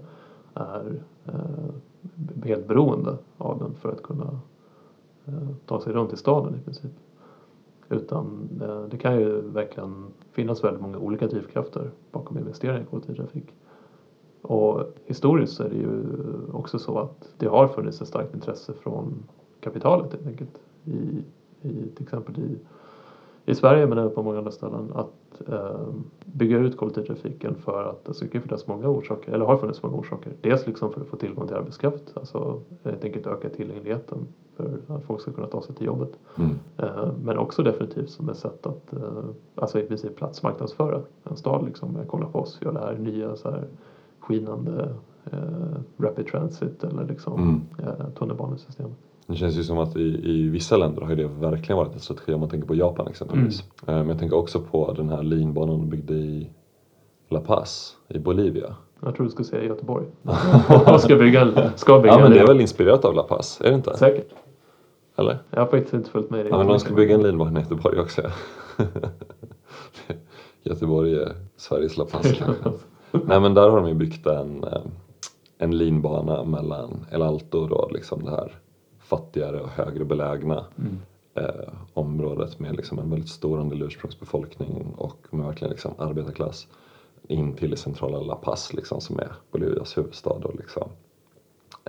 är 0.54 1.02
eh, 1.26 2.44
helt 2.46 2.68
beroende 2.68 3.18
av 3.38 3.60
den 3.60 3.74
för 3.74 3.92
att 3.92 4.04
kunna 4.04 4.40
eh, 5.26 5.50
ta 5.66 5.82
sig 5.82 5.94
runt 5.94 6.14
i 6.14 6.18
staden 6.18 6.56
i 6.56 6.64
princip. 6.64 6.92
Utan 7.90 8.50
eh, 8.62 8.84
det 8.84 8.98
kan 8.98 9.20
ju 9.20 9.42
verkligen 9.42 10.06
finnas 10.32 10.64
väldigt 10.64 10.82
många 10.82 10.98
olika 10.98 11.28
drivkrafter 11.28 11.92
bakom 12.12 12.38
investeringar 12.38 12.82
i 12.82 12.86
kollektivtrafik. 12.86 13.54
Och 14.42 14.82
historiskt 15.06 15.54
så 15.54 15.64
är 15.64 15.70
det 15.70 15.76
ju 15.76 16.04
också 16.54 16.80
så 16.80 17.00
att 17.00 17.30
det 17.38 17.48
har 17.48 17.68
funnits 17.68 18.02
ett 18.02 18.08
starkt 18.08 18.34
intresse 18.34 18.74
från 18.74 19.24
kapitalet 19.60 20.12
helt 20.12 20.28
enkelt. 20.28 20.62
I, 20.86 21.24
i, 21.62 21.90
till 21.96 22.04
exempel 22.04 22.40
i, 22.40 22.58
i 23.46 23.56
Sverige 23.56 23.88
men 23.88 23.98
även 23.98 24.12
på 24.12 24.24
många 24.24 24.38
andra 24.38 24.52
ställen 24.52 24.92
att 24.96 25.42
eh, 25.50 25.80
bygga 26.26 26.58
ut 26.58 26.78
kollektivtrafiken 26.78 27.56
för 27.56 27.84
att 27.84 28.08
alltså, 28.08 28.26
det 28.26 28.32
kan 28.32 28.42
finnas 28.42 28.68
många 28.68 28.88
orsaker, 28.90 29.32
eller 29.32 29.46
har 29.46 29.58
funnits 29.58 29.84
många 29.84 29.96
orsaker. 29.96 30.34
Dels 30.42 30.68
liksom 30.68 30.92
för 30.94 31.02
att 31.02 31.08
få 31.08 31.16
tillgång 31.18 31.48
till 31.48 31.56
arbetskraft, 31.56 32.04
alltså 32.16 32.62
helt 32.84 33.04
enkelt 33.04 33.28
öka 33.28 33.50
tillgängligheten 33.50 34.18
för 34.58 34.80
att 34.88 35.04
folk 35.04 35.22
ska 35.22 35.32
kunna 35.32 35.48
ta 35.48 35.62
sig 35.62 35.76
till 35.76 35.86
jobbet. 35.86 36.10
Mm. 36.38 36.50
Eh, 36.78 37.08
Men 37.24 37.38
också 37.38 37.64
definitivt 37.64 38.10
som 38.10 38.30
ett 38.30 38.38
sätt 38.38 38.66
att 38.66 38.94
eh, 38.94 39.24
alltså 39.56 39.80
i 39.80 39.84
princip 39.84 40.16
platsmarknadsföra 40.16 41.02
en 41.24 41.36
stad. 41.38 41.66
Liksom, 41.66 41.98
kolla 42.08 42.26
på 42.26 42.40
oss, 42.40 42.58
vi 42.62 42.66
har 42.66 42.74
det 42.74 42.80
här 42.80 42.98
nya 42.98 43.36
så 43.36 43.52
här, 43.52 43.64
skinande 44.20 44.90
eh, 45.32 45.40
rapid 45.98 46.28
transit 46.28 46.84
eller 46.84 47.06
liksom 47.08 47.34
Mm. 47.42 47.62
eh, 47.80 48.10
tunnelbanesystemet. 48.20 48.98
Det 49.28 49.36
känns 49.36 49.56
ju 49.56 49.64
som 49.64 49.78
att 49.78 49.96
i, 49.96 50.22
i 50.24 50.50
vissa 50.50 50.78
länder 50.78 51.02
har 51.02 51.16
det 51.16 51.28
verkligen 51.28 51.78
varit 51.78 51.94
en 51.94 52.00
strategi 52.00 52.34
om 52.34 52.40
man 52.40 52.50
tänker 52.50 52.68
på 52.68 52.76
Japan 52.76 53.08
exempelvis. 53.08 53.64
Eh, 53.88 53.96
Men 53.96 54.10
jag 54.10 54.20
tänker 54.20 54.38
också 54.38 54.60
på 54.60 54.94
den 54.94 55.10
här 55.10 55.24
linbanan 55.24 55.80
de 55.80 55.90
byggde 55.90 56.14
i 56.14 56.50
La 57.30 57.40
Paz 57.40 57.96
i 58.08 58.20
Bolivia. 58.20 58.76
Jag 59.02 59.16
tror 59.16 59.26
du 59.26 59.32
skulle 59.32 59.46
säga 59.46 59.64
Göteborg. 59.64 60.06
Och 60.94 61.02
ska 61.02 61.16
bygga, 61.16 61.72
ska 61.76 62.00
bygga 62.00 62.14
Ja 62.14 62.20
men 62.20 62.32
det 62.32 62.40
är 62.40 62.48
väl 62.48 62.62
inspirerat 62.62 63.06
av 63.06 63.16
La 63.16 63.24
Paz, 63.24 63.62
är 63.64 63.70
det 63.70 63.76
inte? 63.76 63.98
Säkert. 63.98 64.30
Eller? 65.16 65.38
Jag 65.50 65.60
har 65.60 65.68
faktiskt 65.68 65.94
inte 65.94 66.10
följt 66.10 66.30
med 66.30 66.40
i 66.40 66.44
det. 66.44 66.50
Ja 66.50 66.58
men 66.58 66.68
de 66.68 66.80
ska 66.80 66.94
bygga 66.94 67.16
en 67.16 67.24
linbana 67.24 67.60
i 67.60 67.64
Göteborg 67.64 68.00
också. 68.00 68.22
Göteborg 70.64 71.16
är 71.16 71.36
Sveriges 71.58 71.98
La 71.98 72.06
Paz. 72.06 72.34
Nej 73.12 73.40
men 73.40 73.54
där 73.54 73.70
har 73.70 73.78
de 73.78 73.88
ju 73.88 73.94
byggt 73.94 74.28
en, 74.28 74.64
eh, 74.64 74.82
en 75.58 75.78
linbana 75.78 76.44
mellan 76.44 77.06
El 77.12 77.22
Alto 77.22 77.68
då, 77.68 77.90
liksom 77.94 78.24
det 78.26 78.32
här 78.32 78.52
fattigare 79.18 79.62
och 79.62 79.70
högre 79.70 80.06
belägna 80.06 80.66
Mm. 80.78 80.98
eh, 81.36 81.74
området 81.94 82.60
med 82.60 82.76
liksom 82.76 83.00
en 83.00 83.10
väldigt 83.10 83.30
stor 83.30 83.60
andel 83.60 83.82
ursprungsbefolkning 83.82 84.94
och 84.98 85.18
med 85.32 85.46
verkligen 85.46 85.72
liksom 85.72 85.92
arbetarklass 85.98 86.68
in 87.28 87.54
till 87.54 87.78
centrala 87.78 88.22
La 88.22 88.36
Paz 88.36 88.74
liksom, 88.74 89.02
som 89.02 89.20
är 89.20 89.32
Bolivias 89.52 89.98
huvudstad 89.98 90.30
och 90.44 90.56
liksom 90.56 90.84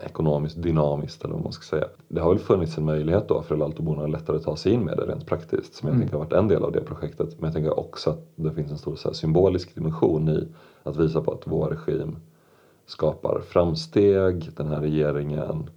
ekonomiskt 0.02 0.62
dynamiskt 0.62 1.24
eller 1.24 1.34
vad 1.34 1.42
man 1.42 1.52
ska 1.52 1.62
säga. 1.76 1.86
Det 2.08 2.20
har 2.20 2.30
väl 2.30 2.38
funnits 2.38 2.78
en 2.78 2.84
möjlighet 2.84 3.28
då 3.28 3.42
för 3.42 3.56
Laltoborna 3.56 4.06
lättare 4.06 4.36
att 4.36 4.42
ta 4.42 4.56
sig 4.56 4.72
in 4.72 4.80
med 4.84 4.96
det 4.96 5.06
rent 5.06 5.26
praktiskt 5.26 5.74
som 5.74 5.88
jag 5.88 5.94
Mm. 5.94 6.00
tänker 6.00 6.18
har 6.18 6.24
varit 6.24 6.32
en 6.32 6.48
del 6.48 6.64
av 6.64 6.72
det 6.72 6.80
projektet. 6.80 7.28
Men 7.40 7.44
jag 7.44 7.54
tänker 7.54 7.78
också 7.78 8.10
att 8.10 8.26
det 8.36 8.52
finns 8.52 8.70
en 8.70 8.78
stor 8.78 8.96
så 8.96 9.08
här, 9.08 9.14
symbolisk 9.14 9.74
dimension 9.74 10.28
i 10.28 10.48
att 10.82 10.96
visa 10.96 11.20
på 11.20 11.32
att 11.32 11.42
vår 11.46 11.68
regim 11.68 12.16
skapar 12.86 13.40
framsteg, 13.48 14.48
den 14.56 14.68
här 14.68 14.80
regeringen 14.80 15.70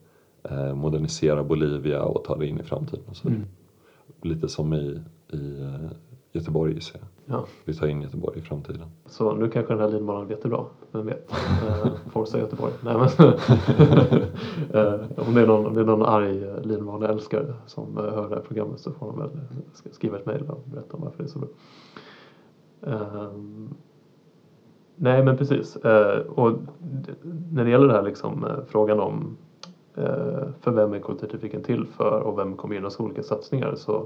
eh, 0.44 0.76
moderniserar 0.76 1.44
Bolivia 1.44 2.04
och 2.04 2.24
tar 2.24 2.38
det 2.38 2.48
in 2.48 2.60
i 2.60 2.64
framtiden. 2.64 3.04
och 3.10 3.16
Så 3.16 3.28
Mm. 3.28 3.42
Lite 4.22 4.48
som 4.48 4.74
i 4.74 5.02
i 5.32 5.62
eh, 5.62 5.92
Göteborg 6.32 6.74
gissar 6.74 7.00
jag. 7.00 7.38
Ja. 7.38 7.46
Vi 7.66 7.74
tar 7.74 7.88
in 7.88 8.02
Göteborg 8.02 8.40
i 8.40 8.42
framtiden. 8.42 8.82
Så 9.06 9.36
nu 9.36 9.50
kanske 9.50 9.74
den 9.74 9.82
här 9.82 9.90
linbanan 9.90 10.26
blir 10.28 10.36
jättebra. 10.38 10.66
Vem 10.92 11.06
vet? 11.06 11.32
Eh, 11.32 11.88
Forza 12.12 12.40
Göteborg. 12.40 12.74
Nej, 12.84 12.94
men, 12.94 13.08
om, 15.28 15.34
det 15.36 15.42
är 15.42 15.48
någon, 15.48 15.66
om 15.66 15.74
det 15.74 15.82
är 15.82 15.86
någon 15.86 16.02
arg 16.06 16.46
linbaneälskare 16.64 17.54
som 17.66 17.98
hör 17.98 18.30
det 18.30 18.36
här 18.36 18.42
programmet 18.48 18.80
så 18.80 18.92
får 18.92 19.08
de 19.08 19.20
väl 19.20 19.30
sk- 19.74 19.92
skriva 19.94 20.18
ett 20.20 20.26
mejl 20.26 20.44
och 20.50 20.64
berätta 20.66 20.98
om 20.98 21.02
varför 21.04 21.18
det 21.18 21.28
är 21.28 21.32
så 21.32 21.40
bra. 21.40 21.50
Ehm, 22.82 23.70
nej 24.96 25.24
men 25.24 25.38
precis. 25.38 25.76
Och 26.28 26.52
när 27.52 27.64
det 27.64 27.70
gäller 27.70 27.88
det 27.88 27.94
här 27.94 28.04
liksom, 28.04 28.46
frågan 28.68 29.00
om 29.00 29.38
Eh, 29.98 30.48
för 30.62 30.72
vem 30.72 30.94
är 30.94 31.00
kollektivtrafiken 31.00 31.64
till 31.64 31.86
för 31.86 32.22
och 32.22 32.40
vem 32.40 32.56
kommer 32.56 32.76
gynnas 32.76 33.00
av 33.00 33.06
olika 33.06 33.24
satsningar 33.24 33.76
så 33.76 34.06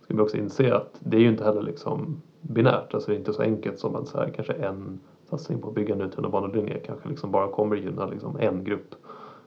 ska 0.00 0.14
vi 0.14 0.20
också 0.20 0.36
inse 0.36 0.74
att 0.74 0.96
det 0.98 1.16
är 1.16 1.20
ju 1.20 1.28
inte 1.28 1.44
heller 1.44 1.62
liksom 1.62 2.22
binärt. 2.40 2.94
Alltså 2.94 3.10
det 3.10 3.16
är 3.16 3.18
inte 3.18 3.32
så 3.32 3.42
enkelt 3.42 3.78
som 3.78 3.96
att 3.96 4.08
så 4.08 4.18
här, 4.18 4.28
kanske 4.28 4.52
en 4.52 5.00
satsning 5.30 5.60
på 5.60 5.68
att 5.68 5.74
bygga 5.74 5.94
en 5.94 6.00
ny 6.00 6.08
tunnelbanelinje 6.08 6.78
kanske 6.78 7.08
liksom 7.08 7.30
bara 7.30 7.48
kommer 7.48 7.76
gynna 7.76 8.06
liksom 8.06 8.36
en 8.40 8.64
grupp. 8.64 8.94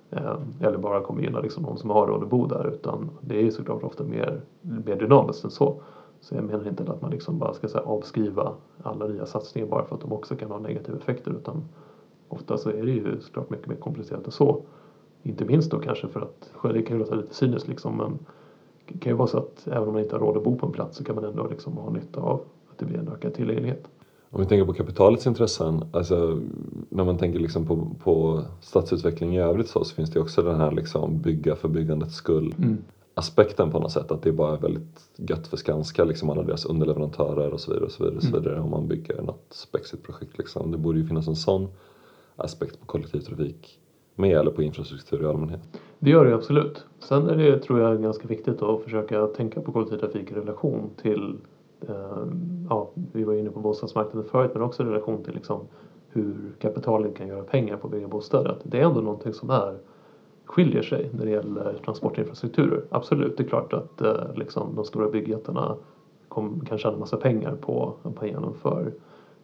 Eh, 0.10 0.36
eller 0.60 0.78
bara 0.78 1.02
kommer 1.02 1.22
gynna 1.22 1.40
liksom 1.40 1.64
de 1.64 1.78
som 1.78 1.90
har 1.90 2.08
råd 2.08 2.24
att 2.24 2.30
bo 2.30 2.46
där. 2.46 2.68
Utan 2.68 3.10
det 3.22 3.38
är 3.38 3.44
ju 3.44 3.52
såklart 3.52 3.84
ofta 3.84 4.04
mer, 4.04 4.42
mer 4.62 4.96
dynamiskt 4.96 5.44
än 5.44 5.52
så. 5.52 5.82
Så 6.20 6.36
jag 6.36 6.44
menar 6.44 6.68
inte 6.68 6.84
att 6.84 7.02
man 7.02 7.12
liksom 7.12 7.40
bara 7.40 7.54
ska 7.54 7.68
så 7.68 7.78
här, 7.78 7.86
avskriva 7.86 8.54
alla 8.84 9.08
nya 9.08 9.26
satsningar 9.26 9.68
bara 9.68 9.86
för 9.86 9.96
att 9.96 10.02
de 10.02 10.14
också 10.14 10.36
kan 10.36 10.52
ha 10.52 10.60
negativa 10.60 10.98
effekter. 10.98 11.32
Utan 11.32 11.64
ofta 12.30 12.58
så 12.58 12.70
är 12.70 12.84
det 12.84 12.92
ju 12.92 13.20
såklart 13.22 13.50
mycket 13.50 13.68
mer 13.68 13.76
komplicerat 13.76 14.26
än 14.26 14.32
så. 14.32 14.62
Inte 15.24 15.46
minst 15.46 15.72
då 15.72 15.80
kanske 15.80 16.08
för 16.08 16.22
att, 16.22 16.74
det 16.74 16.82
kan 16.82 16.98
ju 16.98 17.04
låta 17.04 17.16
lite 17.16 17.34
cyniskt 17.34 17.68
liksom 17.68 17.98
men 17.98 18.20
det 18.88 19.00
kan 19.00 19.12
ju 19.12 19.18
vara 19.18 19.28
så 19.28 19.38
att 19.38 19.68
även 19.68 19.88
om 19.88 19.94
man 19.94 20.04
inte 20.04 20.16
har 20.16 20.20
råd 20.20 20.38
att 20.38 20.44
bo 20.44 20.56
på 20.56 20.66
en 20.66 20.72
plats 20.72 20.98
så 20.98 21.04
kan 21.04 21.16
man 21.16 21.24
ändå 21.24 21.48
liksom 21.48 21.78
ha 21.78 21.90
nytta 21.90 22.22
av 22.22 22.42
att 22.72 22.78
det 22.78 22.86
blir 22.86 23.00
en 23.00 23.08
ökad 23.08 23.34
tillgänglighet. 23.34 23.88
Om 24.30 24.42
vi 24.42 24.48
tänker 24.48 24.66
på 24.66 24.74
kapitalets 24.74 25.28
intressen, 25.28 25.84
alltså 25.92 26.40
när 26.90 27.04
man 27.04 27.18
tänker 27.18 27.40
liksom 27.40 27.66
på, 27.66 27.88
på 28.04 28.42
stadsutveckling 28.62 29.36
i 29.36 29.40
övrigt 29.40 29.68
så, 29.68 29.84
så 29.84 29.96
finns 29.96 30.12
det 30.12 30.20
också 30.20 30.42
den 30.42 30.56
här 30.56 30.72
liksom 30.72 31.22
bygga 31.22 31.56
för 31.56 31.68
byggandets 31.68 32.16
skull 32.16 32.54
aspekten 33.14 33.72
på 33.72 33.80
något 33.80 33.92
sätt. 33.92 34.12
Att 34.12 34.22
det 34.22 34.32
bara 34.32 34.54
är 34.54 34.62
väldigt 34.62 35.10
gött 35.16 35.48
för 35.48 35.58
Skanska, 35.58 36.04
liksom 36.04 36.30
alla 36.30 36.44
deras 36.44 36.66
underleverantörer 36.66 37.54
och 37.54 37.60
så 37.60 37.72
vidare. 37.72 37.86
Och 37.86 37.92
så 37.92 38.04
vidare, 38.04 38.18
och 38.18 38.24
så 38.24 38.40
vidare 38.40 38.60
om 38.60 38.70
man 38.70 38.88
bygger 38.88 39.22
något 39.22 39.46
spexigt 39.50 40.04
projekt. 40.04 40.38
Liksom. 40.38 40.72
Det 40.72 40.78
borde 40.78 41.00
ju 41.00 41.08
finnas 41.08 41.28
en 41.28 41.36
sån 41.36 41.68
aspekt 42.36 42.80
på 42.80 42.86
kollektivtrafik 42.86 43.80
med 44.16 44.38
eller 44.38 44.52
på 44.52 44.64
infrastruktur 44.64 45.24
i 45.24 45.26
allmänhet. 45.26 45.62
Det 46.00 46.10
gör 46.10 46.26
det 46.26 46.36
absolut. 46.36 46.86
Sen 47.00 47.30
är 47.30 47.38
det, 47.38 47.60
tror 47.60 47.80
jag, 47.80 48.02
ganska 48.02 48.28
viktigt 48.28 48.62
att 48.62 48.82
försöka 48.82 49.28
tänka 49.28 49.62
på 49.62 49.72
kollektivtrafik 49.72 50.32
i 50.32 50.36
relation 50.36 50.90
till, 51.02 51.38
eh, 51.88 52.28
ja, 52.70 52.90
vi 52.96 53.24
var 53.24 53.34
inne 53.34 53.50
på 53.50 53.60
bostadsmarknaden 53.60 54.30
förut, 54.30 54.52
men 54.54 54.64
också 54.64 54.84
i 54.84 54.86
relation 54.86 55.24
till 55.24 55.34
liksom 55.34 55.68
hur 56.10 56.36
kapitalet 56.60 57.16
kan 57.16 57.28
göra 57.28 57.44
pengar 57.44 57.78
på 57.78 57.88
att 57.88 57.94
bygga 57.94 58.08
bostäder. 58.08 58.58
Det 58.64 58.80
är 58.80 58.86
ändå 58.86 59.02
någonting 59.02 59.34
som 59.34 59.50
är, 59.50 59.78
skiljer 60.46 60.82
sig 60.82 61.10
när 61.14 61.26
det 61.26 61.32
gäller 61.32 61.74
transportinfrastrukturer. 61.86 62.84
Absolut, 62.90 63.38
det 63.38 63.44
är 63.44 63.48
klart 63.48 63.74
att 63.74 64.02
eh, 64.02 64.36
liksom, 64.36 64.76
de 64.76 64.86
stora 64.86 65.10
byggjättarna 65.10 65.76
kom, 66.28 66.66
kan 66.66 66.78
tjäna 66.78 66.98
massa 66.98 67.18
pengar 67.18 67.56
på 67.56 67.96
att 68.04 68.16
man 68.16 68.28
genomför 68.28 68.94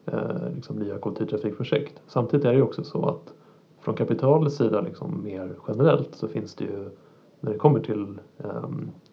eh, 0.05 0.53
liksom, 0.55 0.75
nya 0.75 0.97
kollektivtrafikprojekt. 0.97 2.01
Samtidigt 2.07 2.45
är 2.45 2.49
det 2.49 2.55
ju 2.55 2.63
också 2.63 2.83
så 2.83 3.05
att 3.05 3.33
från 3.81 3.95
kapitalets 3.95 4.55
sida 4.55 4.81
liksom 4.81 5.23
mer 5.23 5.55
generellt 5.67 6.15
så 6.15 6.27
finns 6.27 6.55
det 6.55 6.63
ju 6.63 6.89
när 7.39 7.51
det 7.51 7.57
kommer 7.57 7.79
till 7.79 8.19
eh, 8.37 8.69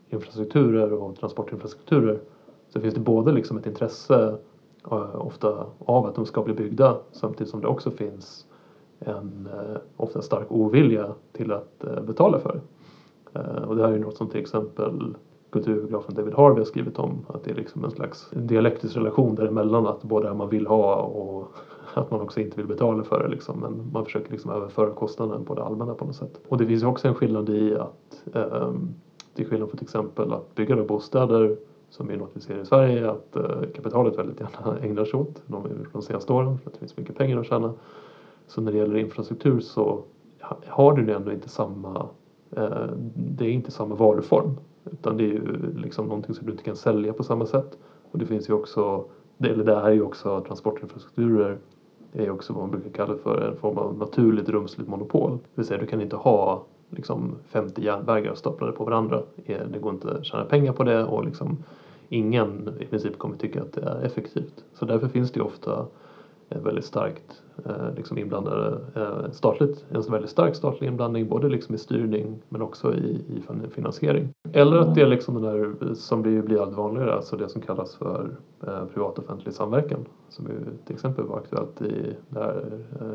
infrastrukturer 0.08 0.92
och 0.92 1.16
transportinfrastrukturer 1.16 2.20
så 2.68 2.80
finns 2.80 2.94
det 2.94 3.00
både 3.00 3.32
liksom 3.32 3.58
ett 3.58 3.66
intresse 3.66 4.38
eh, 4.90 5.26
ofta 5.26 5.66
av 5.78 6.06
att 6.06 6.14
de 6.14 6.26
ska 6.26 6.42
bli 6.42 6.54
byggda 6.54 6.98
samtidigt 7.12 7.50
som 7.50 7.60
det 7.60 7.68
också 7.68 7.90
finns 7.90 8.46
en 8.98 9.48
eh, 9.52 9.76
ofta 9.96 10.22
stark 10.22 10.46
ovilja 10.48 11.14
till 11.32 11.52
att 11.52 11.84
eh, 11.84 12.00
betala 12.00 12.38
för. 12.38 12.60
Eh, 13.34 13.62
och 13.62 13.76
det 13.76 13.82
här 13.82 13.90
är 13.90 13.96
ju 13.96 14.02
något 14.02 14.16
som 14.16 14.28
till 14.28 14.40
exempel 14.40 15.16
kulturgrafen 15.50 16.14
David 16.14 16.34
Harvey 16.34 16.58
har 16.58 16.64
skrivit 16.64 16.98
om 16.98 17.26
att 17.28 17.44
det 17.44 17.50
är 17.50 17.54
liksom 17.54 17.84
en 17.84 17.90
slags 17.90 18.30
dialektisk 18.30 18.96
relation 18.96 19.34
däremellan 19.34 19.86
att 19.86 20.02
både 20.02 20.28
det 20.28 20.34
man 20.34 20.48
vill 20.48 20.66
ha 20.66 20.94
och 20.94 21.52
att 22.00 22.10
man 22.10 22.20
också 22.20 22.40
inte 22.40 22.56
vill 22.56 22.66
betala 22.66 23.04
för 23.04 23.22
det 23.22 23.28
liksom. 23.28 23.60
Men 23.60 23.90
man 23.92 24.04
försöker 24.04 24.32
liksom 24.32 24.50
överföra 24.50 24.90
kostnaden 24.90 25.44
på 25.44 25.54
det 25.54 25.64
allmänna 25.64 25.94
på 25.94 26.04
något 26.04 26.16
sätt. 26.16 26.40
Och 26.48 26.58
det 26.58 26.66
finns 26.66 26.82
ju 26.82 26.86
också 26.86 27.08
en 27.08 27.14
skillnad 27.14 27.48
i 27.48 27.74
att 27.74 28.24
eh, 28.34 28.72
till 29.34 29.46
skillnad 29.46 29.68
från 29.68 29.78
till 29.78 29.86
exempel 29.86 30.32
att 30.32 30.54
bygga 30.54 30.76
då 30.76 30.84
bostäder 30.84 31.56
som 31.90 32.10
är 32.10 32.16
något 32.16 32.30
vi 32.32 32.40
ser 32.40 32.58
i 32.58 32.64
Sverige 32.64 33.10
att 33.10 33.36
eh, 33.36 33.70
kapitalet 33.74 34.18
väldigt 34.18 34.40
gärna 34.40 34.78
ägnar 34.82 35.04
sig 35.04 35.20
åt 35.20 35.42
de, 35.46 35.62
de 35.92 36.02
senaste 36.02 36.32
åren 36.32 36.58
för 36.58 36.70
att 36.70 36.74
det 36.74 36.80
finns 36.80 36.96
mycket 36.96 37.16
pengar 37.18 37.38
att 37.38 37.46
tjäna. 37.46 37.74
Så 38.46 38.60
när 38.60 38.72
det 38.72 38.78
gäller 38.78 38.96
infrastruktur 38.96 39.60
så 39.60 40.02
har 40.66 40.92
du 40.92 41.12
ändå 41.12 41.32
inte 41.32 41.48
samma 41.48 42.08
eh, 42.50 42.86
det 43.14 43.44
är 43.44 43.50
inte 43.50 43.70
samma 43.70 43.94
varuform 43.94 44.56
utan 44.92 45.16
det 45.16 45.24
är 45.24 45.28
ju 45.28 45.72
liksom 45.76 46.06
någonting 46.06 46.34
som 46.34 46.46
du 46.46 46.52
inte 46.52 46.64
kan 46.64 46.76
sälja 46.76 47.12
på 47.12 47.22
samma 47.22 47.46
sätt. 47.46 47.78
Och 48.10 48.18
det 48.18 48.26
finns 48.26 48.48
ju 48.48 48.52
också, 48.52 49.04
eller 49.38 49.64
det 49.64 49.74
är 49.74 49.90
ju 49.90 50.02
också 50.02 50.40
transportinfrastrukturer 50.40 51.58
är 52.16 52.30
också 52.30 52.52
vad 52.52 52.62
man 52.62 52.70
brukar 52.70 52.90
kalla 52.90 53.18
för 53.22 53.40
en 53.40 53.56
form 53.56 53.78
av 53.78 53.98
naturligt 53.98 54.48
rumsligt 54.48 54.90
monopol. 54.90 55.30
Det 55.30 55.38
vill 55.54 55.66
säga 55.66 55.80
du 55.80 55.86
kan 55.86 56.00
inte 56.00 56.16
ha 56.16 56.64
liksom 56.90 57.34
50 57.48 57.82
järnvägar 57.82 58.34
staplade 58.34 58.72
på 58.72 58.84
varandra. 58.84 59.22
Eh, 59.44 59.66
det 59.72 59.78
går 59.78 59.92
inte 59.92 60.10
att 60.10 60.24
tjäna 60.24 60.44
pengar 60.44 60.72
på 60.72 60.84
det 60.84 61.04
och 61.04 61.24
liksom 61.24 61.56
ingen 62.08 62.76
i 62.80 62.86
princip 62.86 63.18
kommer 63.18 63.36
tycka 63.36 63.62
att 63.62 63.72
det 63.72 63.82
är 63.82 64.02
effektivt. 64.02 64.64
Så 64.74 64.84
därför 64.84 65.08
finns 65.08 65.32
det 65.32 65.40
ofta 65.40 65.86
ett 66.48 66.62
väldigt 66.62 66.84
starkt 66.84 67.42
Eh, 67.64 67.94
liksom 67.96 68.18
inblandade 68.18 68.78
eh, 68.94 69.30
statligt, 69.32 69.84
en 69.88 70.02
väldigt 70.02 70.30
stark 70.30 70.54
statlig 70.54 70.88
inblandning 70.88 71.28
både 71.28 71.48
liksom 71.48 71.74
i 71.74 71.78
styrning 71.78 72.42
men 72.48 72.62
också 72.62 72.94
i, 72.94 73.20
i 73.28 73.42
finansiering. 73.70 74.28
Eller 74.52 74.76
att 74.76 74.94
det 74.94 75.00
är 75.00 75.06
liksom 75.06 75.34
den 75.34 75.42
där 75.42 75.94
som 75.94 76.22
blir, 76.22 76.42
blir 76.42 76.62
allt 76.62 76.76
vanligare, 76.76 77.14
alltså 77.14 77.36
det 77.36 77.48
som 77.48 77.60
kallas 77.60 77.94
för 77.94 78.30
eh, 78.66 78.84
privat-offentlig 78.94 79.54
samverkan 79.54 80.04
som 80.28 80.46
ju 80.46 80.54
till 80.86 80.94
exempel 80.94 81.24
var 81.24 81.38
aktuellt 81.38 81.82
i 81.82 82.16
det 82.28 82.40
här 82.40 82.64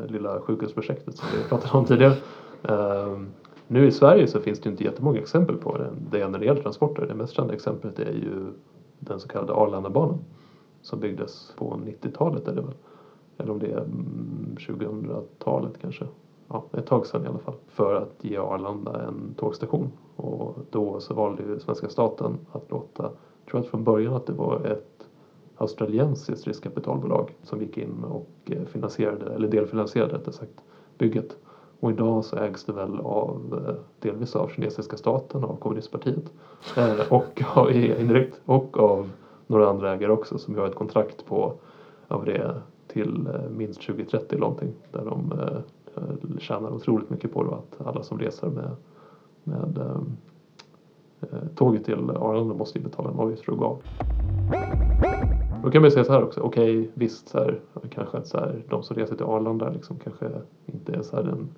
lilla 0.08 0.40
sjukhusprojektet 0.40 1.16
som 1.16 1.28
vi 1.36 1.48
pratade 1.48 1.78
om 1.78 1.84
tidigare. 1.84 2.14
Ehm, 2.62 3.26
nu 3.66 3.86
i 3.86 3.90
Sverige 3.90 4.26
så 4.26 4.40
finns 4.40 4.60
det 4.60 4.66
ju 4.66 4.70
inte 4.70 4.84
jättemånga 4.84 5.18
exempel 5.18 5.56
på 5.56 5.78
det, 5.78 5.90
det 6.10 6.28
när 6.28 6.38
det 6.38 6.44
gäller 6.44 6.62
transporter. 6.62 7.06
Det 7.06 7.14
mest 7.14 7.32
kända 7.32 7.54
exemplet 7.54 7.98
är 7.98 8.12
ju 8.12 8.52
den 8.98 9.20
så 9.20 9.28
kallade 9.28 9.54
Arlandabanan 9.54 10.18
som 10.82 11.00
byggdes 11.00 11.52
på 11.56 11.80
90-talet 11.86 12.48
är 12.48 12.54
det 12.54 12.60
väl 12.60 12.74
eller 13.38 13.52
om 13.52 13.58
det 13.58 13.66
är 13.66 13.78
mm, 13.78 14.56
2000-talet 14.58 15.72
kanske. 15.80 16.04
Ja, 16.48 16.64
ett 16.72 16.86
tag 16.86 17.06
sedan 17.06 17.24
i 17.24 17.28
alla 17.28 17.38
fall. 17.38 17.54
För 17.68 17.94
att 17.94 18.24
ge 18.24 18.36
Arlanda 18.36 19.02
en 19.02 19.34
tågstation. 19.36 19.92
Och 20.16 20.56
då 20.70 21.00
så 21.00 21.14
valde 21.14 21.42
ju 21.42 21.60
svenska 21.60 21.88
staten 21.88 22.38
att 22.52 22.70
låta, 22.70 23.02
jag 23.02 23.50
tror 23.50 23.60
att 23.60 23.66
från 23.66 23.84
början 23.84 24.14
att 24.14 24.26
det 24.26 24.32
var 24.32 24.66
ett 24.66 25.08
australiensiskt 25.56 26.46
riskkapitalbolag 26.46 27.36
som 27.42 27.60
gick 27.60 27.78
in 27.78 28.04
och 28.04 28.30
eh, 28.44 28.64
finansierade, 28.64 29.34
eller 29.34 29.48
delfinansierade 29.48 30.14
rättare 30.14 30.32
sagt, 30.34 30.62
bygget. 30.98 31.36
Och 31.80 31.90
idag 31.90 32.24
så 32.24 32.36
ägs 32.36 32.64
det 32.64 32.72
väl 32.72 33.00
av, 33.00 33.64
eh, 33.68 33.74
delvis 33.98 34.36
av 34.36 34.48
kinesiska 34.48 34.96
staten, 34.96 35.44
av 35.44 35.56
kommunistpartiet. 35.56 36.32
Eh, 36.76 37.12
och 37.12 37.42
av, 37.56 37.72
indirekt, 37.72 38.40
och 38.44 38.78
av 38.78 39.10
några 39.46 39.70
andra 39.70 39.92
ägare 39.92 40.12
också 40.12 40.38
som 40.38 40.54
har 40.54 40.66
ett 40.66 40.74
kontrakt 40.74 41.26
på, 41.26 41.54
av 42.08 42.24
det 42.24 42.62
till 42.92 43.26
eh, 43.26 43.50
minst 43.50 43.80
2030 43.80 44.26
eller 44.30 44.40
någonting. 44.40 44.72
Där 44.92 45.04
de 45.04 45.32
eh, 45.32 45.56
eh, 45.96 46.38
tjänar 46.38 46.70
otroligt 46.70 47.10
mycket 47.10 47.32
på 47.32 47.44
det 47.44 47.54
att 47.54 47.86
alla 47.86 48.02
som 48.02 48.18
reser 48.18 48.48
med, 48.48 48.70
med 49.44 49.78
eh, 49.78 51.38
tåget 51.54 51.84
till 51.84 52.10
Arlanda 52.10 52.54
måste 52.54 52.78
ju 52.78 52.84
betala 52.84 53.10
en 53.10 53.18
avgift 53.18 53.44
för 53.44 53.52
att 53.52 53.58
gå 53.58 53.64
av. 53.64 53.82
Då 55.64 55.70
kan 55.70 55.82
man 55.82 55.86
ju 55.86 55.90
säga 55.90 56.04
så 56.04 56.12
här 56.12 56.24
också, 56.24 56.40
okej 56.40 56.78
okay, 56.78 56.90
visst 56.94 57.28
så 57.28 57.38
här, 57.38 57.60
kanske 57.90 58.18
att 58.18 58.26
så 58.26 58.38
här, 58.38 58.62
de 58.68 58.82
som 58.82 58.96
reser 58.96 59.16
till 59.16 59.26
Arlanda 59.26 59.70
liksom 59.70 59.98
kanske 59.98 60.30
inte 60.66 60.92
är 60.92 61.02
så 61.02 61.16
här 61.16 61.22
den, 61.22 61.48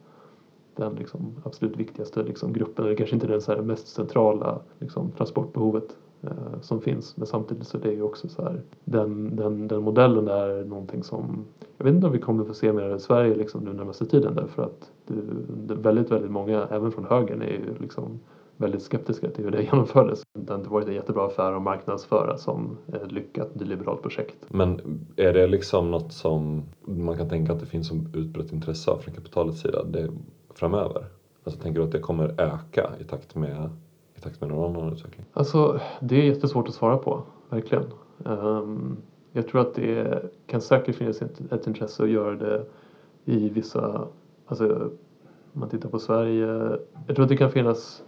den 0.76 0.94
liksom 0.94 1.34
absolut 1.44 1.76
viktigaste 1.76 2.22
liksom 2.22 2.52
gruppen, 2.52 2.84
eller 2.84 2.96
kanske 2.96 3.14
inte 3.14 3.26
den 3.26 3.40
så 3.40 3.52
här 3.52 3.62
mest 3.62 3.88
centrala 3.88 4.60
liksom, 4.78 5.10
transportbehovet 5.10 5.96
Eh, 6.26 6.60
som 6.60 6.80
finns. 6.80 7.16
Men 7.16 7.26
samtidigt 7.26 7.66
så 7.66 7.78
är 7.78 7.82
det 7.82 7.92
ju 7.92 8.02
också 8.02 8.28
så 8.28 8.42
här, 8.42 8.62
den, 8.84 9.36
den, 9.36 9.68
den 9.68 9.82
modellen 9.82 10.28
är 10.28 10.64
någonting 10.64 11.02
som, 11.02 11.44
jag 11.78 11.84
vet 11.84 11.94
inte 11.94 12.06
om 12.06 12.12
vi 12.12 12.18
kommer 12.18 12.44
få 12.44 12.54
se 12.54 12.72
mer 12.72 12.96
i 12.96 13.00
Sverige 13.00 13.34
liksom 13.34 13.64
nu 13.64 13.72
närmaste 13.72 14.06
tiden 14.06 14.34
därför 14.34 14.62
att 14.62 14.90
det, 15.06 15.74
väldigt, 15.74 16.10
väldigt 16.10 16.30
många, 16.30 16.66
även 16.70 16.92
från 16.92 17.04
högern, 17.04 17.42
är 17.42 17.46
ju 17.46 17.74
liksom 17.78 18.20
väldigt 18.56 18.82
skeptiska 18.82 19.30
till 19.30 19.44
hur 19.44 19.50
det 19.50 19.62
genomfördes. 19.72 20.22
Det 20.38 20.52
har 20.52 20.58
inte 20.58 20.70
varit 20.70 20.88
en 20.88 20.94
jättebra 20.94 21.26
affär 21.26 21.52
att 21.52 21.62
marknadsföra 21.62 22.36
som 22.36 22.76
ett 22.92 23.12
lyckat 23.12 23.50
liberalt 23.54 24.02
projekt. 24.02 24.36
Men 24.48 24.80
är 25.16 25.32
det 25.32 25.46
liksom 25.46 25.90
något 25.90 26.12
som 26.12 26.62
man 26.84 27.16
kan 27.16 27.28
tänka 27.28 27.52
att 27.52 27.60
det 27.60 27.66
finns 27.66 27.88
som 27.88 28.08
utbrett 28.14 28.52
intresse 28.52 28.90
av 28.90 28.98
från 28.98 29.14
kapitalets 29.14 29.60
sida 29.60 29.84
det, 29.84 30.10
framöver? 30.54 31.04
Alltså 31.44 31.60
tänker 31.60 31.80
du 31.80 31.86
att 31.86 31.92
det 31.92 32.00
kommer 32.00 32.40
öka 32.40 32.90
i 33.00 33.04
takt 33.04 33.34
med 33.34 33.70
takt 34.24 34.40
med 34.40 34.50
någon 34.50 34.76
annan 34.76 34.92
utveckling? 34.92 35.26
Alltså, 35.32 35.80
det 36.00 36.16
är 36.16 36.22
jättesvårt 36.22 36.68
att 36.68 36.74
svara 36.74 36.96
på, 36.96 37.22
verkligen. 37.50 37.84
Um, 38.24 38.96
jag 39.32 39.48
tror 39.48 39.60
att 39.60 39.74
det 39.74 40.22
kan 40.46 40.60
säkert 40.60 40.96
finnas 40.96 41.22
ett, 41.22 41.66
intresse 41.66 42.02
att 42.02 42.10
göra 42.10 42.36
det 42.36 42.66
i 43.24 43.48
vissa, 43.48 44.08
alltså 44.46 44.74
om 45.52 45.60
man 45.60 45.68
tittar 45.68 45.88
på 45.88 45.98
Sverige, 45.98 46.78
jag 47.06 47.16
tror 47.16 47.22
att 47.22 47.28
det 47.28 47.36
kan 47.36 47.50
finnas 47.50 48.02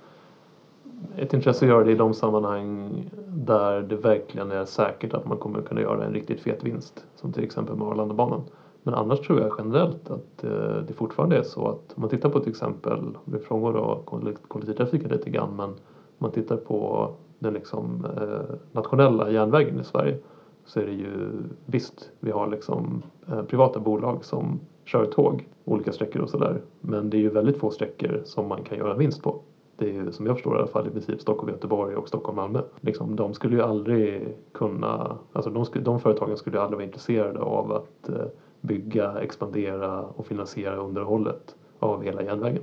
ett 1.16 1.34
intresse 1.34 1.64
att 1.64 1.70
göra 1.70 1.84
det 1.84 1.92
i 1.92 1.94
de 1.94 2.14
sammanhang 2.14 3.04
där 3.26 3.82
det 3.82 3.96
verkligen 3.96 4.50
är 4.50 4.64
säkert 4.64 5.14
att 5.14 5.26
man 5.26 5.38
kommer 5.38 5.62
kunna 5.62 5.80
göra 5.80 6.04
en 6.04 6.12
riktigt 6.12 6.40
fet 6.40 6.64
vinst. 6.64 7.06
Som 7.14 7.32
till 7.32 7.44
exempel 7.44 7.76
med 7.76 7.88
Arlandabanan. 7.88 8.42
Men 8.82 8.94
annars 8.94 9.20
tror 9.20 9.40
jag 9.40 9.54
generellt 9.58 10.10
att 10.10 10.44
eh, 10.44 10.76
det 10.88 10.92
fortfarande 10.92 11.36
är 11.36 11.42
så 11.42 11.68
att 11.68 11.94
om 11.94 12.00
man 12.00 12.10
tittar 12.10 12.28
på 12.28 12.40
till 12.40 12.50
exempel, 12.50 13.16
vi 13.24 13.38
frångår 13.38 13.72
då 13.72 14.02
kollektivtrafiken 14.48 15.10
lite 15.10 15.30
grann, 15.30 15.56
men 15.56 15.74
man 16.18 16.30
tittar 16.30 16.56
på 16.56 17.10
den 17.38 17.54
liksom 17.54 18.06
eh, 18.20 18.56
nationella 18.72 19.30
järnvägen 19.30 19.80
i 19.80 19.84
Sverige 19.84 20.18
så 20.64 20.80
är 20.80 20.86
det 20.86 20.92
ju 20.92 21.30
visst, 21.66 22.10
vi 22.20 22.30
har 22.30 22.46
liksom 22.46 23.02
eh, 23.28 23.42
privata 23.42 23.80
bolag 23.80 24.24
som 24.24 24.60
kör 24.84 25.04
tåg 25.04 25.48
olika 25.64 25.92
sträckor 25.92 26.22
och 26.22 26.30
sådär. 26.30 26.60
Men 26.80 27.10
det 27.10 27.16
är 27.16 27.20
ju 27.20 27.30
väldigt 27.30 27.58
få 27.58 27.70
sträckor 27.70 28.22
som 28.24 28.48
man 28.48 28.64
kan 28.64 28.78
göra 28.78 28.94
vinst 28.94 29.22
på. 29.22 29.40
Det 29.76 29.88
är 29.88 29.92
ju 29.92 30.12
som 30.12 30.26
jag 30.26 30.36
förstår 30.36 30.56
i 30.56 30.58
alla 30.58 30.66
fall 30.66 30.86
i 30.86 30.90
princip 30.90 31.20
Stockholm-Göteborg 31.20 31.96
och 31.96 32.08
Stockholm-Malmö. 32.08 32.62
Liksom, 32.80 33.16
de 33.16 33.34
skulle 33.34 33.56
ju 33.56 33.62
aldrig 33.62 34.36
kunna, 34.52 35.18
alltså 35.32 35.50
de, 35.50 35.64
skulle, 35.64 35.84
de 35.84 36.00
företagen 36.00 36.36
skulle 36.36 36.56
ju 36.56 36.62
aldrig 36.62 36.76
vara 36.76 36.86
intresserade 36.86 37.40
av 37.40 37.72
att 37.72 38.08
eh, 38.08 38.26
bygga, 38.60 39.20
expandera 39.20 40.02
och 40.02 40.26
finansiera 40.26 40.76
underhållet 40.76 41.56
av 41.78 42.02
hela 42.02 42.22
järnvägen. 42.22 42.62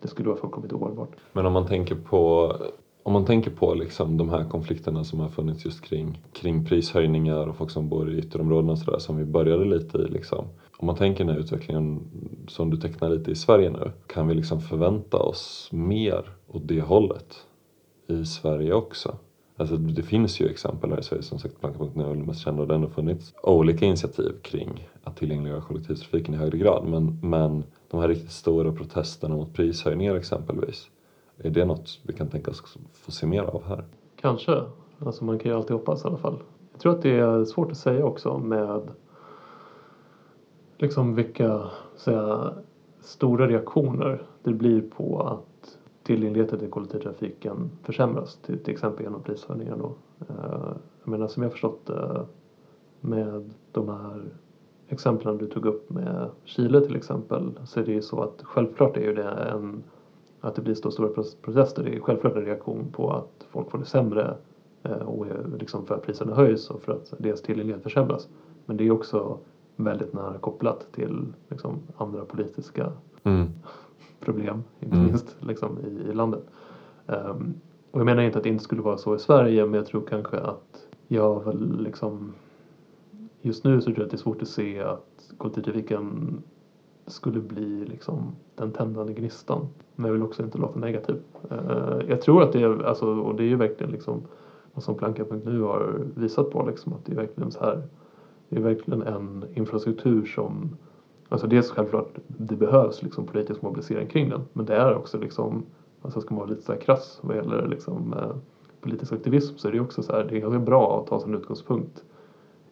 Det 0.00 0.08
skulle 0.08 0.28
vara 0.28 0.38
fullkomligt 0.38 0.72
ohållbart. 0.72 1.10
Men 1.32 1.46
om 1.46 1.52
man 1.52 1.66
tänker 1.66 1.94
på 1.94 2.52
om 3.06 3.12
man 3.12 3.24
tänker 3.24 3.50
på 3.50 3.74
liksom 3.74 4.16
de 4.16 4.28
här 4.28 4.44
konflikterna 4.44 5.04
som 5.04 5.20
har 5.20 5.28
funnits 5.28 5.64
just 5.64 5.80
kring, 5.80 6.22
kring 6.32 6.64
prishöjningar 6.64 7.46
och 7.46 7.56
folk 7.56 7.70
som 7.70 7.88
bor 7.88 8.10
i 8.12 8.18
ytterområdena 8.18 8.72
och 8.72 8.78
sådär 8.78 8.98
som 8.98 9.16
vi 9.16 9.24
började 9.24 9.64
lite 9.64 9.98
i. 9.98 10.08
Liksom. 10.08 10.46
Om 10.76 10.86
man 10.86 10.96
tänker 10.96 11.24
den 11.24 11.34
här 11.34 11.40
utvecklingen 11.40 12.00
som 12.48 12.70
du 12.70 12.76
tecknar 12.76 13.10
lite 13.10 13.30
i 13.30 13.34
Sverige 13.34 13.70
nu, 13.70 13.92
kan 14.06 14.28
vi 14.28 14.34
liksom 14.34 14.60
förvänta 14.60 15.16
oss 15.16 15.68
mer 15.72 16.24
åt 16.48 16.68
det 16.68 16.80
hållet 16.80 17.36
i 18.08 18.24
Sverige 18.24 18.72
också? 18.72 19.16
Alltså 19.56 19.76
det 19.76 20.02
finns 20.02 20.40
ju 20.40 20.48
exempel 20.48 20.90
här 20.90 21.00
i 21.00 21.02
Sverige, 21.02 21.22
som 21.22 21.38
sagt 21.38 21.60
Planka.nu 21.60 22.04
är 22.04 22.08
väl 22.08 22.18
mest 22.18 22.40
kända 22.40 22.62
och 22.62 22.68
det 22.68 22.76
har 22.76 22.86
funnits 22.86 23.34
olika 23.42 23.86
initiativ 23.86 24.32
kring 24.42 24.88
att 25.02 25.16
tillgängliggöra 25.16 25.60
kollektivtrafiken 25.60 26.34
i 26.34 26.36
högre 26.36 26.58
grad. 26.58 26.84
Men, 26.88 27.18
men 27.22 27.64
de 27.90 28.00
här 28.00 28.08
riktigt 28.08 28.32
stora 28.32 28.72
protesterna 28.72 29.34
mot 29.36 29.52
prishöjningar 29.52 30.14
exempelvis, 30.14 30.88
är 31.38 31.50
det 31.50 31.64
något 31.64 32.00
vi 32.02 32.12
kan 32.12 32.28
tänka 32.28 32.50
oss 32.50 32.78
få 32.92 33.12
se 33.12 33.26
mer 33.26 33.42
av 33.42 33.64
här? 33.64 33.84
Kanske. 34.16 34.62
Alltså 34.98 35.24
man 35.24 35.38
kan 35.38 35.50
ju 35.50 35.56
alltid 35.56 35.76
hoppas 35.76 36.04
i 36.04 36.08
alla 36.08 36.16
fall. 36.16 36.38
Jag 36.72 36.80
tror 36.80 36.92
att 36.92 37.02
det 37.02 37.18
är 37.18 37.44
svårt 37.44 37.70
att 37.70 37.76
säga 37.76 38.04
också 38.04 38.38
med 38.38 38.88
liksom 40.76 41.14
vilka 41.14 41.70
säga, 41.96 42.52
stora 43.00 43.48
reaktioner 43.48 44.22
det 44.42 44.52
blir 44.52 44.80
på 44.80 45.20
att 45.20 45.78
tillgängligheten 46.02 46.58
till 46.58 46.70
kollektivtrafiken 46.70 47.70
försämras. 47.82 48.36
Till, 48.36 48.58
till 48.58 48.74
exempel 48.74 49.04
genom 49.04 49.22
prishöjningar 49.22 49.76
då. 49.76 49.94
Eh, 50.28 50.76
jag 51.04 51.10
menar 51.10 51.28
som 51.28 51.42
jag 51.42 51.52
förstått 51.52 51.86
det 51.86 52.26
med 53.00 53.50
de 53.72 53.88
här 53.88 54.24
exemplen 54.88 55.38
du 55.38 55.46
tog 55.46 55.66
upp 55.66 55.90
med 55.90 56.30
Chile 56.44 56.80
till 56.80 56.96
exempel 56.96 57.58
så 57.64 57.80
är 57.80 57.84
det 57.84 57.92
ju 57.92 58.02
så 58.02 58.22
att 58.22 58.42
självklart 58.42 58.96
är 58.96 59.00
ju 59.00 59.14
det 59.14 59.28
en 59.28 59.82
att 60.44 60.54
det 60.54 60.62
blir 60.62 60.74
så 60.74 60.90
stora 60.90 61.08
protester 61.42 61.82
det 61.82 61.96
är 61.96 62.00
självklart 62.00 62.36
en 62.36 62.44
reaktion 62.44 62.92
på 62.92 63.10
att 63.12 63.46
folk 63.50 63.70
får 63.70 63.78
det 63.78 63.84
sämre 63.84 64.36
eh, 64.82 64.92
och 64.92 65.26
liksom 65.58 65.86
för 65.86 65.94
att 65.94 66.02
priserna 66.02 66.34
höjs 66.34 66.70
och 66.70 66.82
för 66.82 66.92
att 66.92 67.14
deras 67.18 67.42
tillgänglighet 67.42 67.82
försämras. 67.82 68.28
Men 68.66 68.76
det 68.76 68.86
är 68.86 68.90
också 68.90 69.38
väldigt 69.76 70.12
nära 70.12 70.38
kopplat 70.38 70.86
till 70.92 71.32
liksom, 71.48 71.78
andra 71.96 72.24
politiska 72.24 72.92
mm. 73.22 73.46
problem, 74.20 74.64
inte 74.80 74.96
mm. 74.96 75.06
minst 75.06 75.36
liksom, 75.40 75.78
i, 75.78 76.10
i 76.10 76.14
landet. 76.14 76.44
Um, 77.06 77.54
och 77.90 78.00
jag 78.00 78.06
menar 78.06 78.22
inte 78.22 78.38
att 78.38 78.44
det 78.44 78.50
inte 78.50 78.64
skulle 78.64 78.82
vara 78.82 78.98
så 78.98 79.14
i 79.14 79.18
Sverige 79.18 79.64
men 79.64 79.74
jag 79.74 79.86
tror 79.86 80.02
kanske 80.08 80.36
att 80.36 80.86
jag 81.08 81.44
väl 81.44 81.82
liksom 81.82 82.32
just 83.40 83.64
nu 83.64 83.80
så 83.80 83.84
tror 83.84 83.98
jag 83.98 84.04
att 84.04 84.10
det 84.10 84.16
är 84.16 84.18
svårt 84.18 84.42
att 84.42 84.48
se 84.48 84.80
att 84.80 85.32
kollektivtrafiken 85.38 86.42
skulle 87.06 87.40
bli 87.40 87.84
liksom 87.84 88.36
den 88.54 88.72
tändande 88.72 89.12
gnistan. 89.12 89.66
Men 89.94 90.06
jag 90.06 90.12
vill 90.12 90.22
också 90.22 90.42
inte 90.42 90.58
låta 90.58 90.78
negativ. 90.78 91.16
Eh, 91.50 91.98
jag 92.08 92.20
tror 92.20 92.42
att 92.42 92.52
det 92.52 92.62
är, 92.62 92.82
alltså, 92.84 93.06
och 93.06 93.34
det 93.34 93.42
är 93.42 93.48
ju 93.48 93.56
verkligen 93.56 93.92
liksom 93.92 94.22
vad 94.72 94.84
som 94.84 94.94
Planka.nu 94.94 95.60
har 95.60 96.00
visat 96.14 96.50
på 96.50 96.66
liksom 96.66 96.92
att 96.92 97.04
det 97.04 97.12
är 97.12 97.16
verkligen 97.16 97.50
så 97.50 97.60
här 97.60 97.82
det 98.48 98.56
är 98.56 98.60
verkligen 98.60 99.02
en 99.02 99.44
infrastruktur 99.54 100.24
som 100.24 100.76
Alltså 101.28 101.46
dels 101.46 101.70
självklart, 101.70 102.18
det 102.26 102.56
behövs 102.56 103.02
liksom 103.02 103.26
politisk 103.26 103.62
mobilisering 103.62 104.08
kring 104.08 104.28
den. 104.28 104.40
Men 104.52 104.66
det 104.66 104.74
är 104.74 104.94
också 104.94 105.18
liksom, 105.18 105.66
alltså 106.02 106.20
ska 106.20 106.34
man 106.34 106.40
vara 106.40 106.50
lite 106.50 106.62
så 106.62 106.72
här 106.72 106.80
krass 106.80 107.20
vad 107.22 107.36
gäller 107.36 107.66
liksom, 107.66 108.12
eh, 108.12 108.36
politisk 108.80 109.12
aktivism 109.12 109.56
så 109.56 109.68
är 109.68 109.72
det 109.72 109.80
också 109.80 110.02
så 110.02 110.12
här, 110.12 110.24
det 110.24 110.36
är 110.36 110.40
ganska 110.40 110.58
bra 110.58 111.00
att 111.00 111.06
ta 111.06 111.20
sin 111.20 111.34
utgångspunkt 111.34 112.04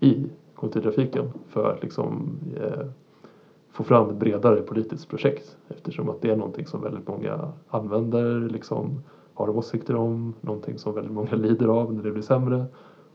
i 0.00 0.26
kollektivtrafiken 0.54 1.32
för 1.48 1.72
att 1.72 1.82
liksom 1.82 2.38
eh, 2.56 2.86
få 3.72 3.84
fram 3.84 4.10
ett 4.10 4.16
bredare 4.16 4.62
politiskt 4.62 5.08
projekt 5.08 5.56
eftersom 5.68 6.08
att 6.10 6.22
det 6.22 6.30
är 6.30 6.36
någonting 6.36 6.66
som 6.66 6.82
väldigt 6.82 7.08
många 7.08 7.52
använder, 7.68 8.40
liksom 8.40 9.02
har 9.34 9.48
åsikter 9.48 9.96
om, 9.96 10.34
någonting 10.40 10.78
som 10.78 10.94
väldigt 10.94 11.12
många 11.12 11.34
lider 11.36 11.68
av 11.68 11.94
när 11.94 12.02
det 12.02 12.10
blir 12.10 12.22
sämre 12.22 12.64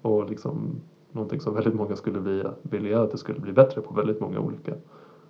och 0.02 0.30
liksom 0.30 0.82
någonting 1.12 1.40
som 1.40 1.54
väldigt 1.54 1.76
många 1.76 1.96
skulle 1.96 2.20
bli, 2.20 2.44
vilja 2.62 3.02
att 3.02 3.12
det 3.12 3.18
skulle 3.18 3.40
bli 3.40 3.54
bättre 3.54 3.82
på 3.82 3.94
väldigt 3.94 4.20
många 4.20 4.40
olika, 4.40 4.74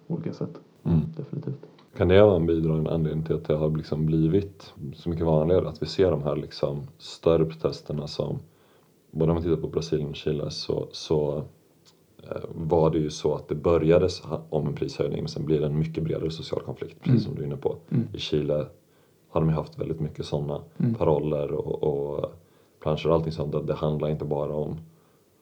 olika 0.07 0.33
sätt. 0.33 0.61
Mm. 0.83 0.99
Definitivt. 1.17 1.65
Kan 1.97 2.07
det 2.07 2.23
vara 2.23 2.35
en 2.35 2.45
bidragande 2.45 2.91
anledning 2.91 3.25
till 3.25 3.35
att 3.35 3.45
det 3.45 3.55
har 3.55 3.69
liksom 3.69 4.05
blivit 4.05 4.73
så 4.93 5.09
mycket 5.09 5.25
vanligare 5.25 5.69
att 5.69 5.81
vi 5.81 5.85
ser 5.85 6.11
de 6.11 6.23
här 6.23 6.35
liksom 6.35 6.87
större 6.97 7.45
protesterna 7.45 8.07
som 8.07 8.39
både 9.11 9.31
om 9.31 9.35
man 9.35 9.43
tittar 9.43 9.61
på 9.61 9.67
Brasilien 9.67 10.09
och 10.09 10.15
Chile 10.15 10.51
så, 10.51 10.87
så 10.91 11.43
var 12.47 12.89
det 12.89 12.97
ju 12.97 13.09
så 13.09 13.35
att 13.35 13.47
det 13.47 13.55
började 13.55 14.09
om 14.49 14.67
en 14.67 14.73
prishöjning 14.73 15.19
men 15.19 15.27
sen 15.27 15.45
blir 15.45 15.59
det 15.59 15.65
en 15.65 15.79
mycket 15.79 16.03
bredare 16.03 16.31
social 16.31 16.61
konflikt 16.61 16.99
precis 16.99 17.09
mm. 17.09 17.19
som 17.21 17.35
du 17.35 17.41
är 17.41 17.45
inne 17.45 17.57
på. 17.57 17.75
Mm. 17.89 18.07
I 18.13 18.19
Chile 18.19 18.65
har 19.29 19.41
de 19.41 19.49
ju 19.49 19.55
haft 19.55 19.79
väldigt 19.79 19.99
mycket 19.99 20.25
sådana 20.25 20.61
mm. 20.77 20.93
paroller 20.95 21.51
och, 21.51 21.83
och 21.83 22.25
planscher 22.79 23.07
och 23.07 23.15
allting 23.15 23.31
sånt. 23.31 23.55
Att 23.55 23.67
det 23.67 23.73
handlar 23.73 24.09
inte 24.09 24.25
bara 24.25 24.53
om 24.53 24.77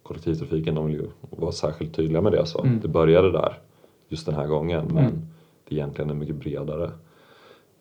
kollektivtrafiken, 0.04 0.76
de 0.76 0.86
vill 0.86 0.96
ju 0.96 1.08
vara 1.30 1.52
särskilt 1.52 1.96
tydliga 1.96 2.22
med 2.22 2.32
det. 2.32 2.46
Så 2.46 2.64
mm. 2.64 2.80
Det 2.80 2.88
började 2.88 3.32
där 3.32 3.60
just 4.08 4.26
den 4.26 4.36
här 4.36 4.48
gången 4.48 4.80
mm. 4.80 4.94
men 4.94 5.28
det 5.66 5.76
är 5.76 5.78
egentligen 5.78 6.10
en 6.10 6.20
mycket 6.20 6.36
bredare 6.36 6.92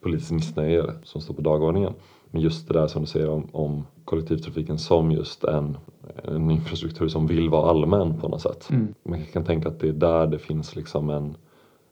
politisk 0.01 0.31
missnöje 0.31 0.85
som 1.03 1.21
står 1.21 1.35
på 1.35 1.43
dagordningen. 1.43 1.93
Men 2.35 2.43
just 2.43 2.69
det 2.69 2.75
där 2.75 2.87
som 2.87 3.03
du 3.03 3.07
säger 3.07 3.29
om, 3.29 3.49
om 3.53 3.87
kollektivtrafiken 4.05 4.79
som 4.79 5.11
just 5.11 5.45
en, 5.45 5.77
en 6.25 6.51
infrastruktur 6.51 7.09
som 7.09 7.27
vill 7.27 7.51
vara 7.51 7.71
allmän 7.71 8.21
på 8.21 8.29
något 8.29 8.41
sätt. 8.41 8.69
Mm. 8.71 8.95
Man 9.03 9.25
kan 9.25 9.45
tänka 9.45 9.69
att 9.69 9.81
det 9.81 9.89
är 9.89 9.93
där 9.93 10.27
det 10.27 10.39
finns 10.39 10.77
liksom 10.77 11.11
en, 11.11 11.37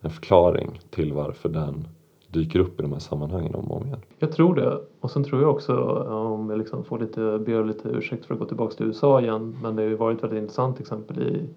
en 0.01 0.11
förklaring 0.11 0.80
till 0.90 1.12
varför 1.12 1.49
den 1.49 1.88
dyker 2.28 2.59
upp 2.59 2.80
i 2.80 2.82
de 2.82 2.93
här 2.93 2.99
sammanhangen 2.99 3.55
om 3.55 3.70
och 3.70 3.76
om 3.76 3.86
igen. 3.86 4.01
Jag 4.18 4.32
tror 4.32 4.55
det. 4.55 4.80
Och 5.01 5.11
sen 5.11 5.24
tror 5.24 5.43
jag 5.43 5.51
också, 5.51 5.76
om 6.09 6.51
jag 6.51 6.59
liksom 6.59 6.84
får 6.84 6.99
lite, 6.99 7.38
ber 7.38 7.64
lite 7.64 7.88
ursäkt 7.88 8.26
för 8.26 8.34
att 8.34 8.40
gå 8.40 8.47
tillbaka 8.47 8.74
till 8.74 8.86
USA 8.86 9.20
igen, 9.20 9.57
men 9.62 9.76
det 9.76 9.82
har 9.82 9.88
ju 9.88 9.97
varit 9.97 10.22
väldigt 10.22 10.38
intressant 10.38 10.80
exempel 10.80 11.18
i, 11.22 11.49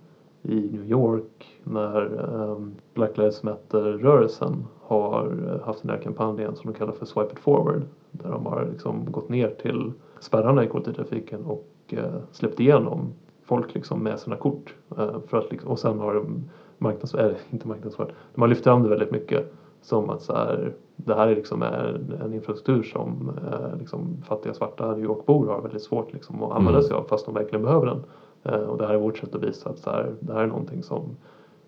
i 0.49 0.69
New 0.71 0.85
York 0.85 1.59
när 1.63 2.29
um, 2.33 2.75
Black 2.93 3.17
Lives 3.17 3.43
Matter-rörelsen 3.43 4.65
har 4.81 5.59
haft 5.65 5.81
den 5.81 5.91
här 5.91 5.97
kampanjen 5.97 6.55
som 6.55 6.71
de 6.71 6.77
kallar 6.77 6.91
för 6.91 7.05
Swipe 7.05 7.33
It 7.33 7.39
Forward. 7.39 7.81
Där 8.11 8.31
de 8.31 8.45
har 8.45 8.67
liksom 8.71 9.11
gått 9.11 9.29
ner 9.29 9.49
till 9.49 9.91
spärrarna 10.19 10.63
i 10.63 10.67
kollektivtrafiken 10.67 11.45
och 11.45 11.67
uh, 11.93 11.99
släppt 12.31 12.59
igenom 12.59 13.13
folk 13.43 13.73
liksom 13.73 14.03
med 14.03 14.19
sina 14.19 14.35
kort. 14.35 14.75
Uh, 14.97 15.19
för 15.27 15.37
att 15.37 15.51
liksom, 15.51 15.71
och 15.71 15.79
sen 15.79 15.99
har 15.99 16.13
de 16.13 16.43
marknadsfört, 16.77 17.21
äh, 17.21 17.37
inte 17.53 17.67
marknadsfört, 17.67 18.09
de 18.35 18.41
har 18.41 18.47
lyft 18.47 18.63
fram 18.63 18.83
det 18.83 18.89
väldigt 18.89 19.11
mycket 19.11 19.53
som 19.81 20.09
att 20.09 20.21
så 20.21 20.33
här, 20.33 20.73
det 20.95 21.15
här 21.15 21.27
är 21.27 21.35
liksom 21.35 21.63
en, 21.63 22.13
en 22.21 22.33
infrastruktur 22.33 22.83
som 22.83 23.31
eh, 23.51 23.79
liksom 23.79 24.23
fattiga 24.27 24.53
svarta 24.53 24.91
New 24.91 25.03
York-bor 25.03 25.47
har 25.47 25.61
väldigt 25.61 25.81
svårt 25.81 26.13
liksom 26.13 26.43
att 26.43 26.51
använda 26.51 26.79
mm. 26.79 26.83
sig 26.83 26.95
av 26.97 27.03
fast 27.03 27.25
de 27.25 27.33
verkligen 27.33 27.65
behöver 27.65 27.85
den. 27.85 28.03
Eh, 28.45 28.59
och 28.59 28.77
det 28.77 28.87
här 28.87 28.93
är 28.93 28.97
vårt 28.97 29.17
sätt 29.17 29.35
att 29.35 29.43
visa 29.43 29.69
att 29.69 29.79
så 29.79 29.89
här, 29.89 30.15
det 30.19 30.33
här 30.33 30.41
är 30.41 30.47
någonting 30.47 30.83
som 30.83 31.17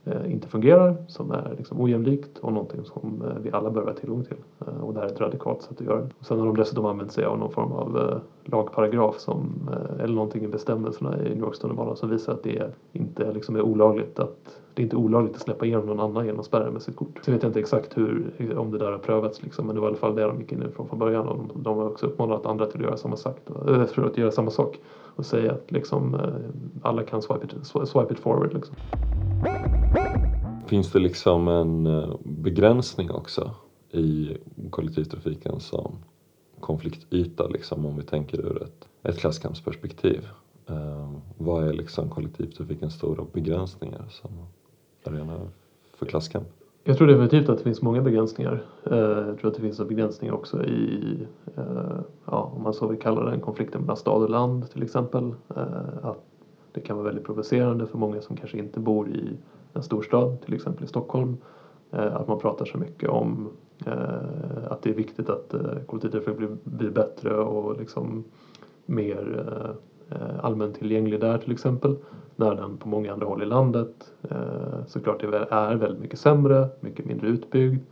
eh, 0.05 0.31
inte 0.31 0.47
fungerar, 0.47 0.95
som 1.07 1.31
är 1.31 1.55
liksom 1.57 1.81
ojämlikt 1.81 2.37
och 2.37 2.53
någonting 2.53 2.85
som 2.85 3.23
eh, 3.25 3.41
vi 3.41 3.51
alla 3.51 3.69
behöver 3.69 3.91
ha 3.91 3.99
tillgång 3.99 4.23
till. 4.23 4.37
Och 4.81 4.93
det 4.93 4.99
här 4.99 5.07
är 5.07 5.11
ett 5.11 5.21
radikalt 5.21 5.61
sätt 5.61 5.81
att 5.81 5.87
göra 5.87 6.01
det. 6.01 6.09
Sen 6.21 6.39
har 6.39 6.45
de 6.45 6.55
dessutom 6.55 6.85
använt 6.85 7.11
sig 7.11 7.25
av 7.25 7.39
någon 7.39 7.51
form 7.51 7.71
av 7.71 8.21
lagparagraf 8.51 9.19
som, 9.19 9.69
eh, 9.71 10.03
eller 10.03 10.15
någonting 10.15 10.43
i 10.43 10.47
bestämmelserna 10.47 11.17
i 11.17 11.29
New 11.29 11.39
Yorks 11.39 11.59
tunnelbana 11.59 11.95
som 11.95 12.09
visar 12.09 12.33
att 12.33 12.43
det 12.43 12.71
inte 12.93 13.33
liksom 13.33 13.55
är 13.55 13.61
olagligt 13.61 14.19
att 14.19 14.59
det 14.73 14.81
är 14.81 14.83
inte 14.83 14.95
olagligt 14.95 15.35
att 15.35 15.41
släppa 15.41 15.65
igenom 15.65 15.85
någon 15.85 15.99
annan 15.99 16.25
genom 16.25 16.43
spärren 16.43 16.73
med 16.73 16.81
sitt 16.81 16.95
kort. 16.95 17.19
Sen 17.25 17.33
vet 17.33 17.43
jag 17.43 17.49
inte 17.49 17.59
exakt 17.59 17.97
hur, 17.97 18.33
om 18.57 18.71
det 18.71 18.77
där 18.77 18.91
har 18.91 18.97
prövats 18.97 19.43
liksom, 19.43 19.65
men 19.65 19.75
det 19.75 19.81
var 19.81 19.87
i 19.87 19.91
alla 19.91 19.97
fall 19.97 20.15
det 20.15 20.23
de 20.23 20.39
gick 20.39 20.51
in 20.51 20.63
ifrån 20.63 20.87
från 20.87 20.99
början 20.99 21.27
och 21.27 21.37
de, 21.37 21.63
de 21.63 21.77
har 21.77 21.85
också 21.85 22.05
uppmanat 22.05 22.45
andra 22.45 22.65
till 22.65 22.79
att 22.79 22.85
göra 22.85 22.97
samma 22.97 23.15
sak, 23.15 23.37
äh, 23.67 23.85
för 23.85 24.05
att 24.05 24.17
göra 24.17 24.31
samma 24.31 24.51
sak 24.51 24.79
och 25.15 25.25
säga 25.25 25.51
att 25.51 25.71
liksom, 25.71 26.15
eh, 26.15 26.21
alla 26.81 27.03
kan 27.03 27.21
swipe 27.21 27.45
it, 27.45 27.65
swipe 27.65 28.13
it 28.13 28.19
forward. 28.19 28.53
Liksom. 28.53 28.75
Finns 30.65 30.91
det 30.91 30.99
liksom 30.99 31.47
en 31.47 31.85
eh, 31.85 32.09
begränsning 32.23 33.11
också 33.11 33.51
i 33.91 34.37
kollektivtrafiken 34.69 35.59
som 35.59 35.91
konfliktyta 36.67 37.47
liksom 37.47 37.85
om 37.85 37.97
vi 37.97 38.03
tänker 38.03 38.37
ur 38.39 38.63
ett, 38.63 38.87
ett 39.03 39.19
klasskampsperspektiv? 39.19 40.27
Eh, 40.69 41.11
vad 41.37 41.67
är 41.67 41.73
liksom 41.73 42.09
kollektivtrafikens 42.09 42.93
stora 42.93 43.25
begränsningar 43.33 44.05
som 44.09 44.31
arena 45.03 45.39
för 45.97 46.05
klasskamp? 46.05 46.47
Jag 46.83 46.97
tror 46.97 47.07
definitivt 47.07 47.49
att 47.49 47.57
det 47.57 47.63
finns 47.63 47.81
många 47.81 48.01
begränsningar. 48.01 48.65
Eh, 48.83 48.97
jag 48.97 49.39
tror 49.39 49.47
att 49.47 49.55
det 49.55 49.61
finns 49.61 49.87
begränsningar 49.87 50.33
också 50.33 50.63
i, 50.63 51.17
eh, 51.57 51.99
ja, 52.25 52.51
om 52.55 52.63
man 52.63 52.73
så 52.73 52.87
vill 52.87 52.99
kalla 52.99 53.23
den 53.23 53.41
konflikten 53.41 53.81
mellan 53.81 53.97
stad 53.97 54.23
och 54.23 54.29
land 54.29 54.69
till 54.71 54.83
exempel. 54.83 55.35
Eh, 55.55 56.05
att 56.05 56.23
det 56.71 56.81
kan 56.81 56.97
vara 56.97 57.05
väldigt 57.05 57.25
provocerande 57.25 57.85
för 57.85 57.97
många 57.97 58.21
som 58.21 58.35
kanske 58.35 58.57
inte 58.57 58.79
bor 58.79 59.09
i 59.09 59.37
en 59.73 59.83
storstad, 59.83 60.41
till 60.41 60.53
exempel 60.53 60.83
i 60.83 60.87
Stockholm. 60.87 61.37
Ehm, 61.91 62.13
att 62.13 62.27
man 62.27 62.39
pratar 62.39 62.65
så 62.65 62.77
mycket 62.77 63.09
om 63.09 63.49
Eh, 63.85 64.71
att 64.71 64.81
det 64.81 64.89
är 64.89 64.93
viktigt 64.93 65.29
att 65.29 65.53
eh, 65.53 65.61
kollektivtrafiken 65.85 66.59
blir 66.63 66.89
bättre 66.89 67.35
och 67.35 67.77
liksom 67.79 68.23
mer 68.85 69.45
eh, 70.09 70.45
allmäntillgänglig 70.45 71.19
där 71.19 71.37
till 71.37 71.51
exempel 71.51 71.95
när 72.35 72.55
den 72.55 72.77
på 72.77 72.87
många 72.87 73.13
andra 73.13 73.25
håll 73.25 73.43
i 73.43 73.45
landet 73.45 74.11
såklart 74.87 75.23
är 75.23 75.75
väldigt 75.75 76.01
mycket 76.01 76.19
sämre, 76.19 76.67
mycket 76.79 77.05
mindre 77.05 77.27
utbyggd. 77.27 77.83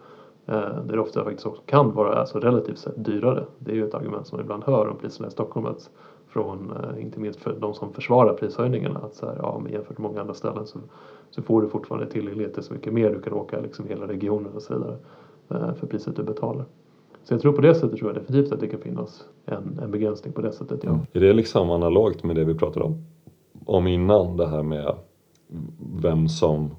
Där 0.45 0.83
det 0.87 0.99
ofta 0.99 1.23
faktiskt 1.23 1.45
också 1.45 1.61
kan 1.65 1.93
vara 1.93 2.15
alltså 2.15 2.39
relativt 2.39 2.77
sett 2.77 3.05
dyrare. 3.05 3.45
Det 3.59 3.71
är 3.71 3.75
ju 3.75 3.87
ett 3.87 3.93
argument 3.93 4.27
som 4.27 4.37
man 4.37 4.45
ibland 4.45 4.63
hör 4.63 4.87
om 4.87 4.97
priserna 4.97 5.27
i 5.27 5.31
Stockholm 5.31 5.65
att 5.65 5.89
från 6.27 6.73
inte 6.99 7.19
minst 7.19 7.39
för 7.39 7.55
de 7.59 7.73
som 7.73 7.93
försvarar 7.93 8.33
prishöjningarna 8.33 8.99
att 8.99 9.13
så 9.13 9.25
här, 9.25 9.35
ja, 9.41 9.59
men 9.63 9.71
jämfört 9.71 9.97
med 9.97 10.09
många 10.09 10.21
andra 10.21 10.33
ställen 10.33 10.67
så, 10.67 10.79
så 11.29 11.41
får 11.41 11.61
du 11.61 11.67
fortfarande 11.67 12.11
tillgänglighet 12.11 12.53
till 12.53 12.63
så 12.63 12.73
mycket 12.73 12.93
mer. 12.93 13.09
Du 13.09 13.21
kan 13.21 13.33
åka 13.33 13.59
liksom 13.59 13.87
hela 13.87 14.07
regionen 14.07 14.53
och 14.55 14.61
så 14.61 14.73
vidare 14.73 14.97
Eh, 15.51 15.73
för 15.73 15.87
priset 15.87 16.15
du 16.15 16.23
betalar. 16.23 16.65
Så 17.23 17.33
jag 17.33 17.41
tror 17.41 17.53
på 17.53 17.61
det 17.61 17.75
sättet 17.75 17.99
tror 17.99 18.13
jag 18.13 18.21
definitivt 18.21 18.53
att 18.53 18.59
det 18.59 18.67
kan 18.67 18.79
finnas 18.79 19.25
en, 19.45 19.79
en 19.83 19.91
begränsning 19.91 20.33
på 20.33 20.41
det 20.41 20.51
sättet. 20.51 20.79
Ja. 20.83 20.99
Är 21.13 21.19
det 21.19 21.33
liksom 21.33 21.71
analogt 21.71 22.23
med 22.23 22.35
det 22.35 22.43
vi 22.43 22.53
pratade 22.53 22.85
om 22.85 23.03
om 23.65 23.87
innan 23.87 24.37
det 24.37 24.47
här 24.47 24.63
med 24.63 24.95
vem 26.01 26.27
som 26.27 26.75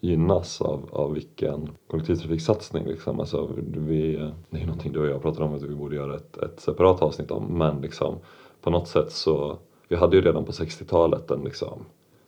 gynnas 0.00 0.60
av, 0.60 0.88
av 0.92 1.12
vilken 1.12 1.70
kollektivtrafiksatsning. 1.86 2.86
Liksom. 2.86 3.20
Alltså, 3.20 3.50
vi, 3.76 4.30
det 4.50 4.60
är 4.60 4.66
någonting 4.66 4.92
du 4.92 5.00
och 5.00 5.06
jag 5.06 5.22
pratar 5.22 5.44
om 5.44 5.54
att 5.54 5.62
vi 5.62 5.74
borde 5.74 5.96
göra 5.96 6.16
ett, 6.16 6.36
ett 6.36 6.60
separat 6.60 7.02
avsnitt 7.02 7.30
om 7.30 7.58
men 7.58 7.80
liksom, 7.80 8.14
på 8.60 8.70
något 8.70 8.88
sätt 8.88 9.12
så 9.12 9.58
vi 9.88 9.96
hade 9.96 10.16
ju 10.16 10.22
redan 10.22 10.44
på 10.44 10.52
60-talet 10.52 11.30
en 11.30 11.40
liksom, 11.40 11.78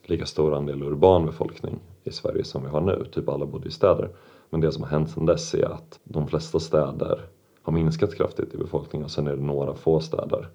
lika 0.05 0.27
stor 0.27 0.55
andel 0.55 0.83
urban 0.83 1.27
befolkning 1.27 1.79
i 2.05 2.11
Sverige 2.11 2.45
som 2.45 2.63
vi 2.63 2.69
har 2.69 2.81
nu, 2.81 3.05
typ 3.13 3.29
alla 3.29 3.47
bodde 3.47 3.69
i 3.69 3.71
städer. 3.71 4.11
Men 4.51 4.61
det 4.61 4.73
som 4.73 4.83
har 4.83 4.91
hänt 4.91 5.11
sedan 5.11 5.27
dess 5.27 5.55
är 5.55 5.65
att 5.65 6.01
de 6.05 6.29
flesta 6.29 6.61
städer 6.61 7.21
har 7.63 7.73
minskat 7.73 8.15
kraftigt 8.15 8.55
i 8.55 8.59
befolkning 8.59 9.05
och 9.05 9.11
sen 9.11 9.27
är 9.27 9.37
det 9.37 9.43
några 9.43 9.75
få 9.75 10.01
städer 10.01 10.49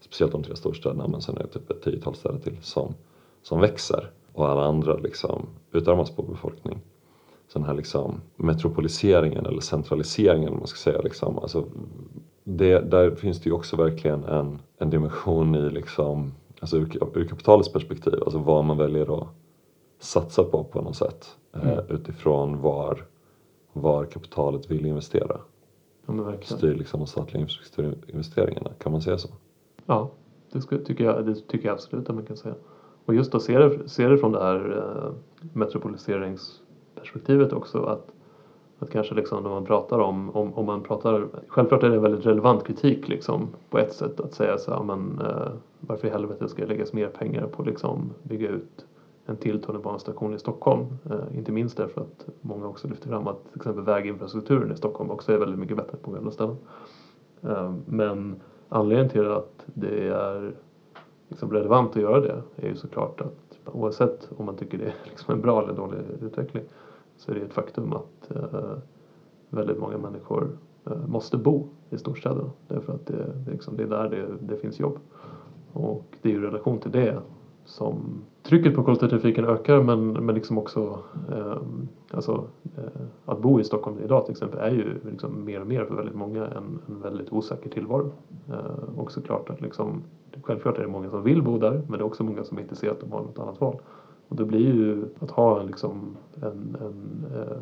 speciellt 0.00 0.32
de 0.32 0.42
tre 0.42 0.56
storstäderna 0.56 1.08
men 1.08 1.20
sen 1.20 1.36
är 1.36 1.42
det 1.42 1.48
typ 1.48 1.70
ett 1.70 1.82
tiotal 1.82 2.14
städer 2.14 2.38
till 2.38 2.56
som, 2.62 2.94
som 3.42 3.60
växer 3.60 4.10
och 4.32 4.48
alla 4.48 4.64
andra 4.64 4.96
liksom 4.96 5.46
utarmas 5.72 6.10
på 6.10 6.22
befolkning. 6.22 6.80
Så 7.48 7.58
den 7.58 7.68
här 7.68 7.74
liksom 7.74 8.20
metropoliseringen 8.36 9.46
eller 9.46 9.60
centraliseringen 9.60 10.54
man 10.54 10.66
ska 10.66 10.76
säga 10.90 11.02
liksom, 11.02 11.38
alltså 11.38 11.64
det, 12.44 12.80
där 12.80 13.10
finns 13.10 13.40
det 13.40 13.48
ju 13.48 13.54
också 13.54 13.76
verkligen 13.76 14.24
en, 14.24 14.58
en 14.78 14.90
dimension 14.90 15.54
i 15.54 15.70
liksom, 15.70 16.32
alltså 16.60 16.76
ur, 16.76 16.98
ur 17.14 17.24
kapitalets 17.28 17.72
perspektiv, 17.72 18.22
alltså 18.22 18.38
vad 18.38 18.64
man 18.64 18.78
väljer 18.78 19.20
att 19.20 19.28
satsa 19.98 20.44
på 20.44 20.64
på 20.64 20.82
något 20.82 20.96
sätt 20.96 21.36
eh, 21.54 21.62
mm. 21.62 21.78
eh, 21.78 21.84
utifrån 21.88 22.60
var, 22.60 23.04
var 23.72 24.04
kapitalet 24.04 24.70
vill 24.70 24.86
investera. 24.86 25.40
Ja, 26.06 26.32
Styr 26.42 26.74
liksom 26.74 27.00
de 27.00 27.06
statliga 27.06 27.40
infrastrukturinvesteringarna, 27.40 28.70
kan 28.78 28.92
man 28.92 29.02
säga 29.02 29.18
så? 29.18 29.28
Ja, 29.86 30.10
det, 30.52 30.60
skulle, 30.60 30.84
tycker 30.84 31.04
jag, 31.04 31.26
det 31.26 31.34
tycker 31.34 31.68
jag 31.68 31.74
absolut 31.74 32.08
att 32.08 32.14
man 32.14 32.26
kan 32.26 32.36
säga. 32.36 32.54
Och 33.04 33.14
just 33.14 33.34
att 33.34 33.42
se 33.42 33.58
det, 33.58 33.88
se 33.88 34.08
det 34.08 34.18
från 34.18 34.32
det 34.32 34.42
här 34.42 34.78
eh, 34.78 35.12
metropoliseringsperspektivet 35.52 37.52
också 37.52 37.82
att, 37.82 38.06
att 38.78 38.90
kanske 38.90 39.14
liksom 39.14 39.42
när 39.42 39.50
man 39.50 39.64
pratar 39.64 39.98
om, 39.98 40.30
om, 40.30 40.54
om 40.54 40.66
man 40.66 40.82
pratar, 40.82 41.28
självklart 41.48 41.82
är 41.82 41.90
det 41.90 41.96
en 41.96 42.02
väldigt 42.02 42.26
relevant 42.26 42.66
kritik 42.66 43.08
liksom 43.08 43.48
på 43.70 43.78
ett 43.78 43.92
sätt 43.92 44.20
att 44.20 44.34
säga 44.34 44.58
så 44.58 44.74
här, 44.74 44.82
men 44.82 45.20
eh, 45.20 45.48
varför 45.80 46.08
i 46.08 46.10
helvete 46.10 46.48
ska 46.48 46.62
det 46.62 46.68
läggas 46.68 46.92
mer 46.92 47.08
pengar 47.08 47.46
på 47.46 47.62
liksom 47.62 48.10
bygga 48.22 48.48
ut 48.48 48.86
en 49.30 49.36
till 49.36 49.62
tunnelbanestation 49.62 50.34
i 50.34 50.38
Stockholm. 50.38 50.86
Eh, 51.10 51.38
inte 51.38 51.52
minst 51.52 51.76
därför 51.76 52.00
att 52.00 52.28
många 52.40 52.66
också 52.66 52.88
lyfter 52.88 53.08
fram 53.08 53.26
att 53.26 53.44
till 53.44 53.56
exempel 53.56 53.84
väginfrastrukturen 53.84 54.72
i 54.72 54.76
Stockholm 54.76 55.10
också 55.10 55.32
är 55.32 55.38
väldigt 55.38 55.58
mycket 55.58 55.76
bättre 55.76 55.96
på 56.02 56.10
många 56.10 56.30
ställen. 56.30 56.56
Eh, 57.42 57.74
men 57.86 58.40
Anledningen 58.72 59.10
till 59.10 59.30
att 59.30 59.64
det 59.66 60.08
är 60.08 60.52
liksom 61.28 61.52
relevant 61.52 61.90
att 61.90 62.02
göra 62.02 62.20
det 62.20 62.42
är 62.56 62.68
ju 62.68 62.76
såklart 62.76 63.20
att 63.20 63.50
typ, 63.50 63.74
oavsett 63.74 64.28
om 64.36 64.46
man 64.46 64.56
tycker 64.56 64.78
det 64.78 64.84
är 64.84 64.94
liksom 65.04 65.34
en 65.34 65.40
bra 65.40 65.62
eller 65.62 65.72
dålig 65.72 65.98
utveckling 66.22 66.64
så 67.16 67.30
är 67.30 67.34
det 67.34 67.40
ett 67.40 67.52
faktum 67.52 67.92
att 67.92 68.30
eh, 68.36 68.78
väldigt 69.48 69.78
många 69.78 69.98
människor 69.98 70.58
eh, 70.86 71.06
måste 71.06 71.36
bo 71.36 71.68
i 71.90 71.98
storstäderna 71.98 72.50
därför 72.68 72.92
att 72.92 73.06
det, 73.06 73.32
det, 73.46 73.52
liksom, 73.52 73.76
det 73.76 73.82
är 73.82 73.86
där 73.86 74.08
det, 74.08 74.54
det 74.54 74.56
finns 74.56 74.80
jobb. 74.80 74.98
Och 75.72 76.04
det 76.22 76.28
är 76.28 76.32
ju 76.32 76.38
i 76.38 76.46
relation 76.46 76.78
till 76.78 76.90
det 76.90 77.20
som 77.70 78.24
trycket 78.42 78.74
på 78.74 78.82
kollektivtrafiken 78.82 79.44
ökar 79.44 79.82
men, 79.82 80.12
men 80.12 80.34
liksom 80.34 80.58
också 80.58 80.98
eh, 81.32 81.56
alltså, 82.10 82.44
eh, 82.76 83.02
att 83.24 83.42
bo 83.42 83.60
i 83.60 83.64
Stockholm 83.64 83.96
idag 84.04 84.24
till 84.24 84.32
exempel 84.32 84.60
är 84.60 84.70
ju 84.70 84.94
liksom 85.10 85.44
mer 85.44 85.60
och 85.60 85.66
mer 85.66 85.84
för 85.84 85.94
väldigt 85.94 86.14
många 86.14 86.46
en, 86.46 86.78
en 86.88 87.00
väldigt 87.00 87.32
osäker 87.32 87.70
tillvaro. 87.70 88.12
Eh, 88.48 88.98
och 88.98 89.12
såklart 89.12 89.50
att 89.50 89.60
liksom, 89.60 90.02
självklart 90.42 90.78
är 90.78 90.82
det 90.82 90.88
många 90.88 91.10
som 91.10 91.22
vill 91.22 91.42
bo 91.42 91.58
där 91.58 91.82
men 91.88 91.98
det 91.98 92.02
är 92.02 92.06
också 92.06 92.24
många 92.24 92.44
som 92.44 92.58
inte 92.58 92.76
ser 92.76 92.90
att 92.90 93.00
de 93.00 93.12
har 93.12 93.20
något 93.20 93.38
annat 93.38 93.60
val. 93.60 93.76
Och 94.28 94.36
det 94.36 94.44
blir 94.44 94.74
ju 94.74 95.04
att 95.18 95.30
ha 95.30 95.62
liksom 95.62 96.16
en, 96.34 96.76
en 96.80 97.26
eh, 97.34 97.56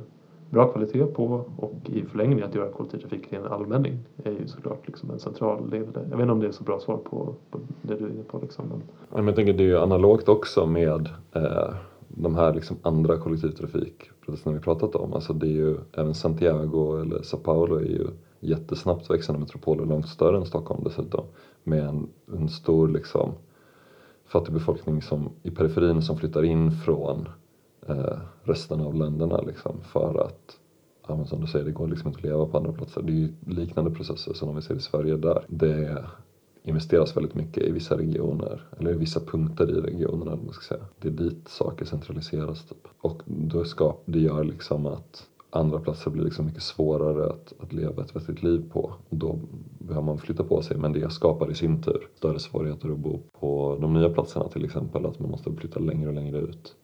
bra 0.51 0.73
kvalitet 0.73 1.07
på 1.07 1.45
och 1.57 1.75
i 1.85 2.03
förlängningen 2.03 2.45
att 2.45 2.55
göra 2.55 2.73
kollektivtrafik 2.73 3.29
till 3.29 3.39
en 3.39 3.47
allmänning 3.47 3.99
är 4.25 4.31
ju 4.31 4.47
såklart 4.47 4.87
liksom 4.87 5.11
en 5.11 5.19
central 5.19 5.71
del. 5.71 5.87
Jag 5.95 6.17
vet 6.17 6.21
inte 6.21 6.33
om 6.33 6.41
det 6.41 6.47
är 6.47 6.53
så 6.53 6.65
bra 6.65 6.81
svar 6.81 6.97
på, 6.97 7.35
på 7.51 7.61
det 7.83 7.95
du 7.95 8.05
är 8.05 8.11
inne 8.11 8.23
på. 8.23 8.39
Liksom. 8.39 8.65
Men... 8.69 8.83
men 9.11 9.27
jag 9.27 9.37
tänker 9.37 9.53
det 9.53 9.63
är 9.63 9.69
ju 9.69 9.79
analogt 9.79 10.29
också 10.29 10.67
med 10.67 11.09
eh, 11.33 11.75
de 12.09 12.35
här 12.35 12.55
liksom 12.55 12.77
andra 12.83 13.17
kollektivtrafikprocesserna 13.17 14.55
vi 14.55 14.61
pratat 14.61 14.95
om. 14.95 15.13
Alltså 15.13 15.33
det 15.33 15.47
är 15.47 15.53
ju 15.53 15.77
även 15.93 16.15
Santiago 16.15 17.01
eller 17.01 17.23
Sao 17.23 17.39
Paulo 17.39 17.77
är 17.77 17.85
ju 17.85 18.07
jättesnabbt 18.41 19.11
växande 19.11 19.41
metropoler, 19.41 19.85
långt 19.85 20.09
större 20.09 20.37
än 20.37 20.47
Stockholm 20.47 20.85
dessutom. 20.85 21.25
Med 21.65 21.85
en, 21.85 22.09
en 22.33 22.49
stor 22.49 22.89
liksom 22.89 23.33
fattig 24.27 24.55
befolkning 24.55 25.03
som, 25.03 25.31
i 25.43 25.51
periferin 25.51 26.03
som 26.03 26.17
flyttar 26.17 26.43
in 26.43 26.71
från 26.71 27.29
eh, 27.89 28.19
resten 28.43 28.81
av 28.81 28.95
länderna 28.95 29.41
liksom, 29.41 29.81
för 29.83 30.27
att 30.27 30.59
ja, 31.09 31.17
men 31.17 31.27
som 31.27 31.41
du 31.41 31.47
säger, 31.47 31.65
det 31.65 31.73
går 31.73 31.89
liksom 31.89 32.09
inte 32.09 32.19
att 32.19 32.25
leva 32.25 32.47
på 32.47 32.57
andra 32.57 32.73
platser. 32.73 33.03
Det 33.03 33.13
är 33.13 33.17
ju 33.17 33.35
liknande 33.47 33.91
processer 33.91 34.33
som 34.35 34.49
om 34.49 34.57
vi 34.57 34.63
ser 34.63 34.75
i 34.75 34.81
Sverige 34.81 35.17
där 35.17 35.45
det 35.49 36.05
investeras 36.63 37.17
väldigt 37.17 37.35
mycket 37.35 37.63
i 37.63 37.71
vissa 37.71 37.99
regioner, 37.99 38.67
eller 38.79 38.91
i 38.91 38.97
vissa 38.97 39.21
punkter 39.21 39.71
i 39.71 39.81
regionerna. 39.81 40.37
Man 40.37 40.53
ska 40.53 40.75
säga. 40.75 40.87
Det 41.01 41.09
är 41.09 41.13
dit 41.13 41.49
saker 41.49 41.85
centraliseras. 41.85 42.65
Typ. 42.65 42.89
Och 43.01 43.23
då 43.27 43.65
skap, 43.65 44.03
det 44.05 44.21
gör 44.21 44.45
liksom 44.45 44.87
att 44.87 45.27
andra 45.51 45.79
platser 45.79 46.11
blir 46.11 46.25
liksom 46.25 46.47
mycket 46.47 46.63
svårare 46.63 47.27
att, 47.27 47.53
att 47.59 47.73
leva 47.73 48.03
ett 48.03 48.17
vettigt 48.17 48.43
liv 48.43 48.71
på. 48.73 48.81
och 49.09 49.17
Då 49.17 49.39
behöver 49.79 50.07
man 50.07 50.19
flytta 50.19 50.45
på 50.45 50.63
sig 50.63 50.77
men 50.77 50.93
det 50.93 51.13
skapar 51.13 51.51
i 51.51 51.55
sin 51.55 51.83
tur 51.83 52.09
större 52.15 52.39
svårigheter 52.39 52.91
att 52.91 52.99
bo 52.99 53.21
på 53.41 53.79
de 53.81 53.95
nya 53.95 54.11
platserna 54.11 54.49
till 54.49 54.65
exempel. 54.65 55.07
Att 55.07 55.19
man 55.19 55.31
måste 55.31 55.53
flytta 55.53 55.81
längre 55.81 56.09
och 56.09 56.15
längre 56.15 56.39
ut 56.39 56.75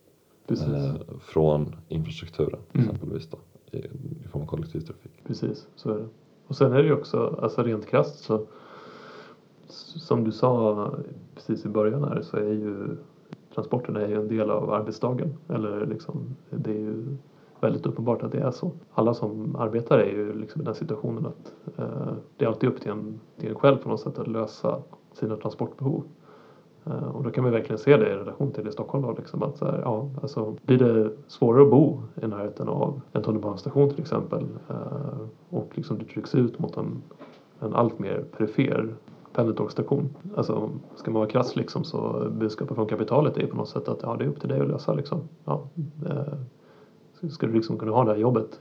eh, 0.49 0.95
från 1.21 1.77
infrastrukturen 1.89 2.61
mm. 2.73 2.87
exempelvis 2.87 3.29
då, 3.31 3.39
i, 3.71 3.79
i 4.25 4.29
form 4.29 4.43
av 4.43 4.47
kollektivtrafik. 4.47 5.13
Precis, 5.27 5.69
så 5.75 5.91
är 5.91 5.99
det. 5.99 6.09
Och 6.47 6.57
sen 6.57 6.73
är 6.73 6.77
det 6.77 6.89
ju 6.89 6.93
också, 6.93 7.39
alltså 7.43 7.63
rent 7.63 7.87
krasst 7.87 8.19
så 8.19 8.47
som 9.69 10.25
du 10.25 10.33
sa 10.33 10.91
precis 11.35 11.65
i 11.65 11.69
början 11.69 12.05
här 12.05 12.23
så 12.23 12.37
är 12.37 12.53
ju 12.53 12.97
transporterna 13.55 14.01
är 14.01 14.09
ju 14.09 14.21
en 14.21 14.29
del 14.29 14.51
av 14.51 14.73
arbetsdagen. 14.73 15.35
Eller 15.49 15.87
liksom, 15.87 16.37
det 16.51 16.71
är 16.71 16.79
ju 16.79 17.17
väldigt 17.61 17.87
uppenbart 17.87 18.23
att 18.23 18.33
det 18.33 18.41
är 18.41 18.51
så. 18.51 18.73
Alla 18.93 19.15
som 19.15 19.57
arbetar 19.57 19.99
är 19.99 20.11
ju 20.11 20.33
liksom 20.41 20.63
i 20.63 20.65
den 20.65 20.75
situationen 20.75 21.27
att 21.27 21.55
eh, 21.79 22.15
det 22.37 22.45
är 22.45 22.49
alltid 22.49 22.69
upp 22.69 22.81
till 22.81 22.91
en, 22.91 23.21
till 23.39 23.49
en 23.49 23.55
själv 23.55 23.77
på 23.77 23.89
något 23.89 24.01
sätt 24.01 24.19
att 24.19 24.29
lösa 24.29 24.83
sina 25.13 25.37
transportbehov. 25.37 26.05
Eh, 26.87 27.17
och 27.17 27.23
då 27.23 27.31
kan 27.31 27.45
vi 27.45 27.51
verkligen 27.51 27.79
se 27.79 27.97
det 27.97 28.11
i 28.11 28.15
relation 28.15 28.53
till 28.53 28.69
i 28.69 28.73
Stockholm 28.73 29.05
då, 29.07 29.13
liksom 29.13 29.43
att 29.43 29.57
så 29.57 29.65
här, 29.65 29.81
ja, 29.85 30.11
alltså, 30.23 30.57
blir 30.63 30.79
det 30.79 31.11
svårare 31.27 31.63
att 31.63 31.71
bo 31.71 32.03
i 32.23 32.27
närheten 32.27 32.69
av 32.69 33.01
en 33.13 33.23
tunnelbanestation 33.23 33.91
till 33.91 34.01
exempel 34.01 34.47
eh, 34.69 35.27
och 35.51 35.71
liksom 35.75 35.99
det 35.99 36.05
trycks 36.05 36.35
ut 36.35 36.59
mot 36.59 36.77
en, 36.77 37.03
en 37.61 37.75
allt 37.75 37.99
mer 37.99 38.25
perifer 38.37 38.95
pendeltågsstation. 39.33 40.17
Alltså, 40.37 40.71
ska 40.97 41.11
man 41.11 41.21
vara 41.21 41.31
krass 41.31 41.57
liksom 41.57 41.85
så 41.85 42.31
budskapet 42.31 42.75
från 42.75 42.87
kapitalet 42.87 43.37
är 43.37 43.41
ju 43.41 43.47
på 43.47 43.57
något 43.57 43.69
sätt 43.69 43.89
att 43.89 43.99
ja, 44.03 44.17
det 44.19 44.25
är 44.25 44.29
upp 44.29 44.41
till 44.41 44.49
dig 44.49 44.61
att 44.61 44.69
lösa 44.69 44.95
liksom. 44.95 45.21
Ja, 45.45 45.69
eh, 46.07 47.29
ska 47.29 47.47
du 47.47 47.53
liksom 47.53 47.79
kunna 47.79 47.93
ha 47.93 48.05
det 48.05 48.11
här 48.11 48.19
jobbet 48.19 48.61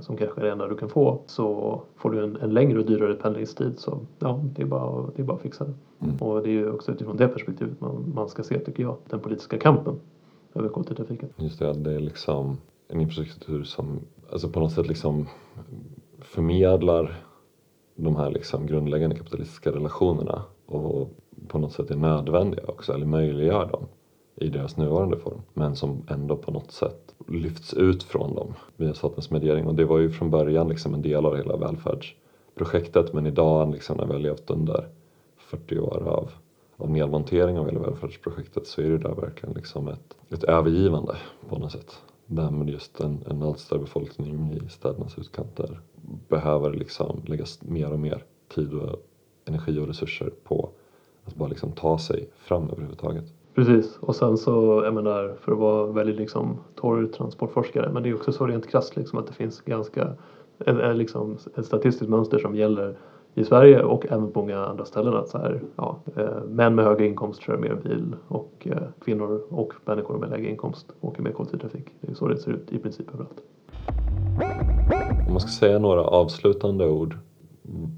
som 0.00 0.16
kanske 0.16 0.40
är 0.40 0.44
det 0.44 0.52
enda 0.52 0.68
du 0.68 0.76
kan 0.76 0.88
få 0.88 1.22
så 1.26 1.82
får 1.96 2.10
du 2.10 2.24
en, 2.24 2.36
en 2.36 2.54
längre 2.54 2.78
och 2.78 2.86
dyrare 2.86 3.14
pendlingstid 3.14 3.78
så 3.78 4.00
ja, 4.18 4.40
det 4.54 4.62
är 4.62 4.66
bara, 4.66 5.10
det 5.16 5.22
är 5.22 5.26
bara 5.26 5.36
att 5.36 5.42
fixa 5.42 5.64
det. 5.64 5.74
Mm. 6.00 6.16
Och 6.16 6.42
det 6.42 6.48
är 6.48 6.52
ju 6.52 6.70
också 6.70 6.92
utifrån 6.92 7.16
det 7.16 7.28
perspektivet 7.28 7.80
man, 7.80 8.12
man 8.14 8.28
ska 8.28 8.42
se 8.42 8.58
tycker 8.58 8.82
jag, 8.82 8.96
den 9.08 9.20
politiska 9.20 9.58
kampen 9.58 10.00
över 10.54 10.68
kollektivtrafiken. 10.68 11.28
Just 11.36 11.58
det, 11.58 11.72
det 11.72 11.94
är 11.94 12.00
liksom 12.00 12.56
en 12.88 13.00
infrastruktur 13.00 13.64
som 13.64 14.00
alltså 14.32 14.48
på 14.48 14.60
något 14.60 14.72
sätt 14.72 14.88
liksom 14.88 15.26
förmedlar 16.18 17.24
de 17.96 18.16
här 18.16 18.30
liksom 18.30 18.66
grundläggande 18.66 19.16
kapitalistiska 19.16 19.70
relationerna 19.70 20.42
och 20.66 21.10
på 21.48 21.58
något 21.58 21.72
sätt 21.72 21.90
är 21.90 21.96
nödvändiga 21.96 22.64
också, 22.66 22.92
eller 22.92 23.06
möjliggör 23.06 23.66
dem 23.66 23.86
i 24.40 24.48
deras 24.48 24.76
nuvarande 24.76 25.16
form 25.16 25.42
men 25.54 25.76
som 25.76 26.02
ändå 26.08 26.36
på 26.36 26.50
något 26.50 26.72
sätt 26.72 27.14
lyfts 27.28 27.74
ut 27.74 28.02
från 28.02 28.34
dem 28.34 28.54
via 28.76 28.94
statens 28.94 29.30
mediering 29.30 29.66
och 29.66 29.74
det 29.74 29.84
var 29.84 29.98
ju 29.98 30.10
från 30.10 30.30
början 30.30 30.68
liksom 30.68 30.94
en 30.94 31.02
del 31.02 31.26
av 31.26 31.36
hela 31.36 31.56
välfärdsprojektet 31.56 33.12
men 33.12 33.26
idag 33.26 33.70
liksom 33.70 33.96
när 33.96 34.06
vi 34.06 34.12
har 34.12 34.20
levt 34.20 34.50
under 34.50 34.88
40 35.36 35.78
år 35.78 36.02
av, 36.08 36.30
av 36.76 36.90
nedmontering 36.90 37.58
av 37.58 37.66
hela 37.66 37.80
välfärdsprojektet 37.80 38.66
så 38.66 38.80
är 38.80 38.90
det 38.90 38.98
där 38.98 39.14
verkligen 39.14 39.54
liksom 39.54 39.88
ett, 39.88 40.16
ett 40.30 40.44
övergivande 40.44 41.16
på 41.48 41.58
något 41.58 41.72
sätt 41.72 41.98
där 42.26 42.64
just 42.64 43.00
en, 43.00 43.24
en 43.30 43.42
allt 43.42 43.58
större 43.58 43.80
befolkning 43.80 44.52
i 44.52 44.68
städernas 44.68 45.18
utkanter 45.18 45.80
behöver 46.28 46.72
liksom 46.72 47.22
lägga 47.26 47.44
mer 47.60 47.92
och 47.92 47.98
mer 47.98 48.24
tid 48.54 48.74
och 48.74 49.06
energi 49.44 49.78
och 49.78 49.86
resurser 49.86 50.30
på 50.44 50.70
att 51.24 51.34
bara 51.34 51.48
liksom 51.48 51.72
ta 51.72 51.98
sig 51.98 52.28
fram 52.36 52.70
överhuvudtaget. 52.70 53.24
Precis, 53.54 53.98
och 54.00 54.16
sen 54.16 54.36
så, 54.36 54.82
jag 54.84 54.94
menar, 54.94 55.34
för 55.40 55.52
att 55.52 55.58
vara 55.58 55.86
väldigt 55.86 56.16
liksom 56.16 56.58
torr 56.74 57.06
transportforskare, 57.06 57.90
men 57.92 58.02
det 58.02 58.08
är 58.08 58.14
också 58.14 58.32
så 58.32 58.46
rent 58.46 58.70
krasst 58.70 58.96
liksom 58.96 59.18
att 59.18 59.26
det 59.26 59.32
finns 59.32 59.60
ganska, 59.60 60.08
är 60.58 60.94
liksom 60.94 61.38
ett 61.56 61.66
statistiskt 61.66 62.10
mönster 62.10 62.38
som 62.38 62.56
gäller 62.56 62.96
i 63.34 63.44
Sverige 63.44 63.82
och 63.82 64.06
även 64.06 64.32
på 64.32 64.40
många 64.40 64.66
andra 64.66 64.84
ställen 64.84 65.14
att 65.14 65.28
så 65.28 65.38
här, 65.38 65.60
ja, 65.76 66.00
eh, 66.16 66.44
män 66.48 66.74
med 66.74 66.84
höga 66.84 67.06
inkomster 67.06 67.44
kör 67.44 67.56
mer 67.56 67.74
bil 67.74 68.16
och 68.28 68.68
eh, 68.70 68.82
kvinnor 69.04 69.42
och 69.48 69.72
människor 69.84 70.18
med 70.18 70.30
lägre 70.30 70.50
inkomst 70.50 70.86
åker 71.00 71.22
mer 71.22 71.32
kollektivtrafik. 71.32 71.86
Det 72.00 72.10
är 72.10 72.14
så 72.14 72.28
det 72.28 72.36
ser 72.36 72.50
ut 72.50 72.72
i 72.72 72.78
princip 72.78 73.06
överallt. 73.14 73.40
Om 75.26 75.32
man 75.32 75.40
ska 75.40 75.50
säga 75.50 75.78
några 75.78 76.04
avslutande 76.04 76.88
ord, 76.88 77.16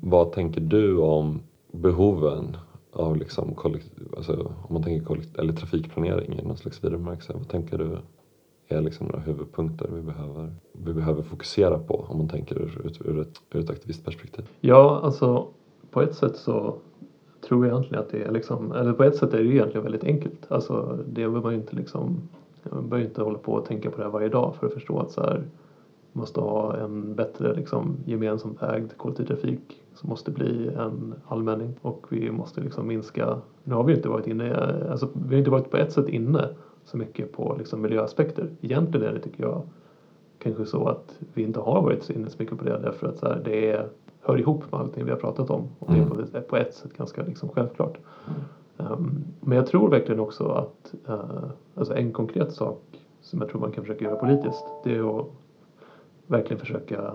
vad 0.03 0.33
tänker 0.33 0.61
du 0.61 0.99
om 0.99 1.41
behoven 1.73 2.57
av 2.93 3.17
liksom 3.17 3.55
kollektiv, 3.55 4.09
alltså 4.17 4.53
om 4.69 4.75
man 4.75 4.83
tänker 4.83 5.07
kollektiv, 5.07 5.41
eller 5.41 5.53
trafikplanering 5.53 6.39
i 6.39 6.43
någon 6.43 6.57
slags 6.57 6.85
vidare 6.85 6.99
bemärkelse, 6.99 7.33
vad 7.33 7.49
tänker 7.49 7.79
du 7.79 7.99
är 8.69 8.81
liksom 8.81 9.07
några 9.07 9.21
huvudpunkter 9.21 9.89
vi 9.93 10.03
behöver, 10.03 10.55
vi 10.73 10.93
behöver 10.93 11.23
fokusera 11.23 11.79
på 11.79 12.07
om 12.09 12.19
man 12.19 12.29
tänker 12.29 12.59
ur, 12.59 12.81
ur, 12.85 13.21
ett, 13.21 13.41
ur 13.51 13.61
ett 13.61 13.71
aktivistperspektiv? 13.71 14.49
Ja, 14.61 15.01
alltså 15.03 15.47
på 15.91 16.03
ett 16.03 16.15
sätt 16.15 16.37
så 16.37 16.75
tror 17.49 17.67
jag 17.67 17.73
egentligen 17.73 18.05
att 18.05 18.11
det 18.11 18.23
är 18.23 18.31
liksom, 18.31 18.73
eller 18.73 18.93
på 18.93 19.05
ett 19.05 19.17
sätt 19.17 19.35
är 19.35 19.39
det 19.39 19.45
egentligen 19.45 19.83
väldigt 19.83 20.05
enkelt. 20.05 20.53
Alltså 20.53 20.99
det 21.07 21.15
behöver 21.15 21.41
man 21.41 21.53
ju 21.53 21.59
inte 21.59 21.77
liksom, 21.77 22.29
man 22.63 22.89
behöver 22.89 23.09
inte 23.09 23.23
hålla 23.23 23.39
på 23.39 23.53
och 23.53 23.65
tänka 23.65 23.91
på 23.91 23.97
det 23.97 24.03
här 24.03 24.11
varje 24.11 24.29
dag 24.29 24.55
för 24.61 24.67
att 24.67 24.73
förstå 24.73 24.99
att 24.99 25.11
så 25.11 25.21
här, 25.21 25.43
måste 26.13 26.41
ha 26.41 26.77
en 26.77 27.15
bättre 27.15 27.55
liksom, 27.55 27.97
gemensamt 28.05 28.63
ägd 28.63 28.97
kollektivtrafik 28.97 29.82
som 29.95 30.11
måste 30.11 30.31
bli 30.31 30.69
en 30.69 31.15
allmänning 31.29 31.75
och 31.83 32.07
vi 32.09 32.31
måste 32.31 32.61
liksom 32.61 32.87
minska, 32.87 33.39
nu 33.65 33.75
har 33.75 33.85
vi 33.85 33.95
inte 33.95 34.09
varit 34.09 34.27
inne, 34.27 34.55
alltså 34.91 35.09
vi 35.27 35.35
har 35.35 35.39
inte 35.39 35.51
varit 35.51 35.71
på 35.71 35.77
ett 35.77 35.93
sätt 35.93 36.09
inne 36.09 36.49
så 36.85 36.97
mycket 36.97 37.33
på 37.33 37.57
liksom 37.59 37.83
miljöaspekter. 37.83 38.51
Egentligen 38.61 39.07
är 39.07 39.13
det 39.13 39.21
tycker 39.21 39.43
jag 39.43 39.63
kanske 40.39 40.67
så 40.67 40.89
att 40.89 41.19
vi 41.35 41.43
inte 41.43 41.61
har 41.61 41.83
varit 41.83 42.03
så 42.03 42.13
inne 42.13 42.31
så 42.31 42.37
mycket 42.39 42.59
på 42.59 42.65
det 42.65 42.79
därför 42.79 43.07
att 43.07 43.19
så 43.19 43.27
här, 43.27 43.43
det 43.45 43.71
är, 43.71 43.89
hör 44.21 44.39
ihop 44.39 44.73
med 44.73 44.81
allting 44.81 45.05
vi 45.05 45.11
har 45.11 45.19
pratat 45.19 45.51
om 45.51 45.69
och 45.79 45.93
det 45.93 45.99
är 45.99 46.03
mm. 46.03 46.09
på, 46.33 46.41
på 46.41 46.57
ett 46.57 46.75
sätt 46.75 46.97
ganska 46.97 47.23
liksom 47.23 47.49
självklart. 47.49 47.99
Um, 48.77 49.25
men 49.41 49.57
jag 49.57 49.67
tror 49.67 49.91
verkligen 49.91 50.21
också 50.21 50.49
att 50.49 50.95
uh, 51.09 51.51
alltså 51.75 51.95
en 51.95 52.13
konkret 52.13 52.53
sak 52.53 52.83
som 53.21 53.41
jag 53.41 53.49
tror 53.51 53.61
man 53.61 53.73
kan 53.73 53.85
försöka 53.85 54.05
göra 54.05 54.17
politiskt 54.17 54.65
det 54.85 54.97
är 54.97 55.21
att 55.21 55.27
verkligen 56.27 56.61
försöka 56.61 57.13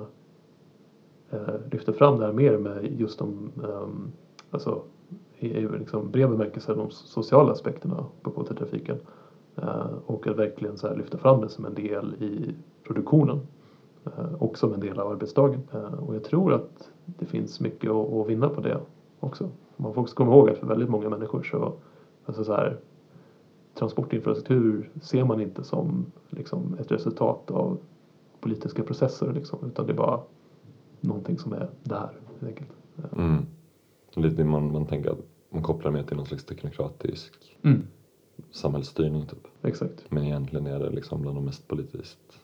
Eh, 1.31 1.39
uh, 1.39 1.55
lyfta 1.71 1.93
fram 1.93 2.19
det 2.19 2.25
här 2.25 2.33
mer 2.33 2.57
med 2.57 2.99
just 2.99 3.19
de 3.19 3.51
um, 3.63 4.11
alltså, 4.51 4.81
i, 5.39 5.47
i 5.47 5.67
liksom 5.79 6.11
bred 6.11 6.29
bemärkelse 6.29 6.73
de 6.73 6.91
sociala 6.91 7.51
aspekterna 7.51 8.05
på 8.21 8.31
kollektivtrafiken. 8.31 8.97
Eh, 9.55 9.91
och 10.05 10.27
att 10.27 10.37
verkligen 10.37 10.77
så 10.77 10.95
lyfta 10.95 11.17
fram 11.17 11.41
det 11.41 11.49
som 11.49 11.65
en 11.65 11.73
del 11.73 12.13
i 12.19 12.55
produktionen 12.83 13.39
eh, 14.05 14.33
och 14.33 14.57
som 14.57 14.73
en 14.73 14.79
del 14.79 14.99
av 14.99 15.11
arbetsdagen. 15.11 15.61
Eh, 15.73 15.93
och 15.93 16.15
jag 16.15 16.23
tror 16.23 16.53
att 16.53 16.91
det 17.05 17.25
finns 17.25 17.59
mycket 17.59 17.91
att 17.91 18.27
vinna 18.27 18.49
på 18.49 18.61
det 18.61 18.79
också. 19.19 19.49
Man 19.77 19.93
får 19.93 20.01
också 20.01 20.15
komma 20.15 20.31
ihåg 20.31 20.49
att 20.49 20.57
för 20.57 20.67
väldigt 20.67 20.89
många 20.89 21.09
människor 21.09 21.43
så, 21.43 21.73
alltså 22.25 22.43
så 22.43 22.53
här, 22.53 22.77
transportinfrastruktur 23.73 24.89
ser 25.01 25.23
man 25.23 25.41
inte 25.41 25.63
som 25.63 26.05
liksom, 26.29 26.77
ett 26.79 26.91
resultat 26.91 27.51
av 27.51 27.77
politiska 28.39 28.83
processer 28.83 29.33
liksom, 29.33 29.59
utan 29.65 29.85
det 29.85 29.93
är 29.93 29.97
bara 29.97 30.19
någonting 31.01 31.37
som 31.37 31.53
är 31.53 31.69
där 31.83 32.09
helt 32.27 32.43
enkelt. 32.43 32.69
Mm. 33.17 33.45
Lite 34.13 34.43
man, 34.43 34.71
man 34.71 34.85
tänker 34.85 35.09
att 35.09 35.19
man 35.49 35.63
kopplar 35.63 35.91
mer 35.91 36.03
till 36.03 36.17
någon 36.17 36.25
slags 36.25 36.45
teknokratisk 36.45 37.57
mm 37.61 37.83
samhällsstyrning 38.51 39.25
typ. 39.25 39.47
Exakt. 39.61 40.05
Men 40.09 40.23
egentligen 40.23 40.67
är 40.67 40.79
det 40.79 40.89
liksom 40.89 41.21
bland 41.21 41.37
de 41.37 41.45
mest 41.45 41.67
politiskt 41.67 42.39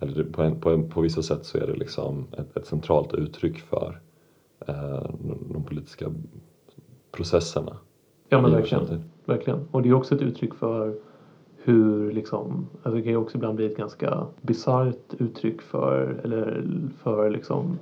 eller 0.00 0.24
på, 0.24 0.42
en, 0.42 0.60
på, 0.60 0.70
en, 0.70 0.88
på 0.88 1.00
vissa 1.00 1.22
sätt 1.22 1.46
så 1.46 1.58
är 1.58 1.66
det 1.66 1.74
liksom 1.74 2.26
ett, 2.32 2.56
ett 2.56 2.66
centralt 2.66 3.14
uttryck 3.14 3.58
för 3.58 4.00
eh, 4.66 5.10
de 5.52 5.64
politiska 5.66 6.12
processerna. 7.10 7.76
Ja 8.28 8.40
men 8.42 8.50
verkligen. 8.50 9.04
verkligen. 9.24 9.68
Och 9.70 9.82
det 9.82 9.88
är 9.88 9.92
också 9.92 10.14
ett 10.14 10.22
uttryck 10.22 10.54
för 10.54 10.98
hur 11.64 12.12
liksom, 12.12 12.66
alltså 12.82 12.96
det 12.96 13.02
kan 13.02 13.12
ju 13.12 13.18
också 13.18 13.36
ibland 13.36 13.56
bli 13.56 13.66
ett 13.66 13.76
ganska 13.76 14.26
bisarrt 14.42 15.14
uttryck 15.18 15.62
för, 15.62 16.20
eller 16.24 16.64
för 17.02 17.30
liksom 17.30 17.78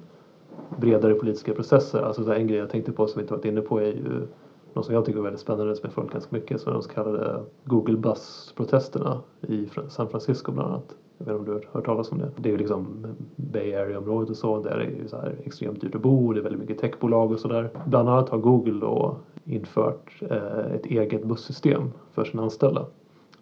bredare 0.77 1.15
politiska 1.15 1.55
processer. 1.55 2.03
Alltså 2.03 2.35
en 2.35 2.47
grej 2.47 2.59
jag 2.59 2.71
tänkte 2.71 2.93
på 2.93 3.07
som 3.07 3.19
vi 3.19 3.23
inte 3.23 3.35
varit 3.35 3.45
inne 3.45 3.61
på 3.61 3.81
är 3.81 3.87
ju 3.87 4.27
något 4.75 4.87
som 4.87 4.95
jag 4.95 5.05
tycker 5.05 5.19
är 5.19 5.23
väldigt 5.23 5.41
spännande 5.41 5.77
som 5.77 5.85
jag 5.85 5.93
följt 5.93 6.13
ganska 6.13 6.37
mycket 6.37 6.61
som 6.61 6.71
är 6.71 6.75
de 6.75 6.83
så 6.83 6.89
kallade 6.91 7.41
Google 7.65 7.97
Bus-protesterna 7.97 9.21
i 9.41 9.69
San 9.89 10.09
Francisco 10.09 10.53
bland 10.53 10.69
annat. 10.69 10.95
Jag 11.19 11.27
vet 11.27 11.39
inte 11.39 11.39
om 11.39 11.45
du 11.45 11.53
har 11.53 11.73
hört 11.73 11.85
talas 11.85 12.13
om 12.13 12.19
det. 12.19 12.31
Det 12.37 12.49
är 12.49 12.51
ju 12.51 12.59
liksom 12.59 13.07
Bay 13.37 13.75
Area-området 13.75 14.31
och 14.31 14.37
så. 14.37 14.63
Där 14.63 14.71
är 14.71 14.79
det 14.79 14.85
ju 14.85 15.09
så 15.09 15.17
här 15.17 15.37
extremt 15.45 15.81
dyrt 15.81 15.95
att 15.95 16.03
bo. 16.03 16.33
Det 16.33 16.41
är 16.41 16.43
väldigt 16.43 16.61
mycket 16.61 16.79
techbolag 16.79 17.33
och 17.33 17.41
sådär. 17.41 17.71
Bland 17.87 18.09
annat 18.09 18.29
har 18.29 18.39
Google 18.39 18.81
då 18.81 19.17
infört 19.45 20.23
eh, 20.31 20.75
ett 20.75 20.87
eget 20.87 21.25
bussystem 21.25 21.83
för 22.13 22.25
sina 22.25 22.43
anställda. 22.43 22.87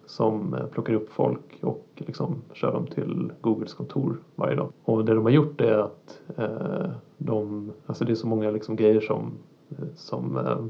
Som 0.07 0.55
eh, 0.55 0.67
plockar 0.67 0.95
upp 0.95 1.13
folk 1.13 1.59
och 1.61 1.87
liksom 1.95 2.37
kör 2.53 2.73
dem 2.73 2.87
till 2.87 3.33
Googles 3.41 3.75
kontor 3.75 4.17
varje 4.35 4.57
dag. 4.57 4.73
Och 4.85 5.05
det 5.05 5.15
de 5.15 5.25
har 5.25 5.31
gjort 5.31 5.61
är 5.61 5.79
att 5.79 6.21
eh, 6.37 6.91
de, 7.19 7.73
alltså 7.87 8.05
det 8.05 8.13
är 8.13 8.15
så 8.15 8.27
många 8.27 8.51
liksom 8.51 8.77
grejer 8.77 9.01
som, 9.01 9.33
eh, 9.71 9.85
som 9.97 10.37
eh, 10.37 10.65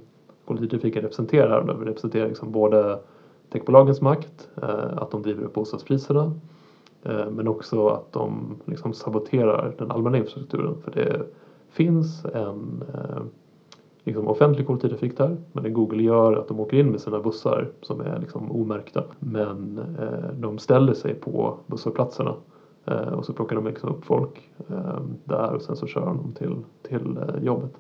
kollektivtrafiken 0.45 1.03
representerar. 1.03 1.65
De 1.65 1.85
representerar 1.85 2.29
liksom 2.29 2.53
både 2.53 2.99
techbolagens 3.53 4.01
makt, 4.01 4.49
eh, 4.63 4.99
att 4.99 5.11
de 5.11 5.23
driver 5.23 5.45
upp 5.45 5.55
bostadspriserna 5.55 6.33
eh, 7.03 7.31
men 7.31 7.49
också 7.49 7.89
att 7.89 8.13
de 8.13 8.57
liksom 8.65 8.93
saboterar 8.93 9.75
den 9.79 9.91
allmänna 9.91 10.19
infrastrukturen. 10.19 10.75
För 10.85 10.91
det 10.91 11.27
finns 11.71 12.25
en 12.25 12.85
eh, 12.95 13.23
liksom 14.05 14.29
offentlig 14.29 14.67
kollektivtrafik 14.67 15.17
där 15.17 15.37
men 15.53 15.65
det 15.65 15.71
Google 15.71 16.03
gör 16.03 16.33
att 16.33 16.49
de 16.49 16.61
åker 16.61 16.77
in 16.77 16.91
med 16.91 17.01
sina 17.01 17.21
bussar 17.21 17.69
som 17.81 18.01
är 18.01 18.19
liksom 18.21 18.53
omärkta 18.53 19.05
men 19.19 19.79
eh, 19.99 20.35
de 20.39 20.59
ställer 20.59 20.95
sig 20.95 21.15
på 21.15 21.59
busshållplatserna 21.67 22.35
eh, 22.85 23.09
och 23.09 23.25
så 23.25 23.33
plockar 23.33 23.57
de 23.57 23.67
liksom 23.67 23.91
upp 23.91 24.05
folk 24.05 24.51
eh, 24.69 25.01
där 25.25 25.55
och 25.55 25.63
sen 25.63 25.77
så 25.77 25.87
kör 25.87 26.07
de 26.07 26.33
till, 26.33 26.57
till 26.83 27.19
jobbet. 27.43 27.73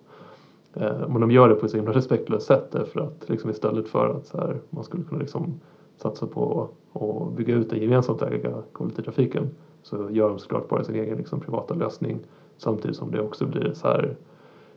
Eh, 0.74 1.08
men 1.08 1.20
de 1.20 1.30
gör 1.30 1.48
det 1.48 1.54
på 1.54 1.66
ett 1.66 1.70
så 1.70 1.76
himla 1.76 1.92
respektlöst 1.92 2.46
sätt 2.46 2.68
därför 2.72 3.00
att 3.00 3.28
liksom 3.28 3.50
istället 3.50 3.88
för 3.88 4.08
att 4.08 4.26
så 4.26 4.38
här, 4.38 4.60
man 4.70 4.84
skulle 4.84 5.04
kunna 5.04 5.20
liksom 5.20 5.60
satsa 5.96 6.26
på 6.26 6.68
att 6.92 7.36
bygga 7.36 7.54
ut 7.54 7.70
den 7.70 7.82
gemensamt 7.82 8.22
ägda 8.22 8.62
kollektivtrafiken 8.72 9.48
så 9.82 10.10
gör 10.10 10.28
de 10.28 10.38
såklart 10.38 10.68
bara 10.68 10.84
sin 10.84 10.94
egen 10.94 11.18
liksom, 11.18 11.40
privata 11.40 11.74
lösning 11.74 12.18
samtidigt 12.58 12.96
som 12.96 13.10
det 13.10 13.20
också 13.20 13.46
blir 13.46 13.72
så 13.74 13.88
här 13.88 14.16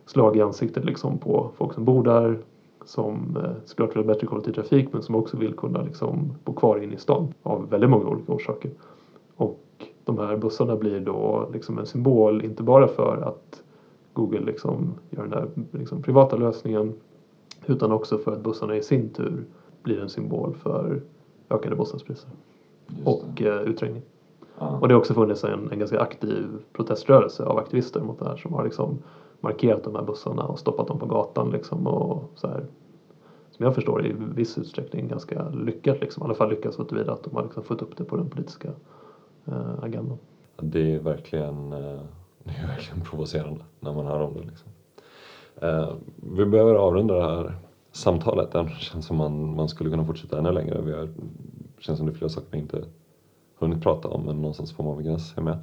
slag 0.08 0.36
i 0.36 0.40
ansiktet 0.42 0.84
liksom, 0.84 1.18
på 1.18 1.50
folk 1.56 1.74
som 1.74 1.84
bor 1.84 2.04
där 2.04 2.38
som 2.84 3.36
eh, 3.36 3.50
såklart 3.64 3.96
vill 3.96 4.02
ha 4.02 4.14
bättre 4.14 4.26
kollektivtrafik 4.26 4.92
men 4.92 5.02
som 5.02 5.14
också 5.14 5.36
vill 5.36 5.54
kunna 5.54 5.82
liksom, 5.82 6.32
bo 6.44 6.52
kvar 6.52 6.78
inne 6.78 6.94
i 6.94 6.98
stan 6.98 7.34
av 7.42 7.70
väldigt 7.70 7.90
många 7.90 8.08
olika 8.08 8.32
orsaker. 8.32 8.70
Och 9.36 9.64
de 10.04 10.18
här 10.18 10.36
bussarna 10.36 10.76
blir 10.76 11.00
då 11.00 11.48
liksom 11.52 11.78
en 11.78 11.86
symbol, 11.86 12.44
inte 12.44 12.62
bara 12.62 12.88
för 12.88 13.22
att 13.22 13.62
Google 14.12 14.40
liksom 14.40 14.94
gör 15.10 15.22
den 15.22 15.30
där 15.30 15.48
liksom 15.78 16.02
privata 16.02 16.36
lösningen 16.36 16.94
utan 17.66 17.92
också 17.92 18.18
för 18.18 18.32
att 18.32 18.42
bussarna 18.42 18.76
i 18.76 18.82
sin 18.82 19.08
tur 19.08 19.44
blir 19.82 20.00
en 20.00 20.08
symbol 20.08 20.54
för 20.54 21.02
ökade 21.50 21.76
bostadspriser 21.76 22.30
och 23.04 23.42
eh, 23.42 23.62
utträngning. 23.62 24.02
Ah. 24.58 24.76
Och 24.76 24.88
det 24.88 24.94
har 24.94 24.98
också 24.98 25.14
funnits 25.14 25.44
en, 25.44 25.72
en 25.72 25.78
ganska 25.78 26.00
aktiv 26.00 26.46
proteströrelse 26.72 27.44
av 27.44 27.58
aktivister 27.58 28.00
mot 28.00 28.18
det 28.18 28.24
här 28.24 28.36
som 28.36 28.52
har 28.52 28.64
liksom 28.64 28.98
markerat 29.40 29.84
de 29.84 29.94
här 29.94 30.02
bussarna 30.02 30.42
och 30.42 30.58
stoppat 30.58 30.86
dem 30.88 30.98
på 30.98 31.06
gatan 31.06 31.50
liksom 31.50 31.86
och 31.86 32.30
så 32.34 32.48
här, 32.48 32.66
som 33.50 33.64
jag 33.64 33.74
förstår 33.74 34.06
i 34.06 34.14
viss 34.18 34.58
utsträckning 34.58 35.08
ganska 35.08 35.48
lyckat 35.48 36.00
liksom, 36.00 36.22
i 36.22 36.24
alla 36.24 36.34
fall 36.34 36.50
lyckats 36.50 36.76
så 36.76 36.84
tillvida 36.84 37.12
att 37.12 37.24
de 37.24 37.36
har 37.36 37.42
liksom 37.42 37.62
fått 37.62 37.82
upp 37.82 37.96
det 37.96 38.04
på 38.04 38.16
den 38.16 38.30
politiska 38.30 38.68
eh, 39.46 39.82
agendan. 39.82 40.18
Det 40.56 40.94
är 40.94 40.98
verkligen, 40.98 41.72
eh, 41.72 42.00
det 42.44 42.50
är 42.50 42.66
verkligen 42.66 43.04
provocerande 43.04 43.60
när 43.80 43.92
man 43.92 44.06
hör 44.06 44.20
om 44.20 44.34
det. 44.34 44.40
Liksom. 44.40 44.68
Eh, 45.56 45.92
vi 46.16 46.44
behöver 46.46 46.74
avrunda 46.74 47.14
det 47.14 47.22
här 47.22 47.56
samtalet. 47.92 48.52
Det 48.52 48.68
känns 48.78 49.06
som 49.06 49.16
man, 49.16 49.56
man 49.56 49.68
skulle 49.68 49.90
kunna 49.90 50.04
fortsätta 50.04 50.38
ännu 50.38 50.52
längre. 50.52 50.80
Vi 50.82 50.92
har, 50.92 51.06
det 51.76 51.82
känns 51.82 51.98
som 51.98 52.06
det 52.06 52.12
är 52.12 52.14
flera 52.14 52.28
saker 52.28 52.48
vi 52.50 52.58
inte 52.58 52.84
hunnit 53.58 53.82
prata 53.82 54.08
om 54.08 54.22
men 54.22 54.36
någonstans 54.36 54.72
får 54.72 54.84
man 54.84 54.96
begränsa 54.96 55.34
sig 55.34 55.44
med. 55.44 55.58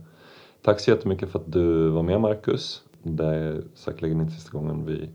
Tack 0.62 0.80
så 0.80 0.92
jättemycket 0.92 1.30
för 1.30 1.40
att 1.40 1.52
du 1.52 1.90
var 1.90 2.04
med 2.04 2.22
Marcus. 2.22 2.84
Det 3.08 3.26
är 3.26 3.64
säkerligen 3.74 4.22
inte 4.22 4.34
sista 4.34 4.58
gången 4.58 4.86
vi 4.86 5.10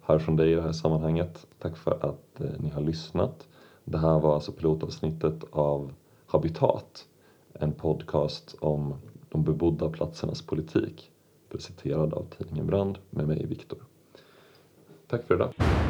hör 0.00 0.18
från 0.18 0.36
dig 0.36 0.52
i 0.52 0.54
det 0.54 0.62
här 0.62 0.72
sammanhanget. 0.72 1.46
Tack 1.58 1.76
för 1.76 1.90
att 1.90 2.40
eh, 2.40 2.50
ni 2.58 2.68
har 2.68 2.80
lyssnat. 2.80 3.48
Det 3.84 3.98
här 3.98 4.18
var 4.18 4.34
alltså 4.34 4.52
pilotavsnittet 4.52 5.44
av 5.50 5.92
Habitat, 6.26 7.06
en 7.52 7.72
podcast 7.72 8.54
om 8.60 8.94
de 9.28 9.44
bebodda 9.44 9.88
platsernas 9.88 10.42
politik 10.42 11.10
presenterad 11.50 12.14
av 12.14 12.26
tidningen 12.38 12.66
Brand 12.66 12.98
med 13.10 13.28
mig, 13.28 13.46
Viktor. 13.46 13.78
Tack 15.06 15.26
för 15.26 15.34
idag. 15.34 15.87